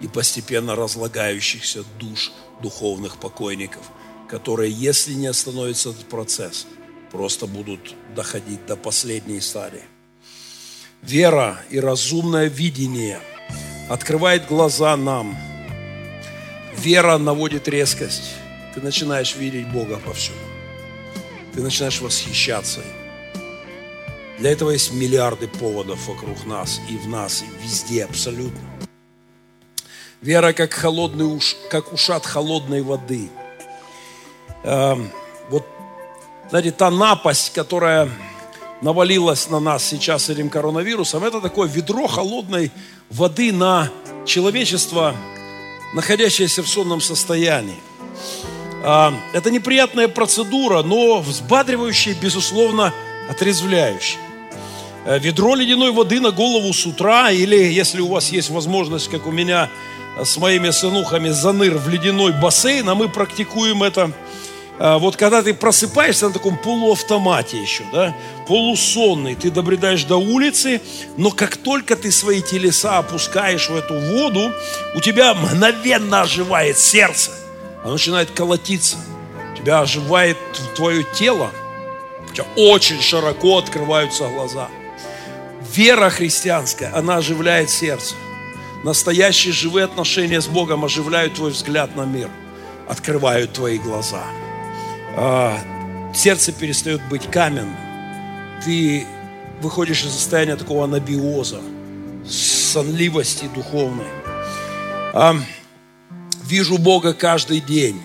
и 0.00 0.08
постепенно 0.08 0.74
разлагающихся 0.74 1.84
душ 1.98 2.32
духовных 2.62 3.18
покойников, 3.18 3.82
которые, 4.28 4.72
если 4.72 5.12
не 5.12 5.26
остановится 5.26 5.90
этот 5.90 6.06
процесс, 6.06 6.66
просто 7.10 7.46
будут 7.46 7.94
доходить 8.14 8.64
до 8.66 8.76
последней 8.76 9.40
стадии. 9.40 9.84
Вера 11.02 11.60
и 11.70 11.78
разумное 11.78 12.48
видение 12.48 13.20
открывает 13.88 14.46
глаза 14.46 14.96
нам. 14.96 15.36
Вера 16.76 17.18
наводит 17.18 17.68
резкость. 17.68 18.34
Ты 18.74 18.80
начинаешь 18.80 19.36
видеть 19.36 19.68
Бога 19.68 19.98
повсюду. 19.98 20.38
Ты 21.54 21.62
начинаешь 21.62 22.00
восхищаться 22.00 22.80
Для 24.38 24.52
этого 24.52 24.70
есть 24.70 24.92
миллиарды 24.92 25.48
поводов 25.48 26.06
вокруг 26.06 26.46
нас 26.46 26.80
и 26.88 26.96
в 26.96 27.08
нас, 27.08 27.42
и 27.42 27.64
везде 27.64 28.04
абсолютно. 28.04 28.60
Вера 30.20 30.52
как 30.52 30.72
холодный 30.72 31.24
уш, 31.24 31.56
как 31.70 31.92
ушат 31.92 32.24
холодной 32.24 32.82
воды. 32.82 33.30
Эм, 34.62 35.10
вот, 35.48 35.66
знаете, 36.50 36.70
та 36.70 36.90
напасть, 36.90 37.52
которая 37.52 38.08
навалилось 38.80 39.48
на 39.48 39.58
нас 39.58 39.84
сейчас 39.84 40.30
этим 40.30 40.50
коронавирусом, 40.50 41.24
это 41.24 41.40
такое 41.40 41.68
ведро 41.68 42.06
холодной 42.06 42.70
воды 43.10 43.52
на 43.52 43.90
человечество, 44.24 45.16
находящееся 45.94 46.62
в 46.62 46.68
сонном 46.68 47.00
состоянии. 47.00 47.80
А, 48.84 49.12
это 49.32 49.50
неприятная 49.50 50.06
процедура, 50.06 50.84
но 50.84 51.20
взбадривающая, 51.20 52.14
безусловно, 52.14 52.94
отрезвляющая. 53.28 54.27
Э, 55.08 55.18
ведро 55.18 55.54
ледяной 55.54 55.90
воды 55.90 56.20
на 56.20 56.32
голову 56.32 56.70
с 56.74 56.84
утра, 56.84 57.30
или 57.30 57.56
если 57.56 58.02
у 58.02 58.08
вас 58.08 58.30
есть 58.30 58.50
возможность, 58.50 59.08
как 59.08 59.26
у 59.26 59.30
меня 59.30 59.70
с 60.22 60.36
моими 60.36 60.68
сынухами, 60.68 61.30
заныр 61.30 61.78
в 61.78 61.88
ледяной 61.88 62.32
бассейн, 62.32 62.86
а 62.90 62.94
мы 62.94 63.08
практикуем 63.08 63.82
это. 63.82 64.12
А, 64.78 64.98
вот 64.98 65.16
когда 65.16 65.42
ты 65.42 65.54
просыпаешься 65.54 66.26
на 66.26 66.34
таком 66.34 66.58
полуавтомате 66.58 67.56
еще, 67.56 67.84
да, 67.90 68.14
полусонный, 68.46 69.34
ты 69.34 69.50
добредаешь 69.50 70.04
до 70.04 70.16
улицы, 70.16 70.82
но 71.16 71.30
как 71.30 71.56
только 71.56 71.96
ты 71.96 72.12
свои 72.12 72.42
телеса 72.42 72.98
опускаешь 72.98 73.70
в 73.70 73.76
эту 73.76 73.98
воду, 73.98 74.52
у 74.94 75.00
тебя 75.00 75.32
мгновенно 75.32 76.20
оживает 76.20 76.76
сердце, 76.78 77.30
оно 77.82 77.94
начинает 77.94 78.30
колотиться, 78.30 78.98
у 79.54 79.56
тебя 79.56 79.80
оживает 79.80 80.36
твое 80.76 81.02
тело, 81.14 81.50
у 82.30 82.34
тебя 82.34 82.46
очень 82.56 83.00
широко 83.00 83.56
открываются 83.56 84.28
глаза. 84.28 84.68
Вера 85.74 86.10
христианская, 86.10 86.92
она 86.94 87.16
оживляет 87.16 87.70
сердце. 87.70 88.14
Настоящие 88.84 89.52
живые 89.52 89.84
отношения 89.84 90.40
с 90.40 90.46
Богом 90.46 90.84
оживляют 90.84 91.34
твой 91.34 91.50
взгляд 91.50 91.96
на 91.96 92.04
мир, 92.04 92.30
открывают 92.88 93.52
твои 93.52 93.78
глаза– 93.78 94.22
а, 95.20 95.58
сердце 96.14 96.52
перестает 96.52 97.00
быть 97.08 97.28
каменным. 97.28 97.76
Ты 98.64 99.04
выходишь 99.60 100.04
из 100.04 100.12
состояния 100.12 100.54
такого 100.54 100.84
анабиоза, 100.84 101.60
сонливости 102.24 103.50
духовной. 103.52 104.06
А, 105.12 105.34
вижу 106.44 106.78
Бога 106.78 107.14
каждый 107.14 107.60
день. 107.60 108.00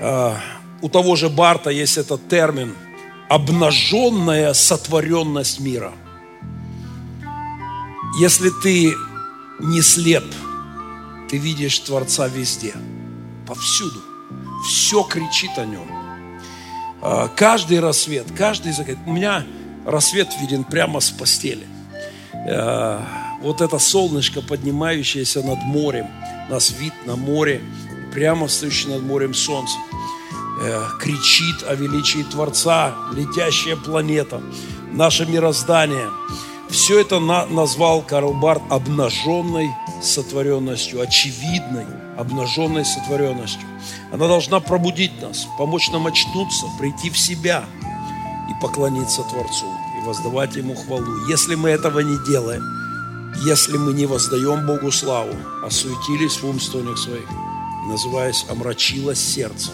А, 0.00 0.38
у 0.80 0.88
того 0.88 1.16
же 1.16 1.28
Барта 1.28 1.70
есть 1.70 1.98
этот 1.98 2.28
термин 2.28 2.76
обнаженная 3.28 4.52
сотворенность 4.52 5.58
мира. 5.58 5.92
Если 8.18 8.48
ты 8.48 8.94
не 9.58 9.82
слеп, 9.82 10.24
ты 11.28 11.36
видишь 11.36 11.78
Творца 11.80 12.28
везде, 12.28 12.74
повсюду. 13.46 14.00
Все 14.66 15.02
кричит 15.02 15.50
о 15.58 15.66
нем. 15.66 15.86
А, 17.02 17.28
каждый 17.28 17.80
рассвет, 17.80 18.26
каждый 18.36 18.72
закат. 18.72 18.96
У 19.06 19.12
меня 19.12 19.44
рассвет 19.84 20.28
виден 20.40 20.64
прямо 20.64 21.00
с 21.00 21.10
постели. 21.10 21.66
А, 22.32 23.06
вот 23.42 23.60
это 23.60 23.78
солнышко, 23.78 24.40
поднимающееся 24.40 25.42
над 25.42 25.58
морем, 25.64 26.06
нас 26.48 26.70
вид 26.70 26.94
на 27.04 27.16
море, 27.16 27.60
прямо 28.14 28.46
встающее 28.46 28.94
над 28.94 29.02
морем 29.02 29.34
солнце, 29.34 29.76
э, 30.62 30.84
кричит 30.98 31.62
о 31.68 31.74
величии 31.74 32.22
Творца, 32.22 32.94
летящая 33.12 33.76
планета, 33.76 34.40
наше 34.90 35.26
мироздание. 35.26 36.08
Все 36.70 37.00
это 37.00 37.20
назвал 37.20 38.02
Карл 38.02 38.32
Барт 38.32 38.62
обнаженной 38.70 39.70
сотворенностью, 40.02 41.00
очевидной 41.00 41.86
обнаженной 42.16 42.84
сотворенностью. 42.84 43.66
Она 44.12 44.26
должна 44.26 44.60
пробудить 44.60 45.20
нас, 45.20 45.46
помочь 45.58 45.90
нам 45.90 46.06
очнуться, 46.06 46.66
прийти 46.78 47.10
в 47.10 47.18
себя 47.18 47.64
и 48.50 48.62
поклониться 48.62 49.22
Творцу, 49.22 49.66
и 49.98 50.06
воздавать 50.06 50.56
Ему 50.56 50.74
хвалу. 50.74 51.26
Если 51.28 51.54
мы 51.54 51.70
этого 51.70 52.00
не 52.00 52.18
делаем, 52.26 52.62
если 53.44 53.76
мы 53.76 53.92
не 53.92 54.06
воздаем 54.06 54.66
Богу 54.66 54.90
славу, 54.90 55.34
осуетились 55.62 56.40
в 56.40 56.48
умствованиях 56.48 56.98
своих, 56.98 57.28
называясь 57.86 58.46
омрачилось 58.48 59.20
сердце, 59.20 59.72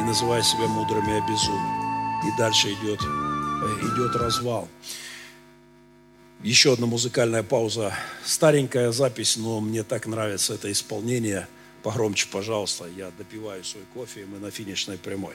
и 0.00 0.02
называя 0.02 0.42
себя 0.42 0.66
мудрыми 0.66 1.12
и 1.12 1.18
обезумными. 1.18 1.80
И 2.26 2.38
дальше 2.38 2.72
идет, 2.72 3.00
э, 3.02 3.86
идет 3.86 4.16
развал. 4.16 4.66
Еще 6.42 6.72
одна 6.72 6.86
музыкальная 6.86 7.42
пауза. 7.42 7.94
Старенькая 8.24 8.92
запись, 8.92 9.36
но 9.36 9.60
мне 9.60 9.82
так 9.82 10.06
нравится 10.06 10.54
это 10.54 10.70
исполнение– 10.70 11.46
Погромче, 11.82 12.28
пожалуйста, 12.30 12.86
я 12.96 13.10
допиваю 13.16 13.64
свой 13.64 13.84
кофе, 13.94 14.22
и 14.22 14.24
мы 14.24 14.38
на 14.38 14.50
финишной 14.50 14.98
прямой. 14.98 15.34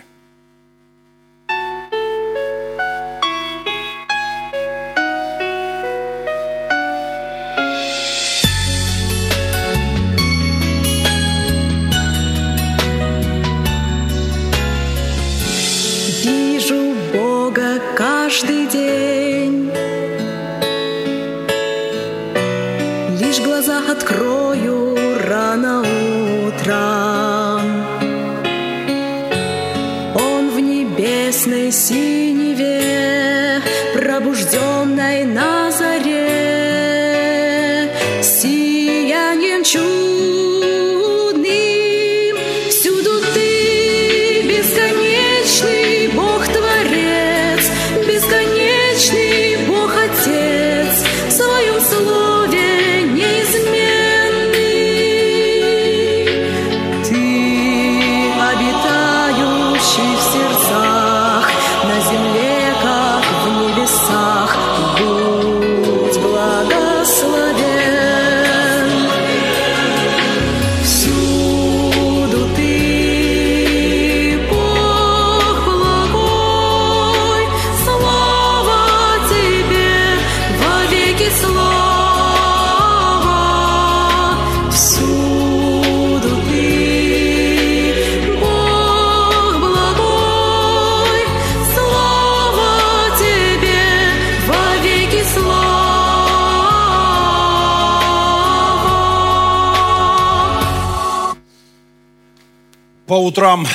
По 103.07 103.13
утрам 103.13 103.67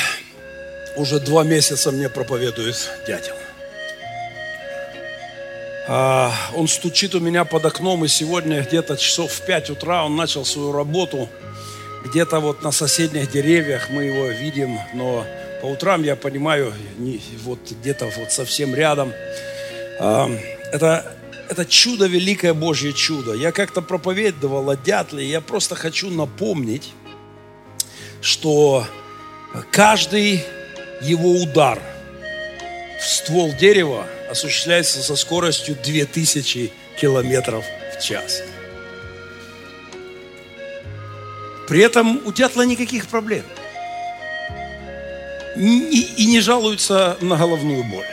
уже 0.96 1.20
два 1.20 1.44
месяца 1.44 1.92
мне 1.92 2.08
проповедует 2.08 2.90
дятел. 3.06 3.34
А, 5.86 6.32
он 6.56 6.66
стучит 6.66 7.14
у 7.14 7.20
меня 7.20 7.44
под 7.44 7.64
окном, 7.64 8.04
и 8.04 8.08
сегодня 8.08 8.60
где-то 8.62 8.96
часов 8.96 9.30
в 9.30 9.46
5 9.46 9.70
утра 9.70 10.04
он 10.04 10.16
начал 10.16 10.44
свою 10.44 10.72
работу. 10.72 11.28
Где-то 12.04 12.40
вот 12.40 12.62
на 12.64 12.72
соседних 12.72 13.30
деревьях 13.30 13.88
мы 13.90 14.04
его 14.04 14.26
видим, 14.26 14.80
но 14.94 15.24
по 15.62 15.66
утрам 15.66 16.02
я 16.02 16.16
понимаю, 16.16 16.72
не, 16.98 17.20
вот 17.44 17.60
где-то 17.70 18.06
вот 18.16 18.32
совсем 18.32 18.74
рядом. 18.74 19.12
А, 20.00 20.28
это, 20.72 21.14
это 21.48 21.64
чудо, 21.64 22.06
великое 22.06 22.52
Божье 22.52 22.92
чудо. 22.92 23.34
Я 23.34 23.52
как-то 23.52 23.80
проповедовал 23.80 24.70
о 24.70 24.76
дятле, 24.76 25.24
я 25.24 25.40
просто 25.40 25.76
хочу 25.76 26.10
напомнить, 26.10 26.92
что 28.20 28.84
Каждый 29.72 30.44
его 31.00 31.32
удар 31.32 31.80
в 33.00 33.04
ствол 33.04 33.52
дерева 33.52 34.06
осуществляется 34.30 35.02
со 35.02 35.16
скоростью 35.16 35.76
2000 35.82 36.72
километров 36.96 37.64
в 37.96 38.02
час. 38.02 38.42
При 41.68 41.80
этом 41.80 42.20
у 42.24 42.32
дятла 42.32 42.62
никаких 42.62 43.08
проблем. 43.08 43.44
И, 45.56 46.26
не 46.26 46.40
жалуются 46.40 47.16
на 47.20 47.36
головную 47.36 47.82
боль. 47.84 48.06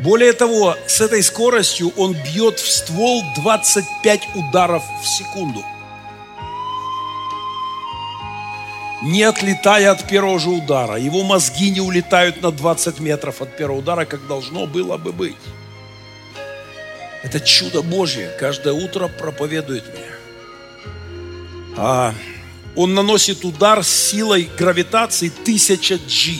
Более 0.00 0.32
того, 0.32 0.76
с 0.86 1.00
этой 1.00 1.22
скоростью 1.22 1.92
он 1.96 2.14
бьет 2.14 2.58
в 2.58 2.68
ствол 2.68 3.22
25 3.36 4.20
ударов 4.34 4.82
в 5.02 5.06
секунду– 5.06 5.64
не 9.02 9.22
отлетая 9.22 9.90
от 9.90 10.06
первого 10.06 10.38
же 10.38 10.50
удара. 10.50 10.96
Его 10.96 11.22
мозги 11.22 11.70
не 11.70 11.80
улетают 11.80 12.42
на 12.42 12.50
20 12.50 13.00
метров 13.00 13.40
от 13.40 13.56
первого 13.56 13.78
удара, 13.78 14.04
как 14.04 14.26
должно 14.26 14.66
было 14.66 14.96
бы 14.96 15.12
быть. 15.12 15.36
Это 17.22 17.40
чудо 17.40 17.82
Божье. 17.82 18.30
Каждое 18.38 18.72
утро 18.72 19.08
проповедует 19.08 19.84
мне. 19.92 21.76
А 21.76 22.14
он 22.76 22.94
наносит 22.94 23.44
удар 23.44 23.82
с 23.82 23.88
силой 23.88 24.50
гравитации 24.58 25.28
1000 25.28 25.98
G. 26.06 26.32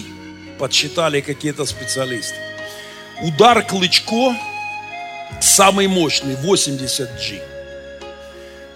Подсчитали 0.58 1.20
какие-то 1.20 1.64
специалисты. 1.64 2.36
Удар 3.22 3.62
Клычко 3.62 4.34
самый 5.40 5.86
мощный, 5.86 6.36
80 6.36 7.08
G. 7.16 7.42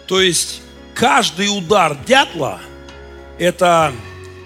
То 0.07 0.20
есть 0.20 0.61
каждый 0.95 1.47
удар 1.47 1.97
дятла– 2.07 2.61
это 3.39 3.93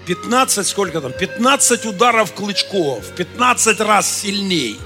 15, 0.05 0.67
сколько 0.67 1.01
там, 1.01 1.11
15 1.11 1.85
ударов 1.85 2.33
Клычко, 2.33 2.99
в 2.99 3.15
15 3.15 3.79
раз 3.81 4.21
сильней. 4.21 4.79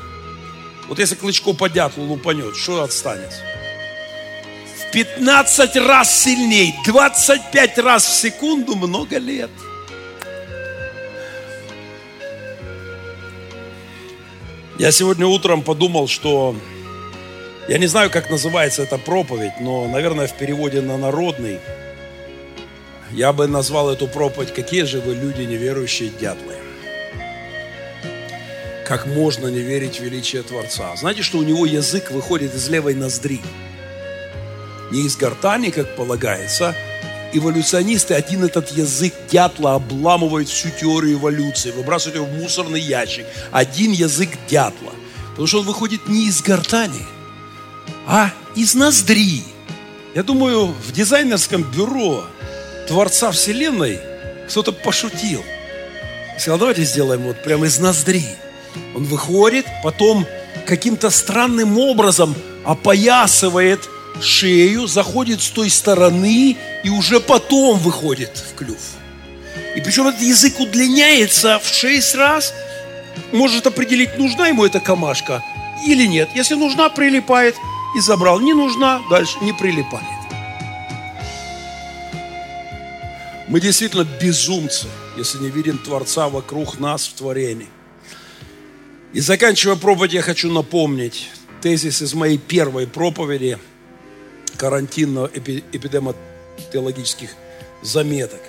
Вот 0.88 1.00
если 1.00 1.16
Клычко 1.16 1.54
по 1.54 1.70
дятлу 1.70 2.04
лупанет, 2.04 2.56
что 2.56 2.84
отстанет? 2.84 3.32
В 4.78 4.92
15 4.92 5.78
раз 5.78 6.24
сильней, 6.24 6.76
25 6.86 7.78
раз 7.80 8.06
в 8.06 8.14
секунду, 8.14 8.76
много 8.76 9.18
лет. 9.18 9.50
Я 14.78 14.92
сегодня 14.92 15.26
утром 15.26 15.62
подумал, 15.62 16.08
что 16.08 16.56
я 17.70 17.78
не 17.78 17.88
знаю, 17.88 18.10
как 18.10 18.30
называется 18.30 18.84
эта 18.84 18.98
проповедь, 18.98 19.54
но, 19.62 19.88
наверное, 19.88 20.28
в 20.28 20.34
переводе 20.34 20.82
на 20.82 20.98
народный– 20.98 21.60
я 23.14 23.32
бы 23.32 23.48
назвал 23.48 23.92
эту 23.92 24.08
проповедь 24.08 24.54
«Какие 24.54 24.84
же 24.84 25.00
вы 25.00 25.14
люди, 25.14 25.42
неверующие 25.42 26.10
дятлы?» 26.10 26.56
Как 28.86 29.06
можно 29.06 29.48
не 29.48 29.60
верить 29.60 30.00
в 30.00 30.04
величие 30.04 30.44
Творца? 30.44 30.96
Знаете, 30.96 31.22
что 31.22 31.38
у 31.38 31.44
него 31.44 31.66
язык 31.66 32.12
выходит 32.12 32.54
из 32.54 32.68
левой 32.70 32.96
ноздри? 32.96 33.40
Не 34.92 35.06
из 35.06 35.16
гортани, 35.16 35.70
как 35.70 35.96
полагается. 35.96 36.76
Эволюционисты 37.32 38.14
один 38.14 38.44
этот 38.44 38.72
язык 38.72 39.14
дятла 39.32 39.76
обламывают 39.76 40.50
всю 40.50 40.70
теорию 40.70 41.14
эволюции, 41.18 41.72
выбрасывают 41.72 42.16
его 42.18 42.26
в 42.26 42.42
мусорный 42.42 42.82
ящик. 42.82 43.26
Один 43.52 43.92
язык 43.92 44.30
дятла. 44.50 44.92
Потому 45.30 45.48
что 45.48 45.60
он 45.62 45.66
выходит 45.66 46.08
не 46.08 46.28
из 46.28 46.42
гортани, 46.42 47.02
а 48.06 48.32
из 48.56 48.76
ноздри. 48.76 49.44
Я 50.14 50.22
думаю, 50.22 50.68
в 50.68 50.92
дизайнерском 50.92 51.64
бюро 51.64 52.26
Творца 52.88 53.32
Вселенной 53.32 54.00
кто-то 54.48 54.72
пошутил. 54.72 55.44
Сказал, 56.38 56.60
давайте 56.60 56.84
сделаем 56.84 57.22
вот 57.22 57.42
прямо 57.44 57.66
из 57.68 57.80
ноздри. 57.80 58.26
Он 58.96 59.04
выходит, 59.06 59.66
потом 59.84 60.26
каким-то 60.66 61.10
странным 61.10 61.78
образом 61.78 62.36
опоясывает 62.66 63.88
шею, 64.22 64.88
заходит 64.88 65.42
с 65.42 65.50
той 65.50 65.70
стороны 65.70 66.58
и 66.84 66.90
уже 66.90 67.20
потом 67.20 67.80
выходит 67.80 68.32
в 68.52 68.56
клюв. 68.58 68.80
И 69.76 69.82
причем 69.82 70.08
этот 70.08 70.22
язык 70.22 70.60
удлиняется 70.60 71.60
в 71.60 71.68
шесть 71.68 72.16
раз, 72.16 72.54
может 73.32 73.68
определить, 73.68 74.18
нужна 74.18 74.48
ему 74.48 74.66
эта 74.66 74.80
камашка 74.80 75.44
или 75.86 76.06
нет. 76.06 76.30
Если 76.36 76.56
нужна, 76.56 76.90
прилипает 76.90 77.56
и 77.96 78.00
забрал. 78.00 78.40
Не 78.40 78.54
нужна, 78.54 79.02
дальше 79.10 79.38
не 79.42 79.54
прилипает. 79.54 80.13
Мы 83.48 83.60
действительно 83.60 84.08
безумцы, 84.22 84.88
если 85.18 85.40
не 85.40 85.50
видим 85.50 85.78
Творца 85.78 86.30
вокруг 86.30 86.80
нас 86.80 87.06
в 87.08 87.14
творении. 87.14 87.68
И 89.12 89.20
заканчивая 89.20 89.76
проповедь, 89.76 90.14
я 90.14 90.22
хочу 90.22 90.50
напомнить 90.52 91.30
тезис 91.62 92.02
из 92.02 92.14
моей 92.14 92.38
первой 92.38 92.88
проповеди 92.88 93.60
карантинно-эпидемиологических 94.58 97.32
заметок. 97.82 98.40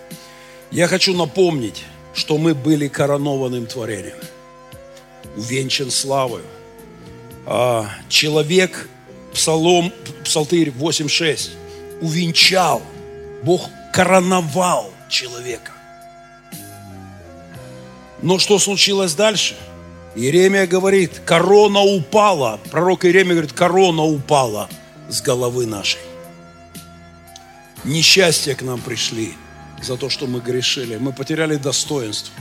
Я 0.70 0.86
хочу 0.86 1.12
напомнить, 1.14 1.82
что 2.14 2.38
мы 2.38 2.54
были 2.54 2.86
коронованным 2.88 3.66
творением, 3.66 4.16
увенчан 5.36 5.90
славою. 5.90 6.44
А 7.46 7.90
человек, 8.08 8.88
Псалом, 9.32 9.92
Псалтырь 10.24 10.70
8.6, 10.70 11.50
увенчал, 12.00 12.82
Бог 13.42 13.68
короновал 13.94 14.90
человека. 15.08 15.70
Но 18.22 18.40
что 18.40 18.58
случилось 18.58 19.14
дальше? 19.14 19.56
Иеремия 20.16 20.66
говорит, 20.66 21.20
корона 21.24 21.80
упала. 21.80 22.58
Пророк 22.72 23.04
Иеремия 23.04 23.34
говорит, 23.34 23.52
корона 23.52 24.02
упала 24.02 24.68
с 25.08 25.22
головы 25.22 25.66
нашей. 25.66 26.00
несчастья 27.84 28.56
к 28.56 28.62
нам 28.62 28.80
пришли 28.80 29.34
за 29.80 29.96
то, 29.96 30.08
что 30.10 30.26
мы 30.26 30.40
грешили. 30.40 30.96
Мы 30.96 31.12
потеряли 31.12 31.54
достоинство. 31.54 32.34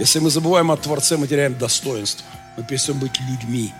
Если 0.00 0.18
мы 0.18 0.30
забываем 0.30 0.72
о 0.72 0.76
Творце, 0.76 1.16
мы 1.16 1.28
теряем 1.28 1.56
достоинство. 1.56 2.26
Мы 2.56 2.64
перестаем 2.64 2.98
быть 2.98 3.20
людьми. 3.20 3.72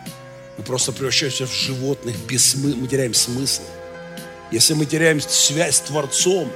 Мы 0.57 0.62
просто 0.62 0.92
превращаемся 0.92 1.46
в 1.46 1.53
животных, 1.53 2.14
без 2.28 2.53
смы... 2.53 2.76
мы 2.76 2.86
теряем 2.86 3.14
смысл. 3.14 3.62
Если 4.53 4.74
мы 4.74 4.86
теряем 4.86 5.20
связь 5.20 5.76
с 5.76 5.80
Творцом, 5.80 6.53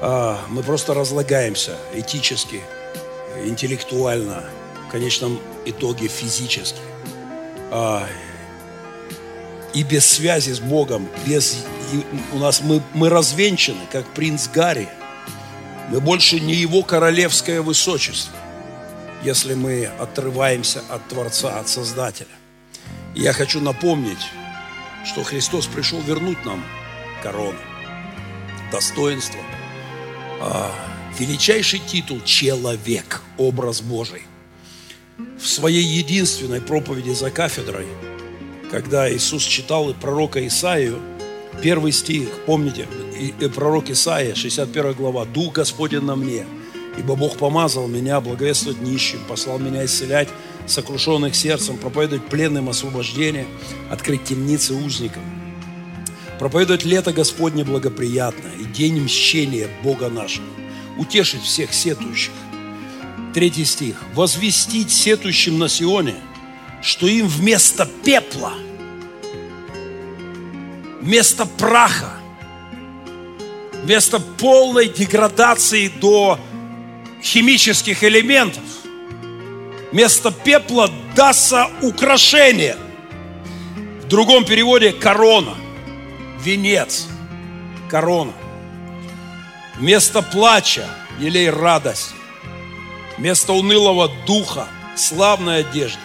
мы 0.00 0.62
просто 0.62 0.94
разлагаемся 0.94 1.76
этически, 1.94 2.62
интеллектуально, 3.44 4.44
в 4.86 4.90
конечном 4.90 5.38
итоге 5.66 6.08
физически. 6.08 6.80
А, 7.70 8.06
и 9.74 9.82
без 9.82 10.06
связи 10.06 10.52
с 10.52 10.58
Богом, 10.58 11.08
без, 11.26 11.64
у 12.32 12.38
нас 12.38 12.60
мы, 12.60 12.82
мы 12.94 13.08
развенчаны, 13.08 13.86
как 13.92 14.06
принц 14.14 14.48
Гарри. 14.48 14.88
Мы 15.90 16.00
больше 16.00 16.40
не 16.40 16.54
его 16.54 16.82
королевское 16.82 17.62
высочество, 17.62 18.34
если 19.22 19.54
мы 19.54 19.86
отрываемся 19.98 20.82
от 20.88 21.06
Творца, 21.08 21.58
от 21.60 21.68
Создателя. 21.68 22.28
И 23.14 23.20
я 23.20 23.32
хочу 23.32 23.60
напомнить, 23.60 24.30
что 25.04 25.22
Христос 25.22 25.66
пришел 25.66 26.00
вернуть 26.00 26.44
нам 26.44 26.64
корону, 27.22 27.58
достоинство, 28.72 29.40
а, 29.40 29.59
величайший 31.18 31.80
титул– 31.80 32.20
человек, 32.24 33.22
образ 33.36 33.82
Божий. 33.82 34.22
В 35.38 35.46
своей 35.46 35.84
единственной 35.84 36.60
проповеди 36.60 37.10
за 37.10 37.30
кафедрой, 37.30 37.86
когда 38.70 39.12
Иисус 39.12 39.42
читал 39.42 39.92
пророка 39.94 40.46
Исаию, 40.46 40.98
первый 41.62 41.92
стих, 41.92 42.28
помните, 42.46 42.86
пророк 43.54 43.90
Исаия, 43.90 44.34
61 44.34 44.94
глава, 44.94 45.24
«Дух 45.24 45.54
Господень 45.54 46.02
на 46.02 46.16
мне, 46.16 46.46
ибо 46.98 47.16
Бог 47.16 47.36
помазал 47.36 47.88
меня 47.88 48.20
благовествовать 48.20 48.80
нищим, 48.80 49.20
послал 49.28 49.58
меня 49.58 49.84
исцелять 49.84 50.28
сокрушенных 50.66 51.34
сердцем, 51.34 51.76
проповедовать 51.76 52.26
пленным 52.28 52.68
освобождение, 52.68 53.46
открыть 53.90 54.24
темницы 54.24 54.74
узникам, 54.74 55.22
проповедовать 56.40 56.86
лето 56.86 57.12
Господне 57.12 57.64
благоприятное 57.64 58.54
и 58.58 58.64
день 58.64 59.02
мщения 59.02 59.68
Бога 59.84 60.08
нашего, 60.08 60.46
утешить 60.96 61.42
всех 61.42 61.72
сетующих. 61.74 62.32
Третий 63.34 63.66
стих. 63.66 63.96
Возвестить 64.14 64.90
сетующим 64.90 65.58
на 65.58 65.68
Сионе, 65.68 66.16
что 66.80 67.06
им 67.06 67.28
вместо 67.28 67.86
пепла, 68.04 68.54
вместо 71.02 71.44
праха, 71.44 72.14
вместо 73.84 74.18
полной 74.18 74.88
деградации 74.88 75.88
до 76.00 76.40
химических 77.22 78.02
элементов– 78.02 78.64
Вместо 79.92 80.30
пепла 80.30 80.88
дастся 81.16 81.68
украшение. 81.82 82.76
В 84.02 84.06
другом 84.06 84.44
переводе 84.44 84.92
корона, 84.92 85.56
венец, 86.42 87.06
корона. 87.88 88.32
Вместо 89.76 90.22
плача 90.22 90.86
елей 91.18 91.50
радости. 91.50 92.14
Вместо 93.18 93.52
унылого 93.52 94.10
духа 94.26 94.66
славной 94.96 95.60
одежды. 95.60 96.00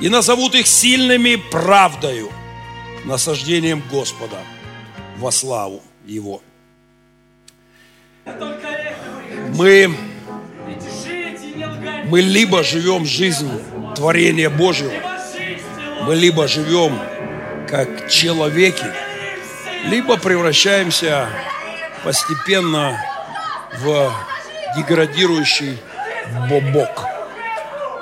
И 0.00 0.08
назовут 0.08 0.54
их 0.54 0.66
сильными 0.66 1.36
правдою, 1.36 2.30
насаждением 3.04 3.82
Господа 3.90 4.38
во 5.16 5.30
славу 5.30 5.82
Его. 6.06 6.42
Мы 9.54 9.94
мы 12.08 12.20
либо 12.20 12.62
живем 12.62 13.04
жизнь 13.04 13.50
творения 13.96 14.48
Божьего, 14.48 14.92
мы 16.02 16.14
либо 16.14 16.46
живем 16.46 16.98
как 17.68 18.08
человеки, 18.08 18.84
либо 19.84 20.16
превращаемся 20.16 21.28
постепенно 22.02 22.98
в 23.80 24.12
деградирующий 24.76 25.78
бобок. 26.48 27.04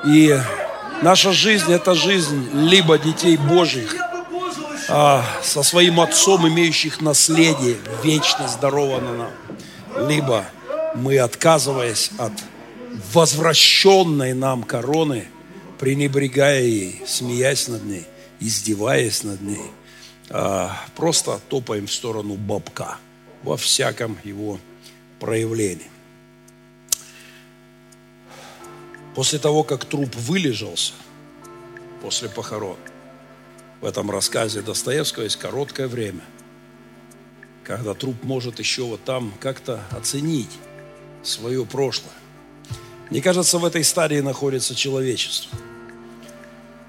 И 0.06 0.38
наша 1.02 1.32
жизнь– 1.32 1.72
это 1.72 1.94
жизнь 1.94 2.50
либо 2.52 2.98
детей 2.98 3.36
Божьих, 3.36 3.96
а, 4.88 5.24
со 5.42 5.62
своим 5.62 6.00
отцом, 6.00 6.46
имеющих 6.46 7.00
наследие, 7.00 7.76
вечно 8.02 8.48
здорово 8.48 9.00
на 9.00 9.12
нам, 9.14 10.08
либо 10.08 10.44
мы, 10.94 11.18
отказываясь 11.18 12.10
от 12.18 12.32
возвращенной 13.12 14.34
нам 14.34 14.62
короны, 14.62 15.26
пренебрегая 15.78 16.62
ей, 16.62 17.02
смеясь 17.06 17.68
над 17.68 17.84
ней, 17.84 18.06
издеваясь 18.40 19.24
над 19.24 19.40
ней, 19.40 19.70
просто 20.96 21.40
топаем 21.48 21.86
в 21.86 21.92
сторону 21.92 22.34
бабка 22.34 22.98
во 23.42 23.56
всяком 23.56 24.18
его 24.24 24.58
проявлении. 25.20 25.90
После 29.14 29.38
того, 29.38 29.62
как 29.62 29.84
труп 29.84 30.14
вылежался, 30.16 30.92
после 32.02 32.28
похорон, 32.28 32.76
в 33.80 33.84
этом 33.86 34.10
рассказе 34.10 34.60
Достоевского 34.62 35.24
есть 35.24 35.36
короткое 35.36 35.88
время, 35.88 36.22
когда 37.62 37.94
труп 37.94 38.16
может 38.22 38.58
еще 38.58 38.82
вот 38.82 39.04
там 39.04 39.32
как-то 39.40 39.82
оценить 39.90 40.50
свое 41.22 41.64
прошлое. 41.64 42.12
Мне 43.10 43.22
кажется, 43.22 43.58
в 43.58 43.64
этой 43.64 43.84
стадии 43.84 44.20
находится 44.20 44.74
человечество. 44.74 45.56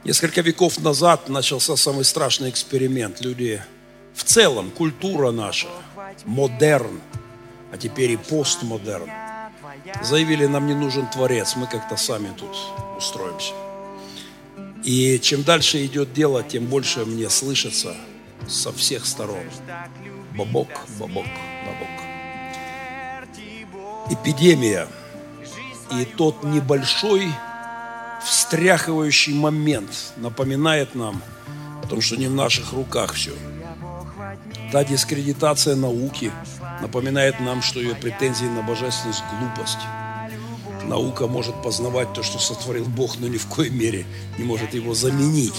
Несколько 0.06 0.42
веков 0.42 0.80
назад 0.80 1.30
начался 1.30 1.76
самый 1.76 2.06
страшный 2.06 2.50
эксперимент. 2.52 3.22
Люди 3.22 3.62
в 4.14 4.24
целом, 4.24 4.70
культура 4.70 5.32
наша, 5.32 5.68
модерн, 6.26 7.02
а 7.72 7.78
теперь 7.78 8.12
и 8.12 8.18
постмодерн, 8.18 9.10
заявили, 10.04 10.46
нам 10.46 10.68
не 10.68 10.76
нужен 10.76 11.10
Творец, 11.10 11.56
мы 11.56 11.66
как-то 11.68 11.98
сами 11.98 12.30
тут 12.38 12.56
устроимся. 12.98 13.54
И 14.84 15.20
чем 15.20 15.44
дальше 15.44 15.84
идет 15.86 16.14
дело, 16.14 16.44
тем 16.44 16.68
больше 16.68 17.04
мне 17.06 17.30
слышится 17.32 17.96
со 18.48 18.72
всех 18.72 19.08
сторон. 19.08 19.44
Бабок, 20.38 20.70
бабок, 21.00 21.26
бабок. 21.66 21.90
Эпидемия– 24.12 24.88
и 25.92 26.06
тот 26.06 26.44
небольшой 26.44 27.32
встряхивающий 28.26 29.34
момент 29.34 30.14
напоминает 30.18 30.96
нам 30.96 31.22
о 31.84 31.88
том, 31.88 32.02
что 32.02 32.18
не 32.18 32.28
в 32.28 32.34
наших 32.34 32.74
руках 32.74 33.14
все. 33.14 33.32
Та 34.72 34.84
дискредитация 34.84 35.76
науки 35.76 36.32
напоминает 36.82 37.40
нам, 37.40 37.62
что 37.62 37.80
ее 37.80 37.96
претензии 37.96 38.46
на 38.46 38.64
божественность– 38.64 39.24
глупость. 39.40 39.78
Наука 40.84 41.28
может 41.28 41.62
познавать 41.64 42.14
то, 42.14 42.24
что 42.24 42.40
сотворил 42.40 42.86
Бог, 42.86 43.18
но 43.20 43.28
ни 43.28 43.38
в 43.38 43.48
коей 43.48 43.70
мере 43.70 44.06
не 44.38 44.44
может 44.44 44.74
его 44.74 44.94
заменить. 44.94 45.56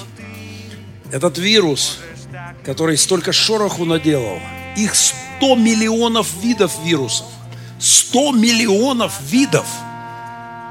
Этот 1.13 1.39
вирус, 1.39 1.99
который 2.65 2.97
столько 2.97 3.33
шороху 3.33 3.85
наделал, 3.85 4.39
их 4.77 4.95
100 4.95 5.55
миллионов 5.57 6.33
видов 6.43 6.73
вирусов. 6.85 7.27
100 7.79 8.33
миллионов 8.33 9.21
видов– 9.31 9.67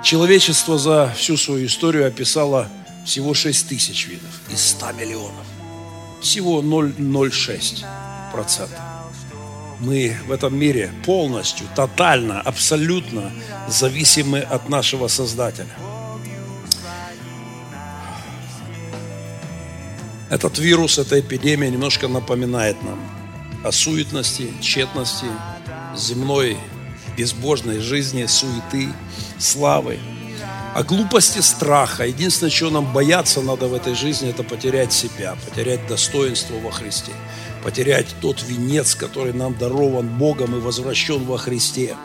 Человечество 0.06 0.78
за 0.78 1.12
всю 1.18 1.36
свою 1.36 1.66
историю 1.66 2.08
описало 2.08 2.70
всего 3.08 3.34
6 3.34 3.68
тысяч 3.68 4.06
видов 4.06 4.30
из 4.52 4.64
100 4.64 4.92
миллионов. 4.92 5.48
Всего 6.22 6.62
0,06 6.62 7.84
процента. 8.32 8.80
Мы 9.80 10.16
в 10.28 10.32
этом 10.32 10.56
мире 10.56 10.92
полностью, 11.08 11.66
тотально, 11.76 12.40
абсолютно 12.40 13.32
зависимы 13.68 14.42
от 14.42 14.70
нашего 14.70 15.08
Создателя. 15.08 15.76
Этот 20.30 20.60
вирус, 20.60 21.00
эта 21.00 21.20
эпидемия 21.20 21.72
немножко 21.72 22.08
напоминает 22.08 22.78
нам 22.84 23.00
о 23.64 23.72
суетности, 23.72 24.54
тщетности 24.62 25.26
земной 25.98 26.58
безбожной 27.18 27.80
жизни, 27.80 28.28
суеты, 28.28 28.90
славы, 29.40 30.00
о 30.74 30.84
глупости 30.84 31.40
страха. 31.40 32.06
Единственное, 32.06 32.52
чего 32.52 32.70
нам 32.70 32.92
бояться 32.92 33.42
надо 33.42 33.68
в 33.68 33.74
этой 33.74 33.96
жизни, 33.96 34.30
это 34.30 34.44
потерять 34.44 34.92
себя, 34.92 35.38
потерять 35.50 35.88
достоинство 35.88 36.56
во 36.56 36.72
Христе, 36.72 37.14
потерять 37.64 38.08
тот 38.20 38.44
венец, 38.44 38.94
который 38.96 39.34
нам 39.34 39.58
дарован 39.58 40.08
Богом 40.18 40.56
и 40.56 40.60
возвращен 40.60 41.24
во 41.24 41.38
Христе. 41.38 41.96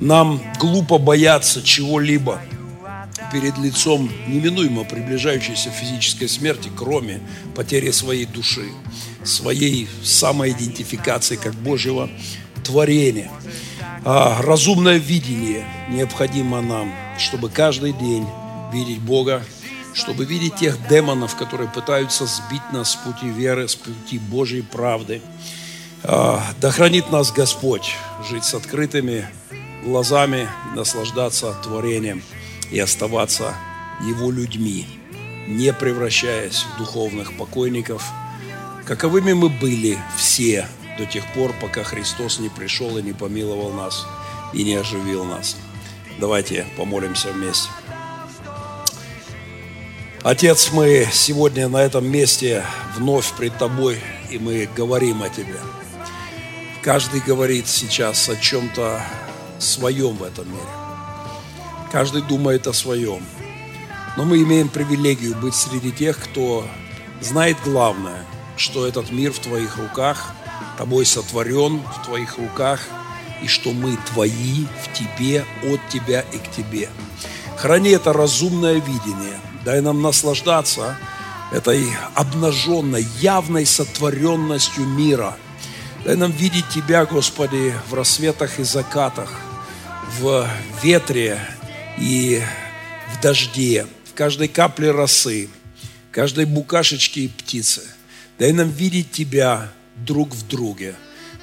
Нам 0.00 0.42
глупо 0.58 0.98
бояться 0.98 1.62
чего-либо 1.62 2.40
перед 3.32 3.56
лицом 3.58 4.10
неминуемо 4.26 4.84
приближающейся 4.84 5.70
физической 5.70 6.28
смерти, 6.28 6.70
кроме 6.76 7.20
потери 7.54 7.90
своей 7.90 8.26
души, 8.26 8.68
своей 9.24 9.88
самоидентификации 10.02 11.36
как 11.36 11.54
Божьего 11.54 12.10
творение. 12.64 13.30
А, 14.04 14.42
разумное 14.42 14.96
видение 14.96 15.64
необходимо 15.88 16.60
нам, 16.60 16.92
чтобы 17.18 17.50
каждый 17.50 17.92
день 17.92 18.26
видеть 18.72 18.98
Бога, 18.98 19.44
чтобы 19.94 20.24
видеть 20.24 20.56
тех 20.56 20.88
демонов, 20.88 21.36
которые 21.36 21.68
пытаются 21.68 22.26
сбить 22.26 22.72
нас 22.72 22.92
с 22.92 22.96
пути 22.96 23.28
веры, 23.28 23.68
с 23.68 23.76
пути 23.76 24.18
Божьей 24.18 24.62
правды. 24.62 25.22
А, 26.02 26.42
да 26.60 26.72
хранит 26.72 27.12
нас 27.12 27.30
Господь 27.30 27.94
жить 28.28 28.44
с 28.44 28.54
открытыми 28.54 29.24
глазами, 29.84 30.48
наслаждаться 30.74 31.54
творением 31.62 32.24
и 32.72 32.80
оставаться 32.80 33.54
Его 34.04 34.32
людьми, 34.32 34.88
не 35.46 35.72
превращаясь 35.72 36.66
в 36.74 36.78
духовных 36.78 37.36
покойников, 37.36 38.04
каковыми 38.84 39.32
мы 39.32 39.48
были 39.48 39.96
все 40.16 40.66
до 40.98 41.06
тех 41.06 41.24
пор, 41.32 41.54
пока 41.60 41.82
Христос 41.82 42.38
не 42.38 42.48
пришел 42.48 42.98
и 42.98 43.02
не 43.02 43.12
помиловал 43.12 43.72
нас 43.72 44.06
и 44.52 44.64
не 44.64 44.74
оживил 44.74 45.24
нас. 45.24 45.56
Давайте 46.18 46.66
помолимся 46.76 47.32
вместе. 47.32 47.68
Отец, 50.22 50.70
мы 50.72 51.08
сегодня 51.10 51.68
на 51.68 51.78
этом 51.78 52.06
месте 52.06 52.64
вновь 52.96 53.32
пред 53.32 53.58
Тобой, 53.58 53.98
и 54.30 54.38
мы 54.38 54.68
говорим 54.76 55.22
о 55.22 55.28
Тебе. 55.28 55.58
Каждый 56.82 57.20
говорит 57.20 57.66
сейчас 57.66 58.28
о 58.28 58.36
чем-то 58.36 59.02
своем 59.58 60.14
в 60.16 60.22
этом 60.22 60.48
мире. 60.48 60.62
Каждый 61.90 62.22
думает 62.22 62.66
о 62.66 62.72
своем. 62.72 63.22
Но 64.16 64.24
мы 64.24 64.42
имеем 64.42 64.68
привилегию 64.68 65.34
быть 65.36 65.54
среди 65.54 65.90
тех, 65.90 66.18
кто 66.18 66.66
знает 67.20 67.56
главное, 67.64 68.24
что 68.56 68.86
этот 68.86 69.10
мир 69.10 69.32
в 69.32 69.38
Твоих 69.40 69.76
руках, 69.76 70.34
Тобой 70.78 71.06
сотворен 71.06 71.80
в 71.80 72.06
Твоих 72.06 72.38
руках, 72.38 72.80
и 73.42 73.48
что 73.48 73.72
мы 73.72 73.96
Твои 74.12 74.64
в 74.82 74.98
Тебе, 74.98 75.44
от 75.64 75.80
Тебя 75.88 76.20
и 76.32 76.38
к 76.38 76.50
Тебе. 76.50 76.88
Храни 77.56 77.90
это 77.90 78.12
разумное 78.12 78.74
видение– 78.74 79.38
Дай 79.64 79.80
нам 79.80 80.02
наслаждаться 80.02 80.98
этой 81.52 81.86
обнаженной, 82.14 83.06
явной 83.20 83.64
сотворенностью 83.64 84.84
мира. 84.84 85.36
Дай 86.04 86.16
нам 86.16 86.32
видеть 86.32 86.68
Тебя, 86.68 87.06
Господи, 87.06 87.72
в 87.88 87.94
рассветах 87.94 88.58
и 88.58 88.64
закатах, 88.64 89.30
в 90.18 90.48
ветре 90.82 91.38
и 91.96 92.42
в 93.12 93.22
дожде, 93.22 93.86
в 94.04 94.14
каждой 94.14 94.48
капле 94.48 94.90
росы, 94.90 95.48
в 96.10 96.14
каждой 96.14 96.46
букашечке 96.46 97.22
и 97.22 97.28
птице. 97.28 97.82
Дай 98.40 98.52
нам 98.52 98.68
видеть 98.68 99.12
Тебя 99.12 99.70
друг 100.04 100.34
в 100.34 100.46
друге. 100.46 100.94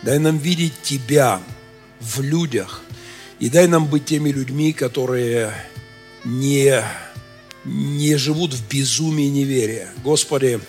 Дай 0.03 0.19
нам 0.19 0.37
видеть 0.37 0.73
Тебя 0.81 1.41
в 1.99 2.21
людях. 2.21 2.81
И 3.39 3.49
дай 3.49 3.67
нам 3.67 3.87
быть 3.87 4.05
теми 4.05 4.31
людьми, 4.31 4.73
которые 4.73 5.53
не 6.25 6.83
не 7.65 8.15
живут 8.15 8.53
в 8.53 8.67
безумии 8.67 9.27
неверия. 9.27 9.89
Господи, 10.03 10.59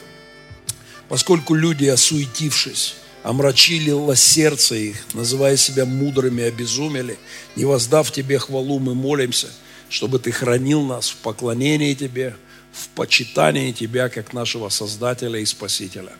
поскольку 1.09 1.55
люди, 1.55 1.87
осуетившись, 1.87 2.97
омрачили 3.23 4.15
сердце 4.15 4.75
их, 4.77 4.97
называя 5.15 5.57
себя 5.57 5.85
мудрыми, 5.85 6.45
обезумели, 6.45 7.19
не 7.57 7.65
воздав 7.65 8.11
Тебе 8.11 8.39
хвалу, 8.39 8.79
мы 8.79 8.95
молимся, 8.95 9.49
чтобы 9.89 10.19
Ты 10.19 10.33
хранил 10.33 10.83
нас 10.83 11.09
в 11.09 11.17
поклонении 11.17 11.95
Тебе, 11.95 12.37
в 12.73 12.89
почитании 12.89 13.73
Тебя, 13.73 14.09
как 14.09 14.33
нашего 14.33 14.69
Создателя 14.69 15.39
и 15.39 15.45
Спасителя. 15.45 16.13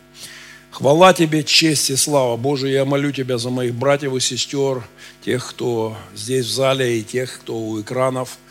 Хвала 0.71 1.13
Тебе, 1.13 1.43
честь 1.43 1.91
и 1.91 1.97
слава. 1.97 2.37
Боже, 2.37 2.69
я 2.69 2.85
молю 2.85 3.13
Тебя 3.13 3.39
за 3.39 3.51
моих 3.51 3.75
братьев 3.75 4.15
и 4.15 4.21
сестер, 4.21 4.85
тех, 5.25 5.49
кто 5.49 5.97
здесь 6.15 6.47
в 6.47 6.53
зале, 6.53 7.01
и 7.01 7.03
тех, 7.03 7.41
кто 7.41 7.57
у 7.57 7.81
экранов– 7.81 8.39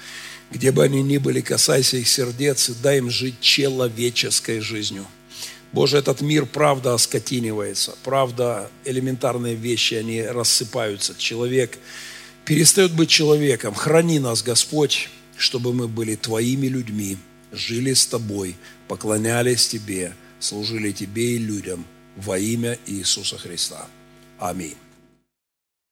где 0.52 0.72
бы 0.72 0.84
они 0.84 1.02
ни 1.02 1.18
были, 1.18 1.42
касайся 1.42 1.98
их 1.98 2.08
сердец 2.08 2.70
и 2.70 2.74
дай 2.74 2.98
им 2.98 3.10
жить 3.10 3.40
человеческой 3.40 4.60
жизнью. 4.60 5.06
Боже, 5.72 5.98
этот 6.00 6.22
мир, 6.22 6.48
правда, 6.48 6.96
оскотинивается, 6.96 7.96
правда, 8.04 8.72
элементарные 8.86 9.54
вещи, 9.54 9.94
они 9.94 10.24
рассыпаются. 10.24 11.14
Человек 11.16 11.78
перестает 12.46 12.92
быть 12.92 13.10
человеком. 13.10 13.76
Храни 13.76 14.18
нас, 14.18 14.42
Господь, 14.42 15.10
чтобы 15.38 15.74
мы 15.74 15.88
были 15.88 16.16
Твоими 16.16 16.66
людьми, 16.66 17.18
жили 17.52 17.94
с 17.94 18.08
Тобой, 18.08 18.56
поклонялись 18.88 19.68
Тебе, 19.68 20.14
служили 20.40 20.92
Тебе 20.92 21.36
и 21.36 21.38
людям 21.38 21.86
во 22.20 22.38
имя 22.38 22.78
Иисуса 22.86 23.38
Христа. 23.38 23.88
Аминь. 24.40 24.76